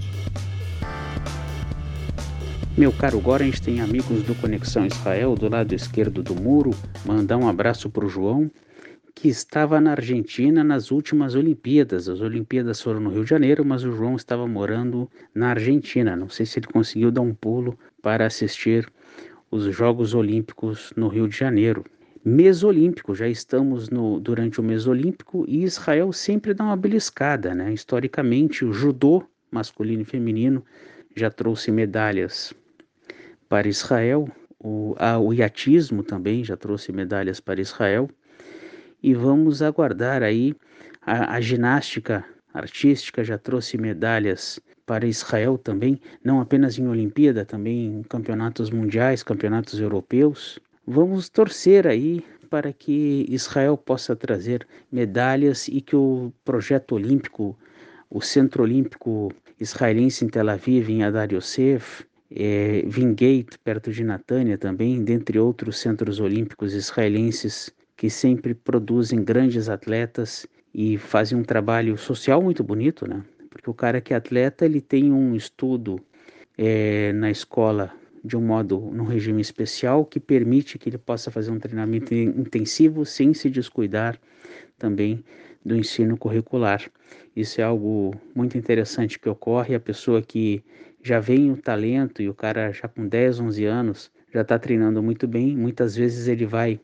Meu 2.77 2.91
caro 2.91 3.19
Gorens 3.19 3.59
tem 3.59 3.81
amigos 3.81 4.21
do 4.21 4.35
Conexão 4.35 4.85
Israel 4.85 5.33
do 5.33 5.49
lado 5.49 5.73
esquerdo 5.73 6.21
do 6.21 6.35
muro. 6.35 6.69
Mandar 7.03 7.35
um 7.35 7.49
abraço 7.49 7.89
para 7.89 8.05
o 8.05 8.07
João 8.07 8.51
que 9.15 9.27
estava 9.27 9.81
na 9.81 9.93
Argentina 9.93 10.63
nas 10.63 10.91
últimas 10.91 11.33
Olimpíadas. 11.33 12.07
As 12.07 12.21
Olimpíadas 12.21 12.79
foram 12.79 12.99
no 12.99 13.09
Rio 13.09 13.23
de 13.23 13.31
Janeiro, 13.31 13.65
mas 13.65 13.83
o 13.83 13.91
João 13.91 14.15
estava 14.15 14.47
morando 14.47 15.09
na 15.33 15.49
Argentina. 15.49 16.15
Não 16.15 16.29
sei 16.29 16.45
se 16.45 16.59
ele 16.59 16.67
conseguiu 16.67 17.09
dar 17.09 17.21
um 17.21 17.33
pulo 17.33 17.75
para 17.99 18.27
assistir 18.27 18.87
os 19.49 19.63
Jogos 19.75 20.13
Olímpicos 20.13 20.93
no 20.95 21.07
Rio 21.07 21.27
de 21.27 21.35
Janeiro. 21.35 21.83
Mês 22.23 22.63
Olímpico, 22.63 23.15
já 23.15 23.27
estamos 23.27 23.89
no, 23.89 24.19
durante 24.19 24.61
o 24.61 24.63
mês 24.63 24.85
Olímpico 24.85 25.45
e 25.47 25.63
Israel 25.63 26.13
sempre 26.13 26.53
dá 26.53 26.65
uma 26.65 26.77
beliscada, 26.77 27.55
né? 27.55 27.73
Historicamente, 27.73 28.63
o 28.63 28.71
judô 28.71 29.23
masculino 29.49 30.03
e 30.03 30.05
feminino 30.05 30.63
já 31.15 31.31
trouxe 31.31 31.71
medalhas 31.71 32.53
para 33.49 33.67
Israel, 33.67 34.27
o, 34.59 34.95
a, 34.97 35.19
o 35.19 35.33
iatismo 35.33 36.03
também 36.03 36.43
já 36.43 36.57
trouxe 36.57 36.91
medalhas 36.91 37.39
para 37.39 37.61
Israel. 37.61 38.09
E 39.01 39.13
vamos 39.13 39.61
aguardar 39.61 40.23
aí. 40.23 40.55
A, 41.01 41.35
a 41.35 41.41
ginástica 41.41 42.25
artística 42.53 43.23
já 43.23 43.37
trouxe 43.37 43.77
medalhas 43.77 44.59
para 44.85 45.05
Israel 45.05 45.57
também, 45.57 45.99
não 46.23 46.39
apenas 46.39 46.79
em 46.79 46.87
Olimpíada, 46.87 47.43
também 47.43 47.87
em 47.87 48.03
campeonatos 48.03 48.69
mundiais, 48.69 49.21
campeonatos 49.21 49.79
europeus. 49.79 50.59
Vamos 50.85 51.27
torcer 51.29 51.85
aí 51.85 52.23
para 52.49 52.71
que 52.71 53.25
Israel 53.29 53.77
possa 53.77 54.15
trazer 54.15 54.65
medalhas 54.89 55.67
e 55.67 55.81
que 55.81 55.95
o 55.95 56.31
projeto 56.45 56.95
olímpico, 56.95 57.57
o 58.09 58.21
Centro 58.21 58.63
Olímpico 58.63 59.29
Israelense 59.59 60.23
em 60.23 60.29
Tel 60.29 60.49
Aviv, 60.49 60.89
em 60.89 61.03
Adar 61.03 61.33
Yosef, 61.33 62.05
é, 62.31 62.83
Vingate, 62.85 63.57
perto 63.63 63.91
de 63.91 64.03
Natânia 64.03 64.57
também, 64.57 65.03
dentre 65.03 65.39
outros 65.39 65.79
centros 65.79 66.19
olímpicos 66.19 66.73
israelenses 66.73 67.73
que 67.95 68.09
sempre 68.09 68.53
produzem 68.53 69.23
grandes 69.23 69.69
atletas 69.69 70.45
e 70.73 70.97
fazem 70.97 71.37
um 71.37 71.43
trabalho 71.43 71.97
social 71.97 72.41
muito 72.41 72.63
bonito, 72.63 73.07
né? 73.07 73.23
Porque 73.49 73.69
o 73.69 73.73
cara 73.73 73.99
que 73.99 74.13
é 74.13 74.17
atleta, 74.17 74.65
ele 74.65 74.81
tem 74.81 75.11
um 75.11 75.35
estudo 75.35 75.99
é, 76.57 77.11
na 77.13 77.31
escola 77.31 77.91
de 78.23 78.35
um 78.35 78.41
modo, 78.41 78.79
num 78.93 79.05
regime 79.05 79.41
especial, 79.41 80.05
que 80.05 80.19
permite 80.19 80.77
que 80.77 80.89
ele 80.89 80.97
possa 80.97 81.31
fazer 81.31 81.49
um 81.49 81.59
treinamento 81.59 82.13
intensivo 82.13 83.05
sem 83.05 83.33
se 83.33 83.49
descuidar 83.49 84.19
também 84.77 85.23
do 85.65 85.75
ensino 85.75 86.17
curricular. 86.17 86.83
Isso 87.35 87.61
é 87.61 87.63
algo 87.63 88.15
muito 88.35 88.57
interessante 88.57 89.17
que 89.17 89.29
ocorre. 89.29 89.75
A 89.75 89.79
pessoa 89.79 90.21
que 90.21 90.63
já 91.07 91.21
vem 91.21 91.49
o 91.51 91.55
talento 91.55 92.21
e 92.21 92.27
o 92.27 92.33
cara 92.33 92.71
já 92.73 92.87
com 92.87 93.07
10, 93.07 93.39
11 93.39 93.65
anos 93.65 94.11
já 94.33 94.41
está 94.41 94.59
treinando 94.59 95.01
muito 95.01 95.25
bem, 95.25 95.55
muitas 95.55 95.95
vezes 95.95 96.27
ele 96.27 96.45
vai 96.45 96.81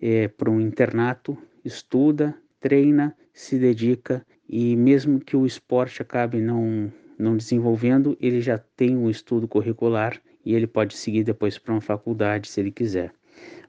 é, 0.00 0.28
para 0.28 0.50
um 0.50 0.60
internato, 0.60 1.38
estuda, 1.64 2.36
treina, 2.60 3.16
se 3.32 3.58
dedica 3.58 4.24
e 4.46 4.76
mesmo 4.76 5.18
que 5.18 5.34
o 5.34 5.46
esporte 5.46 6.02
acabe 6.02 6.38
não, 6.38 6.92
não 7.18 7.34
desenvolvendo, 7.34 8.14
ele 8.20 8.42
já 8.42 8.58
tem 8.58 8.94
um 8.94 9.08
estudo 9.08 9.48
curricular 9.48 10.20
e 10.44 10.54
ele 10.54 10.66
pode 10.66 10.94
seguir 10.94 11.24
depois 11.24 11.56
para 11.56 11.72
uma 11.72 11.80
faculdade 11.80 12.48
se 12.48 12.60
ele 12.60 12.70
quiser. 12.70 13.10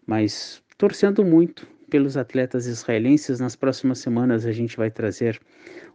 Mas 0.05 0.61
torcendo 0.77 1.23
muito 1.23 1.65
pelos 1.93 2.17
atletas 2.17 2.65
israelenses, 2.65 3.39
nas 3.39 3.55
próximas 3.55 3.99
semanas 3.99 4.47
a 4.47 4.51
gente 4.51 4.75
vai 4.75 4.89
trazer 4.89 5.39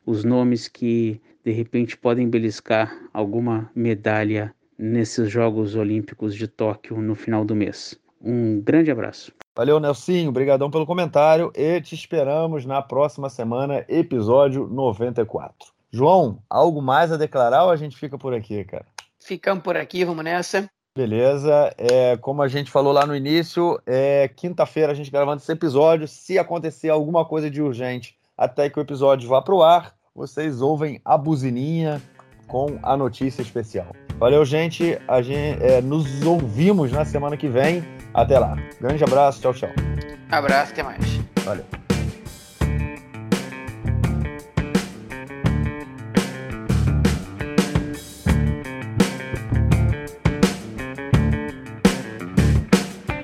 os 0.07 0.23
nomes 0.23 0.69
que 0.69 1.21
de 1.45 1.51
repente 1.51 1.97
podem 1.97 2.31
beliscar 2.31 2.97
alguma 3.13 3.69
medalha 3.75 4.55
nesses 4.79 5.29
Jogos 5.29 5.75
Olímpicos 5.75 6.37
de 6.37 6.47
Tóquio 6.47 7.01
no 7.01 7.17
final 7.17 7.45
do 7.45 7.57
mês. 7.57 7.99
Um 8.23 8.61
grande 8.61 8.93
abraço. 8.93 9.33
Valeu, 9.57 9.81
Nelsinho. 9.81 10.29
Obrigadão 10.29 10.71
pelo 10.71 10.87
comentário 10.87 11.51
e 11.53 11.81
te 11.81 11.97
esperamos 11.97 12.65
na 12.65 12.81
próxima 12.81 13.29
semana, 13.29 13.85
episódio 13.89 14.69
94. 14.69 15.73
João, 15.91 16.41
algo 16.49 16.81
mais 16.81 17.11
a 17.11 17.17
declarar 17.17 17.65
ou 17.65 17.73
a 17.73 17.77
gente 17.77 17.97
fica 17.97 18.17
por 18.17 18.33
aqui, 18.33 18.63
cara? 18.63 18.87
Ficamos 19.19 19.65
por 19.65 19.77
aqui, 19.77 20.05
vamos 20.05 20.23
nessa. 20.23 20.71
Beleza. 20.99 21.73
É, 21.79 22.17
como 22.17 22.43
a 22.43 22.49
gente 22.49 22.73
falou 22.73 22.93
lá 22.93 23.07
no 23.07 23.15
início, 23.15 23.81
é 23.87 24.29
quinta-feira 24.35 24.91
a 24.91 24.95
gente 24.97 25.13
gravando 25.13 25.41
esse 25.41 25.53
episódio. 25.53 26.09
Se 26.09 26.37
acontecer 26.37 26.89
alguma 26.89 27.25
coisa 27.25 27.49
de 27.49 27.63
urgente 27.63 28.17
até 28.37 28.69
que 28.69 28.81
o 28.81 28.83
episódio 28.83 29.29
vá 29.29 29.41
para 29.41 29.55
o 29.55 29.63
ar, 29.63 29.95
vocês 30.13 30.61
ouvem 30.61 31.01
a 31.05 31.17
buzininha 31.17 32.03
com 32.49 32.81
a 32.83 32.97
notícia 32.97 33.43
especial. 33.43 33.95
Valeu, 34.19 34.45
gente. 34.45 34.99
A 35.07 35.23
gente 35.23 35.63
é, 35.63 35.81
nos 35.81 36.27
ouvimos 36.27 36.91
na 36.91 37.05
semana 37.05 37.37
que 37.37 37.47
vem. 37.47 37.85
Até 38.13 38.37
lá. 38.37 38.57
Grande 38.81 39.05
abraço, 39.05 39.41
tchau, 39.41 39.55
tchau. 39.55 39.71
Abraço, 40.29 40.73
até 40.73 40.83
mais. 40.83 41.05
Valeu. 41.45 41.88